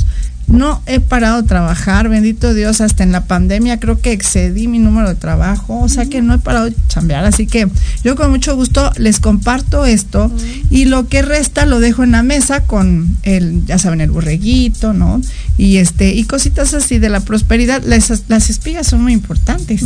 no 0.46 0.82
he 0.86 1.00
parado 1.00 1.42
de 1.42 1.48
trabajar, 1.48 2.08
bendito 2.08 2.54
Dios, 2.54 2.80
hasta 2.80 3.02
en 3.02 3.12
la 3.12 3.24
pandemia 3.24 3.80
creo 3.80 4.00
que 4.00 4.12
excedí 4.12 4.68
mi 4.68 4.78
número 4.78 5.08
de 5.08 5.14
trabajo, 5.14 5.80
o 5.80 5.88
sea 5.88 6.06
que 6.06 6.22
no 6.22 6.34
he 6.34 6.38
parado 6.38 6.66
de 6.66 6.74
chambear, 6.88 7.24
así 7.24 7.46
que 7.46 7.68
yo 8.02 8.16
con 8.16 8.30
mucho 8.30 8.54
gusto 8.54 8.92
les 8.96 9.20
comparto 9.20 9.84
esto 9.86 10.30
y 10.70 10.84
lo 10.84 11.08
que 11.08 11.22
resta 11.22 11.66
lo 11.66 11.80
dejo 11.80 12.02
en 12.02 12.12
la 12.12 12.22
mesa 12.22 12.64
con 12.64 13.16
el, 13.22 13.64
ya 13.66 13.78
saben, 13.78 14.00
el 14.00 14.10
borreguito, 14.10 14.92
¿no? 14.92 15.20
Y 15.56 15.76
este, 15.76 16.14
y 16.14 16.24
cositas 16.24 16.74
así 16.74 16.98
de 16.98 17.08
la 17.08 17.20
prosperidad, 17.20 17.82
las, 17.84 18.24
las 18.28 18.50
espigas 18.50 18.86
son 18.86 19.02
muy 19.02 19.12
importantes. 19.12 19.82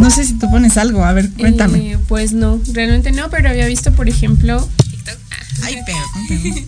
No 0.00 0.10
sé 0.10 0.24
si 0.24 0.34
tú 0.34 0.50
pones 0.50 0.76
algo, 0.76 1.04
a 1.04 1.12
ver, 1.12 1.30
cuéntame. 1.30 1.92
Eh, 1.92 1.98
pues 2.08 2.32
no, 2.32 2.60
realmente 2.72 3.12
no, 3.12 3.30
pero 3.30 3.48
había 3.48 3.66
visto, 3.66 3.92
por 3.92 4.08
ejemplo, 4.08 4.68
Ay, 5.62 5.76
pero, 5.86 5.98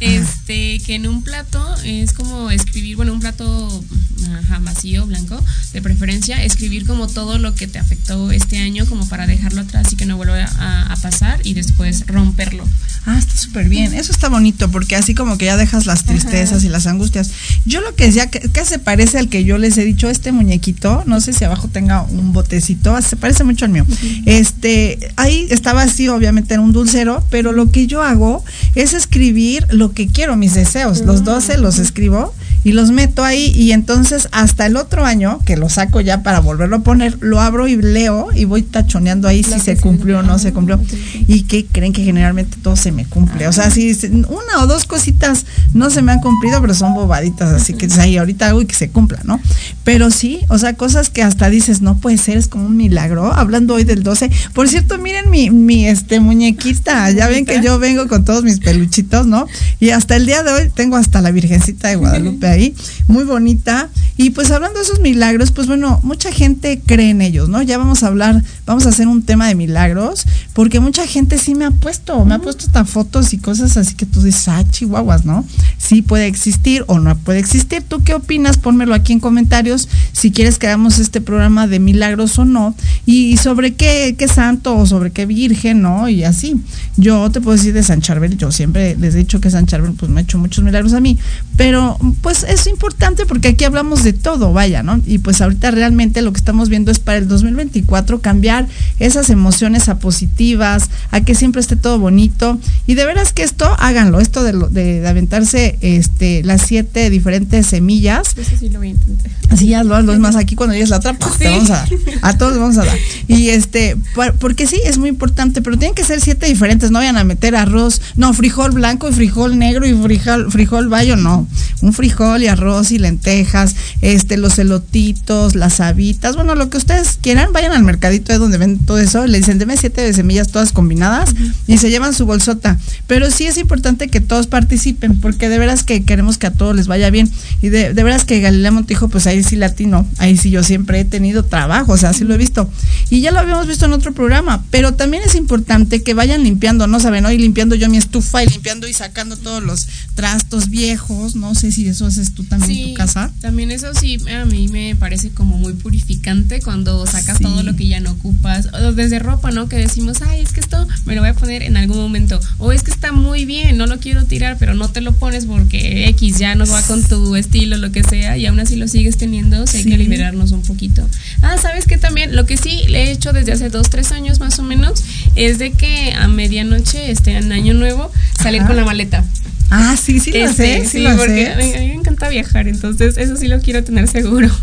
este, 0.00 0.80
que 0.80 0.94
en 0.94 1.06
un 1.06 1.22
plato 1.22 1.62
es 1.84 2.12
como 2.12 2.50
escribir, 2.50 2.96
bueno, 2.96 3.12
un 3.12 3.20
plato 3.20 3.84
ajá, 4.32 4.58
vacío, 4.60 5.06
blanco, 5.06 5.42
de 5.72 5.82
preferencia, 5.82 6.42
escribir 6.42 6.86
como 6.86 7.08
todo 7.08 7.38
lo 7.38 7.54
que 7.54 7.66
te 7.66 7.78
afectó 7.78 8.30
este 8.30 8.58
año, 8.58 8.86
como 8.86 9.08
para 9.08 9.26
dejarlo 9.26 9.62
atrás 9.62 9.92
y 9.92 9.96
que 9.96 10.06
no 10.06 10.16
vuelva 10.16 10.44
a, 10.44 10.94
pasar 11.02 11.40
y 11.44 11.52
después 11.52 12.06
romperlo. 12.06 12.64
Ah, 13.04 13.18
está 13.18 13.36
súper 13.36 13.68
bien. 13.68 13.92
Eso 13.92 14.10
está 14.10 14.30
bonito 14.30 14.70
porque 14.70 14.96
así 14.96 15.14
como 15.14 15.36
que 15.36 15.44
ya 15.44 15.58
dejas 15.58 15.84
las 15.84 16.04
tristezas 16.04 16.64
y 16.64 16.70
las 16.70 16.86
angustias. 16.86 17.30
Yo 17.66 17.82
lo 17.82 17.94
que 17.94 18.06
decía, 18.06 18.30
que, 18.30 18.64
se 18.64 18.78
parece 18.78 19.18
al 19.18 19.28
que 19.28 19.44
yo 19.44 19.58
les 19.58 19.76
he 19.76 19.84
dicho, 19.84 20.08
este 20.08 20.32
muñequito, 20.32 21.02
no 21.06 21.20
sé 21.20 21.34
si 21.34 21.44
abajo 21.44 21.68
tenga 21.68 22.02
un 22.02 22.32
botecito, 22.32 22.98
se 23.02 23.16
parece 23.16 23.44
mucho 23.44 23.66
al 23.66 23.72
mío. 23.72 23.84
Este, 24.24 25.12
ahí 25.16 25.46
estaba 25.50 25.82
así, 25.82 26.08
obviamente 26.08 26.54
en 26.54 26.60
un 26.60 26.72
dulcero, 26.72 27.22
pero 27.28 27.52
lo 27.52 27.70
que 27.70 27.86
yo 27.86 28.02
hago 28.04 28.44
es 28.74 28.94
escribir 28.94 29.66
lo 29.70 29.92
que 29.92 30.08
quiero, 30.08 30.36
mis 30.36 30.54
deseos. 30.54 31.00
Los 31.00 31.24
12 31.24 31.58
los 31.58 31.78
escribo 31.78 32.34
y 32.64 32.72
los 32.72 32.90
meto 32.90 33.22
ahí 33.22 33.52
y 33.54 33.72
entonces 33.72 34.28
hasta 34.32 34.66
el 34.66 34.76
otro 34.76 35.04
año, 35.04 35.38
que 35.44 35.56
lo 35.56 35.68
saco 35.68 36.00
ya 36.00 36.22
para 36.22 36.40
volverlo 36.40 36.76
a 36.76 36.80
poner, 36.80 37.18
lo 37.20 37.40
abro 37.40 37.68
y 37.68 37.76
leo 37.76 38.28
y 38.34 38.46
voy 38.46 38.62
tachoneando 38.62 39.28
ahí 39.28 39.44
si 39.44 39.60
se 39.60 39.76
cumplió 39.76 40.20
o 40.20 40.22
no 40.22 40.38
se 40.38 40.52
cumplió. 40.52 40.80
¿Y 41.28 41.42
que 41.42 41.66
creen 41.66 41.92
que 41.92 42.02
generalmente 42.02 42.56
todo 42.62 42.76
se 42.76 42.90
me 42.90 43.04
cumple? 43.04 43.46
O 43.48 43.52
sea, 43.52 43.70
si 43.70 43.94
una 44.28 44.62
o 44.62 44.66
dos 44.66 44.86
cositas 44.86 45.44
no 45.74 45.90
se 45.90 46.00
me 46.02 46.12
han 46.12 46.20
cumplido, 46.20 46.60
pero 46.62 46.74
son 46.74 46.94
bobaditas, 46.94 47.52
así 47.52 47.74
que 47.74 47.86
ahí 48.00 48.16
ahorita 48.16 48.48
hago 48.48 48.62
y 48.62 48.66
que 48.66 48.74
se 48.74 48.88
cumpla, 48.88 49.20
¿no? 49.24 49.40
Pero 49.84 50.10
sí, 50.10 50.40
o 50.48 50.56
sea, 50.56 50.74
cosas 50.74 51.10
que 51.10 51.22
hasta 51.22 51.50
dices, 51.50 51.82
no 51.82 51.98
puede 51.98 52.16
ser, 52.16 52.38
es 52.38 52.48
como 52.48 52.66
un 52.66 52.76
milagro. 52.76 53.32
Hablando 53.32 53.74
hoy 53.74 53.84
del 53.84 54.02
12. 54.02 54.30
Por 54.54 54.68
cierto, 54.68 54.96
miren 54.98 55.30
mi, 55.30 55.50
mi 55.50 55.86
este 55.86 56.20
muñequita, 56.20 57.10
ya 57.10 57.28
ven 57.28 57.44
que 57.44 57.60
yo 57.62 57.78
vengo 57.78 58.08
con 58.08 58.24
todos 58.24 58.42
mis 58.42 58.60
peluchitos, 58.60 59.26
¿no? 59.26 59.46
Y 59.80 59.90
hasta 59.90 60.16
el 60.16 60.24
día 60.24 60.42
de 60.42 60.52
hoy 60.52 60.70
tengo 60.74 60.96
hasta 60.96 61.20
la 61.20 61.30
Virgencita 61.30 61.88
de 61.88 61.96
Guadalupe 61.96 62.53
ahí, 62.54 62.74
muy 63.08 63.24
bonita. 63.24 63.90
Y 64.16 64.30
pues 64.30 64.50
hablando 64.50 64.78
de 64.78 64.84
esos 64.84 65.00
milagros, 65.00 65.50
pues 65.50 65.66
bueno, 65.66 66.00
mucha 66.02 66.30
gente 66.30 66.80
cree 66.84 67.10
en 67.10 67.20
ellos, 67.20 67.48
¿no? 67.48 67.62
Ya 67.62 67.78
vamos 67.78 68.02
a 68.02 68.08
hablar, 68.08 68.42
vamos 68.64 68.86
a 68.86 68.90
hacer 68.90 69.08
un 69.08 69.22
tema 69.22 69.48
de 69.48 69.54
milagros, 69.54 70.24
porque 70.52 70.78
mucha 70.78 71.06
gente 71.06 71.38
sí 71.38 71.54
me 71.54 71.64
ha 71.64 71.70
puesto, 71.70 72.24
me 72.24 72.34
ha 72.34 72.38
puesto 72.38 72.66
hasta 72.66 72.84
fotos 72.84 73.32
y 73.32 73.38
cosas 73.38 73.76
así 73.76 73.94
que 73.94 74.06
tú 74.06 74.22
dices, 74.22 74.48
ah, 74.48 74.62
chihuahuas, 74.70 75.24
¿no? 75.24 75.44
Sí 75.78 76.02
puede 76.02 76.26
existir 76.26 76.84
o 76.86 76.98
no 76.98 77.14
puede 77.16 77.38
existir. 77.38 77.82
¿Tú 77.82 78.02
qué 78.04 78.14
opinas? 78.14 78.58
Pónmelo 78.58 78.94
aquí 78.94 79.12
en 79.12 79.20
comentarios 79.20 79.88
si 80.12 80.30
quieres 80.30 80.58
que 80.58 80.68
hagamos 80.68 80.98
este 80.98 81.20
programa 81.20 81.66
de 81.66 81.80
milagros 81.80 82.38
o 82.38 82.44
no. 82.44 82.74
Y 83.06 83.36
sobre 83.38 83.74
qué, 83.74 84.14
qué 84.18 84.28
santo 84.28 84.76
o 84.76 84.86
sobre 84.86 85.10
qué 85.10 85.26
virgen, 85.26 85.82
¿no? 85.82 86.08
Y 86.08 86.24
así. 86.24 86.56
Yo 86.96 87.30
te 87.30 87.40
puedo 87.40 87.56
decir 87.56 87.74
de 87.74 87.82
San 87.82 88.00
Charbel, 88.00 88.36
yo 88.36 88.52
siempre 88.52 88.96
les 88.96 89.14
he 89.14 89.18
dicho 89.18 89.40
que 89.40 89.50
San 89.50 89.66
Charbel 89.66 89.92
pues 89.92 90.10
me 90.10 90.20
ha 90.20 90.22
hecho 90.22 90.38
muchos 90.38 90.62
milagros 90.62 90.92
a 90.92 91.00
mí, 91.00 91.18
pero 91.56 91.98
pues 92.20 92.43
es 92.48 92.66
importante 92.66 93.26
porque 93.26 93.48
aquí 93.48 93.64
hablamos 93.64 94.04
de 94.04 94.12
todo, 94.12 94.52
vaya, 94.52 94.82
¿no? 94.82 95.00
Y 95.06 95.18
pues 95.18 95.40
ahorita 95.40 95.70
realmente 95.70 96.22
lo 96.22 96.32
que 96.32 96.38
estamos 96.38 96.68
viendo 96.68 96.90
es 96.90 96.98
para 96.98 97.18
el 97.18 97.28
2024 97.28 98.20
cambiar 98.20 98.66
esas 98.98 99.30
emociones 99.30 99.88
a 99.88 99.98
positivas, 99.98 100.90
a 101.10 101.20
que 101.20 101.34
siempre 101.34 101.60
esté 101.60 101.76
todo 101.76 101.98
bonito. 101.98 102.58
Y 102.86 102.94
de 102.94 103.06
veras 103.06 103.32
que 103.32 103.42
esto, 103.42 103.74
háganlo, 103.78 104.20
esto 104.20 104.42
de, 104.42 104.52
de, 104.70 105.06
aventarse 105.06 105.78
este, 105.80 106.42
las 106.42 106.62
siete 106.62 107.10
diferentes 107.10 107.66
semillas. 107.66 108.36
Eso 108.36 108.56
sí 108.58 108.68
lo 108.68 108.78
voy 108.78 108.88
a 108.88 108.90
intentar. 108.90 109.30
Así 109.50 109.68
ya 109.68 109.84
lo, 109.84 109.98
es 109.98 110.18
más 110.18 110.36
aquí 110.36 110.54
cuando 110.54 110.74
llegues 110.74 110.90
la 110.90 110.96
otra, 110.96 111.14
pues, 111.14 111.38
te 111.38 111.48
vamos 111.48 111.70
a 111.70 111.74
dar. 111.74 111.88
A 112.22 112.38
todos 112.38 112.58
vamos 112.58 112.78
a 112.78 112.84
dar. 112.84 112.98
Y 113.28 113.50
este, 113.50 113.96
porque 114.40 114.66
sí, 114.66 114.80
es 114.84 114.98
muy 114.98 115.08
importante, 115.08 115.62
pero 115.62 115.78
tienen 115.78 115.94
que 115.94 116.04
ser 116.04 116.20
siete 116.20 116.46
diferentes, 116.46 116.90
no 116.90 116.98
vayan 116.98 117.16
a 117.16 117.24
meter 117.24 117.56
arroz, 117.56 118.00
no, 118.16 118.32
frijol 118.32 118.72
blanco 118.72 119.08
y 119.08 119.12
frijol 119.12 119.58
negro 119.58 119.86
y 119.86 119.94
frijol, 119.94 120.50
frijol 120.50 120.88
bayo, 120.88 121.16
no. 121.16 121.46
Un 121.82 121.92
frijol 121.92 122.33
y 122.42 122.48
arroz 122.48 122.90
y 122.92 122.98
lentejas, 122.98 123.76
este, 124.00 124.36
los 124.36 124.58
elotitos, 124.58 125.54
las 125.54 125.80
habitas, 125.80 126.36
bueno, 126.36 126.54
lo 126.54 126.70
que 126.70 126.78
ustedes 126.78 127.18
quieran, 127.20 127.52
vayan 127.52 127.72
al 127.72 127.82
mercadito 127.84 128.32
de 128.32 128.38
donde 128.38 128.58
ven 128.58 128.78
todo 128.78 128.98
eso, 128.98 129.26
le 129.26 129.38
dicen, 129.38 129.58
deme 129.58 129.76
siete 129.76 130.00
de 130.00 130.12
semillas 130.12 130.48
todas 130.48 130.72
combinadas 130.72 131.34
y 131.66 131.78
se 131.78 131.90
llevan 131.90 132.14
su 132.14 132.26
bolsota. 132.26 132.78
Pero 133.06 133.30
sí 133.30 133.46
es 133.46 133.58
importante 133.58 134.08
que 134.08 134.20
todos 134.20 134.46
participen, 134.46 135.20
porque 135.20 135.48
de 135.48 135.58
veras 135.58 135.82
que 135.82 136.04
queremos 136.04 136.38
que 136.38 136.46
a 136.46 136.52
todos 136.52 136.74
les 136.74 136.86
vaya 136.86 137.10
bien. 137.10 137.30
Y 137.60 137.68
de, 137.68 137.92
veras 137.92 138.24
que 138.24 138.40
Galilea 138.40 138.70
Montijo, 138.70 139.08
pues 139.08 139.26
ahí 139.26 139.42
sí 139.42 139.56
latino, 139.56 140.06
ahí 140.18 140.36
sí 140.36 140.50
yo 140.50 140.62
siempre 140.62 141.00
he 141.00 141.04
tenido 141.04 141.44
trabajo, 141.44 141.92
o 141.92 141.96
sea, 141.96 142.12
sí 142.12 142.24
lo 142.24 142.34
he 142.34 142.38
visto. 142.38 142.70
Y 143.10 143.20
ya 143.20 143.30
lo 143.30 143.40
habíamos 143.40 143.66
visto 143.66 143.84
en 143.84 143.92
otro 143.92 144.12
programa, 144.12 144.64
pero 144.70 144.94
también 144.94 145.22
es 145.24 145.34
importante 145.34 146.02
que 146.02 146.14
vayan 146.14 146.42
limpiando, 146.42 146.86
no 146.86 147.00
saben, 147.00 147.26
hoy 147.26 147.38
limpiando 147.38 147.74
yo 147.74 147.88
mi 147.88 147.96
estufa 147.96 148.42
y 148.42 148.46
limpiando 148.46 148.88
y 148.88 148.92
sacando 148.92 149.36
todos 149.36 149.62
los 149.62 149.86
trastos 150.14 150.70
viejos, 150.70 151.36
no 151.36 151.54
sé 151.54 151.72
si 151.72 151.88
eso 151.88 152.06
haces 152.06 152.34
tú 152.34 152.44
también 152.44 152.80
en 152.80 152.88
tu 152.90 152.94
casa. 152.94 153.30
También 153.40 153.70
eso 153.70 153.92
sí, 153.94 154.18
a 154.28 154.44
mí 154.44 154.68
me 154.68 154.96
parece 154.96 155.30
como 155.30 155.58
muy 155.58 155.74
purificante 155.74 156.60
cuando 156.60 157.06
sacas 157.06 157.38
todo 157.40 157.62
lo 157.62 157.76
que 157.76 157.86
ya 157.86 158.00
no 158.00 158.12
ocupas, 158.12 158.68
o 158.72 158.92
desde 158.92 159.18
ropa, 159.18 159.50
¿no? 159.50 159.68
Que 159.68 159.76
decimos, 159.76 160.22
ay, 160.22 160.40
es 160.40 160.52
que 160.52 160.60
esto 160.60 160.86
me 161.04 161.14
lo 161.14 161.20
voy 161.20 161.30
a 161.30 161.34
poner 161.34 161.62
en 161.62 161.76
algún 161.76 161.98
momento, 161.98 162.40
o 162.58 162.72
es 162.72 162.82
que 162.82 162.93
está 162.94 163.12
muy 163.12 163.44
bien, 163.44 163.76
no 163.76 163.86
lo 163.86 163.98
quiero 163.98 164.24
tirar, 164.24 164.56
pero 164.58 164.74
no 164.74 164.88
te 164.88 165.00
lo 165.00 165.12
pones 165.12 165.46
porque 165.46 166.08
X 166.08 166.38
ya 166.38 166.54
no 166.54 166.64
va 166.66 166.80
con 166.82 167.02
tu 167.02 167.36
estilo, 167.36 167.76
lo 167.76 167.92
que 167.92 168.02
sea, 168.02 168.36
y 168.38 168.46
aún 168.46 168.60
así 168.60 168.76
lo 168.76 168.88
sigues 168.88 169.16
teniendo, 169.16 169.64
hay 169.74 169.84
que 169.84 169.98
liberarnos 169.98 170.52
un 170.52 170.62
poquito. 170.62 171.06
Ah, 171.42 171.56
¿sabes 171.60 171.86
qué 171.86 171.98
también? 171.98 172.34
Lo 172.34 172.46
que 172.46 172.56
sí 172.56 172.82
le 172.88 173.04
he 173.04 173.10
hecho 173.10 173.32
desde 173.32 173.52
hace 173.52 173.68
dos, 173.68 173.90
tres 173.90 174.12
años 174.12 174.40
más 174.40 174.58
o 174.58 174.62
menos, 174.62 175.04
es 175.34 175.58
de 175.58 175.72
que 175.72 176.12
a 176.12 176.28
medianoche, 176.28 177.10
este, 177.10 177.36
en 177.36 177.52
Año 177.52 177.74
Nuevo, 177.74 178.10
salir 178.44 178.64
con 178.64 178.76
la 178.76 178.84
maleta. 178.84 179.24
Ah, 179.70 179.96
sí, 179.96 180.20
sí 180.20 180.30
lo 180.30 180.46
este, 180.46 180.86
sí, 180.86 181.04
porque 181.16 181.50
a 181.50 181.56
mí, 181.56 181.64
me 181.64 181.94
encanta 181.94 182.28
viajar, 182.28 182.68
entonces 182.68 183.16
eso 183.16 183.36
sí 183.36 183.48
lo 183.48 183.60
quiero 183.60 183.82
tener 183.82 184.06
seguro. 184.08 184.48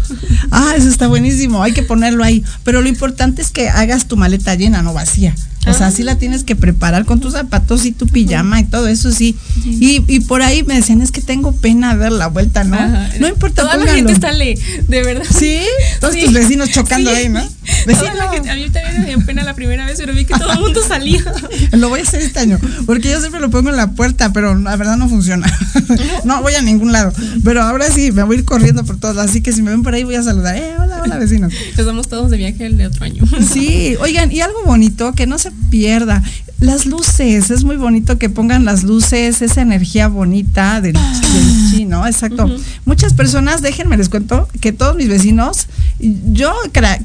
Ah, 0.54 0.74
eso 0.76 0.90
está 0.90 1.08
buenísimo, 1.08 1.64
hay 1.64 1.72
que 1.72 1.82
ponerlo 1.84 2.24
ahí. 2.24 2.44
Pero 2.64 2.82
lo 2.82 2.90
importante 2.90 3.42
es 3.42 3.52
que 3.52 3.70
hagas 3.70 4.08
tu 4.08 4.18
maleta 4.18 4.54
llena, 4.56 4.82
no 4.82 4.94
vacía. 4.94 5.34
O 5.68 5.74
sea, 5.74 5.92
sí 5.92 6.02
la 6.02 6.16
tienes 6.16 6.44
que 6.44 6.56
preparar 6.56 7.06
con 7.06 7.20
tus 7.20 7.34
zapatos 7.34 7.86
y 7.86 7.92
tu 7.92 8.08
pijama 8.08 8.60
y 8.60 8.64
todo 8.64 8.88
eso, 8.88 9.12
sí. 9.12 9.36
Y, 9.64 10.04
y 10.08 10.22
por 10.22 10.42
ahí 10.42 10.64
me 10.64 10.74
decían, 10.74 11.02
es 11.02 11.12
que 11.12 11.22
tengo 11.22 11.52
pena 11.52 11.96
dar 11.96 12.12
la 12.12 12.28
vuelta, 12.28 12.64
¿no? 12.64 12.78
No 13.20 13.28
importa, 13.28 13.62
Toda 13.62 13.78
la 13.78 13.94
gente 13.94 14.20
sale, 14.20 14.58
de 14.88 15.04
verdad. 15.04 15.26
¿Sí? 15.30 15.60
Todos 16.00 16.18
tus 16.18 16.34
vecinos 16.34 16.72
chocando 16.72 17.12
ahí, 17.12 17.30
¿no? 17.30 17.48
Vecinos. 17.86 18.18
a 18.20 18.56
mí 18.56 18.70
también 18.70 19.02
me 19.02 19.06
dio 19.06 19.26
pena 19.26 19.44
la 19.44 19.54
primera 19.54 19.86
vez, 19.86 19.98
pero 20.00 20.14
vi 20.14 20.26
que 20.26 20.34
todo 20.34 20.52
el 20.52 20.60
mundo 20.60 20.82
salía. 20.88 21.24
lo 21.74 21.90
voy 21.90 22.00
a 22.00 22.04
hacer 22.04 22.22
este 22.22 22.40
año, 22.40 22.60
porque 22.88 23.12
yo 23.12 23.20
siempre 23.20 23.40
lo 23.40 23.52
pongo 23.52 23.71
la 23.72 23.92
puerta, 23.92 24.34
pero 24.34 24.56
la 24.56 24.76
verdad 24.76 24.98
no 24.98 25.10
funciona. 25.10 25.48
no 26.24 26.42
voy 26.42 26.56
a 26.56 26.62
ningún 26.62 26.92
lado. 26.92 27.14
Pero 27.44 27.62
ahora 27.62 27.90
sí, 27.90 28.12
me 28.12 28.24
voy 28.24 28.38
a 28.38 28.40
ir 28.40 28.46
corriendo 28.46 28.84
por 28.84 29.00
todos. 29.00 29.18
Así 29.18 29.42
que 29.42 29.52
si 29.52 29.62
me 29.62 29.72
ven 29.72 29.84
por 29.84 29.94
ahí, 29.94 30.04
voy 30.04 30.16
a 30.16 30.24
saludar. 30.24 30.56
Eh, 30.56 30.74
hola, 30.80 31.02
hola, 31.04 31.18
vecinos. 31.18 31.54
Estamos 31.78 32.08
todos 32.08 32.30
de 32.32 32.38
viaje 32.38 32.66
el 32.66 32.78
de 32.78 32.88
otro 32.88 33.06
año. 33.06 33.24
sí, 33.52 33.96
oigan, 34.00 34.32
y 34.32 34.42
algo 34.42 34.64
bonito 34.66 35.14
que 35.14 35.28
no 35.28 35.38
se 35.38 35.52
pierda. 35.70 36.24
Las 36.62 36.86
luces, 36.86 37.50
es 37.50 37.64
muy 37.64 37.76
bonito 37.76 38.20
que 38.20 38.30
pongan 38.30 38.66
las 38.66 38.84
luces, 38.84 39.42
esa 39.42 39.62
energía 39.64 40.08
bonita 40.08 40.80
del, 40.80 40.96
chi, 41.72 41.86
¿no? 41.86 42.06
Exacto. 42.06 42.48
Muchas 42.86 43.16
personas, 43.16 43.64
déjenme 43.64 43.98
les 43.98 44.10
cuento, 44.10 44.48
que 44.60 44.72
todos 44.72 44.96
mis 44.96 45.10
vecinos, 45.10 45.68
yo 46.00 46.54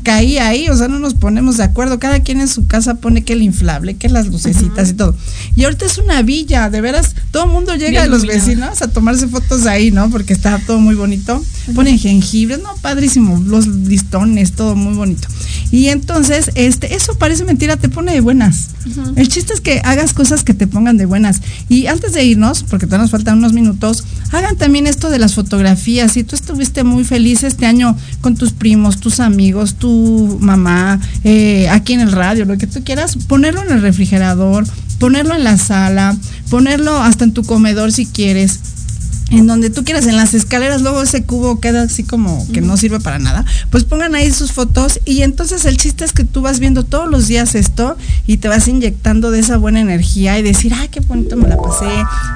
caí 0.02 0.36
ahí, 0.36 0.68
o 0.68 0.76
sea, 0.76 0.88
no 0.88 0.98
nos 0.98 1.14
ponemos 1.14 1.56
de 1.56 1.64
acuerdo, 1.64 1.98
cada 1.98 2.20
quien 2.20 2.42
en 2.42 2.48
su 2.48 2.66
casa 2.66 2.96
pone 2.96 3.24
que 3.24 3.32
el 3.32 3.40
inflable, 3.40 3.96
que 3.96 4.10
las 4.10 4.26
lucecitas 4.26 4.90
y 4.90 4.92
todo. 4.92 5.16
Y 5.54 5.64
ahorita 5.64 5.86
es 5.86 5.96
una 5.96 6.20
villa, 6.20 6.68
de 6.68 6.82
veras, 6.82 7.14
todo 7.30 7.46
el 7.46 7.50
mundo 7.50 7.74
llega 7.76 8.02
de 8.02 8.08
los 8.08 8.26
vecinos 8.26 8.82
a 8.82 8.88
tomarse 8.88 9.26
fotos 9.26 9.64
ahí, 9.64 9.90
¿no? 9.90 10.10
Porque 10.10 10.34
está 10.34 10.58
todo 10.66 10.80
muy 10.80 10.96
bonito. 10.96 11.42
Ponen 11.74 11.98
jengibre, 11.98 12.58
no, 12.58 12.76
padrísimo, 12.82 13.42
los 13.46 13.66
listones, 13.66 14.52
todo 14.52 14.76
muy 14.76 14.94
bonito. 14.94 15.28
Y 15.70 15.88
entonces, 15.88 16.50
este, 16.54 16.94
eso 16.94 17.16
parece 17.18 17.44
mentira, 17.44 17.76
te 17.76 17.88
pone 17.88 18.12
de 18.12 18.20
buenas. 18.20 18.68
El 19.16 19.28
chiste 19.28 19.52
es 19.52 19.60
que 19.60 19.80
hagas 19.84 20.12
cosas 20.14 20.44
que 20.44 20.54
te 20.54 20.66
pongan 20.66 20.96
de 20.96 21.06
buenas. 21.06 21.42
Y 21.68 21.86
antes 21.86 22.12
de 22.12 22.24
irnos, 22.24 22.62
porque 22.62 22.86
todavía 22.86 23.04
nos 23.04 23.10
faltan 23.10 23.38
unos 23.38 23.52
minutos, 23.52 24.04
hagan 24.32 24.56
también 24.56 24.86
esto 24.86 25.10
de 25.10 25.18
las 25.18 25.34
fotografías. 25.34 26.12
Si 26.12 26.24
tú 26.24 26.36
estuviste 26.36 26.84
muy 26.84 27.04
feliz 27.04 27.42
este 27.42 27.66
año 27.66 27.96
con 28.20 28.36
tus 28.36 28.52
primos, 28.52 29.00
tus 29.00 29.20
amigos, 29.20 29.74
tu 29.74 30.38
mamá, 30.40 31.00
eh, 31.24 31.68
aquí 31.68 31.94
en 31.94 32.00
el 32.00 32.12
radio, 32.12 32.44
lo 32.44 32.56
que 32.58 32.66
tú 32.66 32.84
quieras, 32.84 33.16
ponerlo 33.26 33.62
en 33.62 33.72
el 33.72 33.82
refrigerador, 33.82 34.64
ponerlo 34.98 35.34
en 35.34 35.44
la 35.44 35.58
sala, 35.58 36.16
ponerlo 36.48 36.96
hasta 36.96 37.24
en 37.24 37.32
tu 37.32 37.44
comedor 37.44 37.92
si 37.92 38.06
quieres 38.06 38.60
en 39.30 39.46
donde 39.46 39.70
tú 39.70 39.82
quieras, 39.82 40.06
en 40.06 40.16
las 40.16 40.34
escaleras, 40.34 40.82
luego 40.82 41.02
ese 41.02 41.24
cubo 41.24 41.58
queda 41.58 41.82
así 41.82 42.04
como 42.04 42.46
que 42.52 42.60
no 42.60 42.76
sirve 42.76 43.00
para 43.00 43.18
nada, 43.18 43.44
pues 43.70 43.84
pongan 43.84 44.14
ahí 44.14 44.30
sus 44.30 44.52
fotos 44.52 45.00
y 45.04 45.22
entonces 45.22 45.64
el 45.64 45.76
chiste 45.76 46.04
es 46.04 46.12
que 46.12 46.24
tú 46.24 46.42
vas 46.42 46.60
viendo 46.60 46.84
todos 46.84 47.10
los 47.10 47.26
días 47.26 47.56
esto 47.56 47.96
y 48.26 48.36
te 48.36 48.48
vas 48.48 48.68
inyectando 48.68 49.32
de 49.32 49.40
esa 49.40 49.56
buena 49.56 49.80
energía 49.80 50.38
y 50.38 50.42
decir, 50.42 50.72
ay, 50.74 50.88
qué 50.88 51.00
bonito 51.00 51.36
me 51.36 51.48
la 51.48 51.56
pasé, 51.56 51.88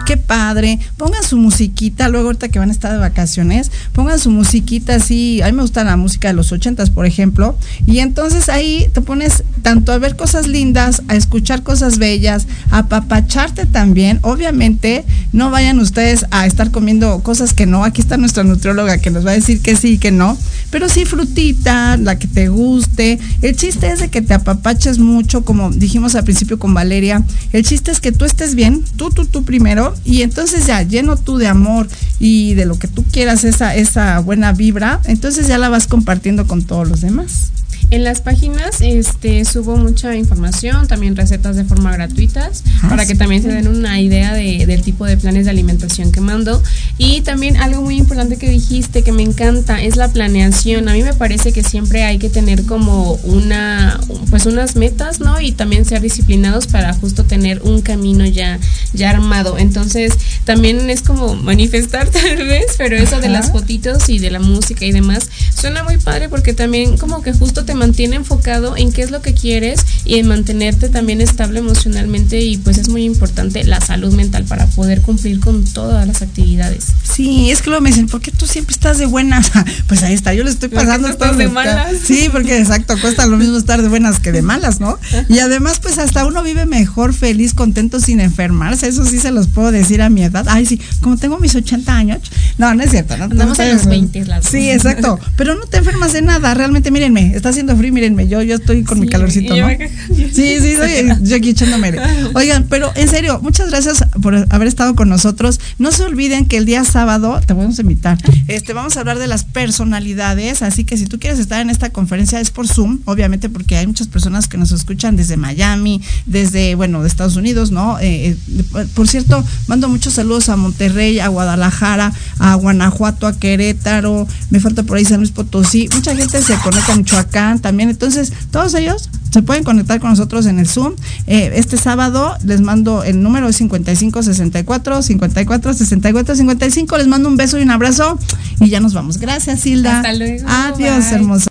qué 0.05 0.17
padre, 0.17 0.81
pongan 0.97 1.23
su 1.23 1.37
musiquita, 1.37 2.09
luego 2.09 2.29
ahorita 2.29 2.49
que 2.49 2.59
van 2.59 2.71
a 2.71 2.73
estar 2.73 2.91
de 2.91 2.99
vacaciones, 2.99 3.71
pongan 3.93 4.19
su 4.19 4.31
musiquita 4.31 4.97
así, 4.97 5.43
a 5.43 5.47
mí 5.47 5.53
me 5.53 5.63
gusta 5.63 5.85
la 5.85 5.97
música 5.97 6.29
de 6.29 6.35
los 6.35 6.51
ochentas, 6.51 6.91
por 6.91 7.07
ejemplo, 7.07 7.57
y 7.87 8.01
entonces 8.01 8.49
ahí 8.49 8.89
te 8.93 9.01
pones 9.01 9.45
tanto 9.63 9.93
a 9.93 9.99
ver 9.99 10.17
cosas 10.17 10.49
lindas, 10.49 11.03
a 11.07 11.15
escuchar 11.15 11.63
cosas 11.63 11.99
bellas, 11.99 12.49
a 12.71 12.89
papacharte 12.89 13.67
también, 13.67 14.19
obviamente 14.23 15.05
no 15.33 15.51
vayan 15.51 15.79
ustedes 15.79 16.27
a 16.33 16.47
estar 16.47 16.73
con 16.73 16.80
comiendo 16.81 17.23
cosas 17.23 17.53
que 17.53 17.67
no. 17.67 17.85
Aquí 17.85 18.01
está 18.01 18.17
nuestra 18.17 18.43
nutrióloga 18.43 18.97
que 18.97 19.11
nos 19.11 19.27
va 19.27 19.33
a 19.33 19.35
decir 19.35 19.61
que 19.61 19.77
sí 19.77 19.93
y 19.93 19.99
que 19.99 20.11
no. 20.13 20.39
Pero 20.71 20.89
sí 20.89 21.05
frutita, 21.05 21.99
la 21.99 22.19
que 22.19 22.27
te 22.27 22.49
guste. 22.49 23.19
El 23.43 23.55
chiste 23.55 23.89
es 23.89 24.01
de 24.01 24.09
que 24.09 24.23
te 24.23 24.33
apapaches 24.33 24.99
mucho, 24.99 25.45
como 25.45 25.71
dijimos 25.71 26.15
al 26.15 26.25
principio 26.25 26.59
con 26.59 26.73
Valeria. 26.73 27.23
El 27.53 27.67
chiste 27.67 27.91
es 27.91 28.01
que 28.01 28.13
tú 28.13 28.25
estés 28.25 28.55
bien, 28.55 28.83
tú, 28.97 29.11
tú, 29.11 29.27
tú 29.27 29.43
primero. 29.43 29.95
Y 30.07 30.23
entonces 30.23 30.67
ya 30.67 30.81
lleno 30.81 31.19
tú 31.19 31.37
de 31.37 31.49
amor 31.49 31.87
y 32.19 32.55
de 32.55 32.65
lo 32.65 32.79
que 32.79 32.89
tú 32.89 33.05
quieras, 33.05 33.45
esa, 33.45 33.77
esa 33.77 34.19
buena 34.21 34.55
vibra. 34.55 35.03
Entonces 35.05 35.49
ya 35.49 35.59
la 35.59 35.69
vas 35.69 35.87
compartiendo 35.87 36.47
con 36.47 36.63
todos 36.63 36.89
los 36.89 37.03
demás. 37.03 37.51
En 37.91 38.05
las 38.05 38.21
páginas 38.21 38.81
este, 38.83 39.45
subo 39.45 39.77
mucha 39.77 40.15
información, 40.15 40.87
también 40.87 41.17
recetas 41.17 41.57
de 41.57 41.65
forma 41.65 41.91
gratuitas, 41.91 42.63
ah, 42.83 42.89
para 42.89 43.05
que 43.05 43.17
también 43.17 43.43
se 43.43 43.49
den 43.49 43.67
una 43.67 44.01
idea 44.01 44.33
de, 44.33 44.65
del 44.65 44.83
tipo 44.83 45.07
de 45.07 45.17
planes 45.17 45.47
de 45.47 45.51
alimentación 45.51 46.13
que 46.13 46.21
mando. 46.21 46.63
Y 46.99 47.23
también 47.23 47.57
algo 47.57 47.83
muy 47.83 47.97
importante 47.97 48.37
que 48.37 48.49
dijiste, 48.49 49.03
que 49.03 49.11
me 49.11 49.25
encanta, 49.25 49.83
es 49.83 49.97
la 49.97 50.13
planeación. 50.13 50.89
A 50.89 50.93
mí 50.93 51.03
me 51.03 51.15
parece 51.15 51.53
que 51.53 51.65
siempre 51.65 52.05
hay 52.05 52.19
que 52.19 52.31
tener 52.31 52.65
como 52.65 53.15
una, 53.25 53.99
pues 54.31 54.47
unas 54.47 54.77
metas, 54.77 55.19
¿no? 55.19 55.41
Y 55.41 55.51
también 55.51 55.85
ser 55.85 56.01
disciplinados 56.01 56.69
para 56.69 56.95
justo 56.95 57.25
tener 57.25 57.61
un 57.63 57.83
camino 57.83 58.25
ya, 58.25 58.61
ya 58.93 59.11
armado. 59.11 59.59
Entonces, 59.59 60.13
también 60.45 60.89
es 60.91 61.03
como 61.03 61.35
manifestar 61.35 62.09
tal 62.11 62.37
vez, 62.37 62.67
pero 62.79 62.97
eso 62.97 63.21
de 63.21 63.31
las 63.31 63.51
fotitos 63.51 64.09
y 64.09 64.21
de 64.21 64.31
la 64.31 64.39
música 64.39 64.85
y 64.85 64.93
demás, 64.93 65.29
suena 65.59 65.83
muy 65.83 65.97
padre 65.97 66.29
porque 66.29 66.55
también 66.55 66.97
como 66.97 67.21
que 67.23 67.33
justo 67.33 67.65
te 67.65 67.80
mantiene 67.81 68.17
enfocado 68.17 68.77
en 68.77 68.93
qué 68.93 69.01
es 69.01 69.11
lo 69.11 69.23
que 69.23 69.33
quieres 69.33 69.81
y 70.05 70.17
en 70.19 70.29
mantenerte 70.29 70.91
también 70.91 71.23
estable 71.23 71.61
emocionalmente 71.61 72.39
y 72.43 72.59
pues 72.59 72.77
es 72.77 72.91
muy 72.91 73.05
importante 73.05 73.65
la 73.65 73.81
salud 73.81 74.13
mental 74.13 74.45
para 74.45 74.67
poder 74.67 75.01
cumplir 75.01 75.41
con 75.41 75.65
todas 75.65 76.07
las 76.07 76.21
actividades. 76.21 76.89
Sí, 77.21 77.51
es 77.51 77.61
que 77.61 77.69
luego 77.69 77.83
me 77.83 77.91
dicen, 77.91 78.07
¿por 78.07 78.23
qué 78.23 78.31
tú 78.31 78.47
siempre 78.47 78.73
estás 78.73 78.97
de 78.97 79.05
buenas? 79.05 79.53
pues 79.87 80.03
ahí 80.03 80.15
está, 80.15 80.33
yo 80.33 80.43
le 80.43 80.49
estoy 80.49 80.71
pasando 80.71 81.07
estás 81.07 81.37
de 81.37 81.49
malas. 81.49 81.95
Sí, 82.03 82.31
porque 82.33 82.57
exacto, 82.57 82.95
cuesta 82.99 83.27
lo 83.27 83.37
mismo 83.37 83.59
estar 83.59 83.83
de 83.83 83.89
buenas 83.89 84.21
que 84.21 84.33
de 84.33 84.41
malas, 84.41 84.81
¿no? 84.81 84.99
Y 85.29 85.41
además, 85.41 85.81
pues 85.81 85.99
hasta 85.99 86.25
uno 86.25 86.43
vive 86.43 86.65
mejor, 86.65 87.13
feliz, 87.13 87.53
contento, 87.53 88.01
sin 88.01 88.21
enfermarse. 88.21 88.89
Eso 88.89 89.05
sí 89.05 89.19
se 89.19 89.33
los 89.33 89.49
puedo 89.49 89.71
decir 89.71 90.01
a 90.01 90.09
mi 90.09 90.23
edad. 90.23 90.47
Ay, 90.49 90.65
sí, 90.65 90.81
como 91.03 91.19
tengo 91.19 91.39
mis 91.39 91.55
80 91.55 91.95
años. 91.95 92.21
No, 92.57 92.73
no 92.75 92.83
es 92.83 92.91
cierto, 92.91 93.19
¿no? 93.19 93.25
Andamos 93.25 93.59
en 93.59 93.75
los 93.75 93.85
20, 93.85 94.25
las 94.25 94.47
Sí, 94.47 94.71
exacto. 94.71 95.21
Pero 95.37 95.57
no 95.57 95.67
te 95.67 95.77
enfermas 95.77 96.15
de 96.15 96.23
nada. 96.23 96.55
Realmente, 96.55 96.91
mírenme, 96.91 97.37
está 97.37 97.51
haciendo 97.51 97.77
frío, 97.77 97.93
mírenme. 97.93 98.29
Yo, 98.29 98.41
yo 98.41 98.55
estoy 98.55 98.83
con 98.83 98.99
mi 98.99 99.09
calorcito, 99.09 99.55
¿no? 99.55 99.69
Sí, 100.09 100.33
sí, 100.59 100.75
soy 100.75 101.13
yo 101.21 101.37
aquí 101.37 101.51
echándome. 101.51 101.93
Oigan, 102.33 102.65
pero 102.71 102.91
en 102.95 103.09
serio, 103.09 103.41
muchas 103.43 103.69
gracias 103.69 104.07
por 104.23 104.47
haber 104.49 104.69
estado 104.69 104.95
con 104.95 105.11
nosotros. 105.11 105.61
No 105.79 105.93
se 105.93 106.03
olviden 106.05 106.47
que 106.47 106.57
el 106.57 106.65
día 106.65 106.83
sábado 106.85 107.10
te 107.19 107.55
vamos 107.55 107.77
a 107.77 107.83
invitar. 107.83 108.19
Este, 108.47 108.73
vamos 108.73 108.97
a 108.97 109.01
hablar 109.01 109.19
de 109.19 109.27
las 109.27 109.43
personalidades, 109.43 110.63
así 110.63 110.85
que 110.85 110.97
si 110.97 111.07
tú 111.07 111.19
quieres 111.19 111.41
estar 111.41 111.61
en 111.61 111.69
esta 111.69 111.91
conferencia 111.91 112.41
es 112.41 112.53
por 112.53 112.69
Zoom, 112.69 113.01
obviamente 113.05 113.49
porque 113.49 113.77
hay 113.77 113.87
muchas 113.89 114.07
personas 114.07 114.47
que 114.47 114.57
nos 114.59 114.71
escuchan 114.71 115.17
desde 115.17 115.37
Miami, 115.37 116.01
desde, 116.27 116.77
bueno, 116.77 117.03
de 117.03 117.09
Estados 117.09 117.35
Unidos, 117.35 117.73
¿no? 117.73 117.99
Eh, 117.99 118.37
eh, 118.49 118.87
por 118.95 119.09
cierto, 119.09 119.43
mando 119.67 119.89
muchos 119.89 120.13
saludos 120.13 120.49
a 120.51 120.57
Monterrey, 120.57 121.19
a 121.19 121.27
Guadalajara, 121.27 122.13
a 122.39 122.55
Guanajuato, 122.55 123.27
a 123.27 123.37
Querétaro, 123.37 124.29
me 124.51 124.61
falta 124.61 124.85
por 124.85 124.97
ahí 124.97 125.05
San 125.05 125.19
Luis 125.19 125.33
Potosí. 125.33 125.89
Mucha 125.93 126.15
gente 126.15 126.41
se 126.41 126.55
conecta 126.59 126.93
a 126.93 126.97
Michoacán 126.97 127.59
también, 127.59 127.91
entonces 127.91 128.33
todos 128.53 128.75
ellos 128.75 129.11
se 129.33 129.43
pueden 129.43 129.65
conectar 129.65 130.01
con 130.01 130.11
nosotros 130.11 130.47
en 130.47 130.59
el 130.59 130.69
Zoom. 130.69 130.95
Eh, 131.27 131.53
este 131.55 131.77
sábado 131.77 132.37
les 132.45 132.61
mando 132.61 133.05
el 133.05 133.23
número 133.23 133.53
5564 133.53 135.03
54 135.03 135.75
64 135.75 136.35
55. 136.35 136.90
Les 136.99 137.07
mando 137.07 137.29
un 137.29 137.37
beso 137.37 137.59
y 137.59 137.63
un 137.63 137.71
abrazo 137.71 138.19
y 138.61 138.69
ya 138.69 138.81
nos 138.81 138.93
vamos. 138.95 139.19
Gracias, 139.19 139.65
Hilda. 139.67 139.99
Hasta 139.99 140.13
luego. 140.13 140.47
Adiós, 140.49 141.07
Bye. 141.07 141.15
hermosa. 141.15 141.51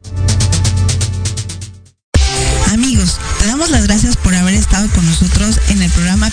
Amigos, 2.72 3.18
te 3.40 3.48
damos 3.48 3.72
las 3.72 3.88
gracias 3.88 4.16
por 4.16 4.36
haber 4.36 4.54
estado 4.54 4.88
con 4.90 5.06
nosotros 5.06 5.60
en 5.70 5.82
el 5.82 5.90
programa. 5.92 6.30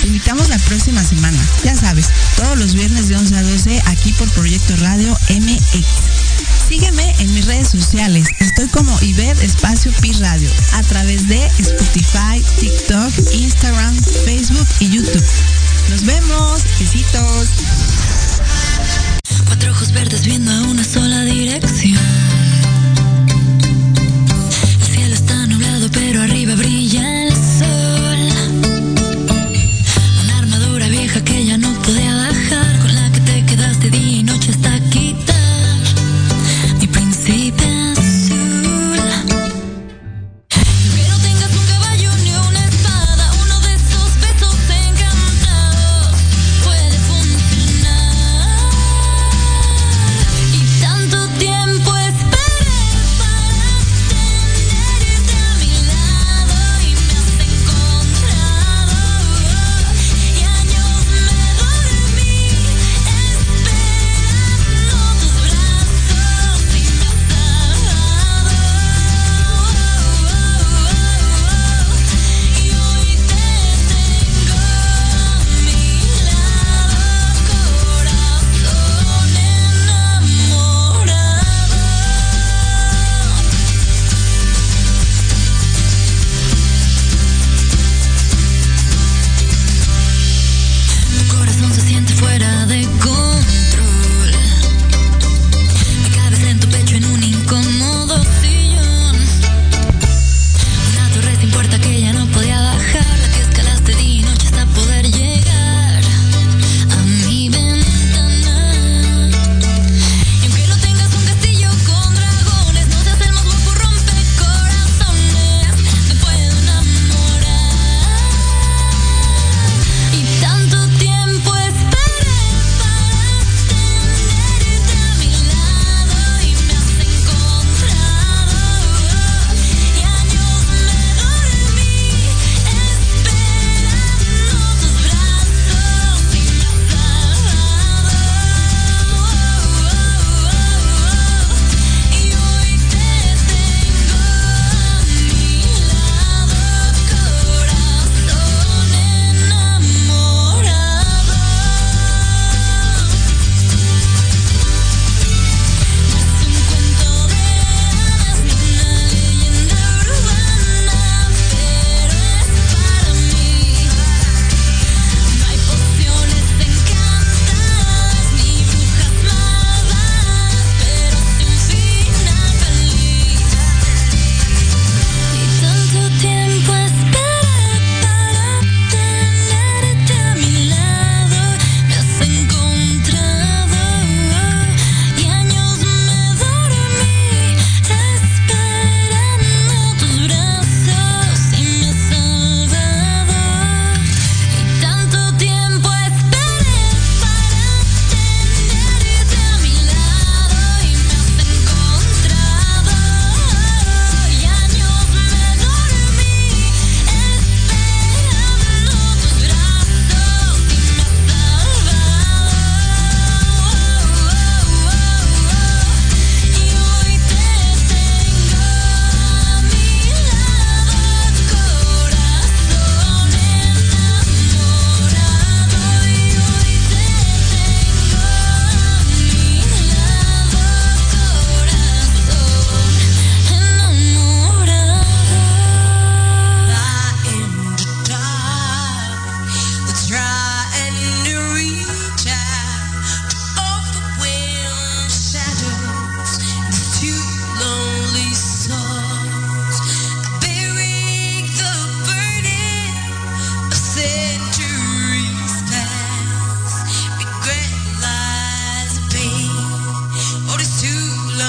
Te 0.00 0.06
invitamos 0.06 0.48
la 0.48 0.58
próxima 0.58 1.02
semana. 1.02 1.38
Ya 1.64 1.74
sabes, 1.74 2.06
todos 2.36 2.58
los 2.58 2.74
viernes 2.74 3.08
de 3.08 3.16
11 3.16 3.36
a 3.36 3.42
12 3.42 3.82
aquí 3.86 4.12
por 4.12 4.28
Proyecto 4.30 4.74
Radio 4.76 5.16
MX. 5.30 5.86
Sígueme 6.68 7.14
en 7.18 7.34
mis 7.34 7.46
redes 7.46 7.68
sociales. 7.68 8.28
Estoy 8.38 8.68
como 8.68 8.96
Iber 9.02 9.36
Espacio 9.42 9.90
Pi 10.00 10.12
Radio 10.12 10.48
a 10.74 10.82
través 10.82 11.26
de 11.26 11.44
Spotify, 11.58 12.42
TikTok, 12.60 13.12
Instagram, 13.32 13.96
Facebook 14.24 14.66
y 14.78 14.90
YouTube. 14.90 15.24
Nos 15.90 16.04
vemos. 16.04 16.62
Besitos. 16.78 17.48
Cuatro 19.46 19.72
ojos 19.72 19.92
verdes 19.92 20.24
viendo 20.24 20.52
a 20.52 20.62
una 20.62 20.84
sola 20.84 21.24
dirección. 21.24 21.98
El 24.80 24.94
cielo 24.94 25.14
está 25.14 25.46
nublado, 25.48 25.88
pero 25.92 26.22
arriba 26.22 26.54
brilla. 26.54 26.79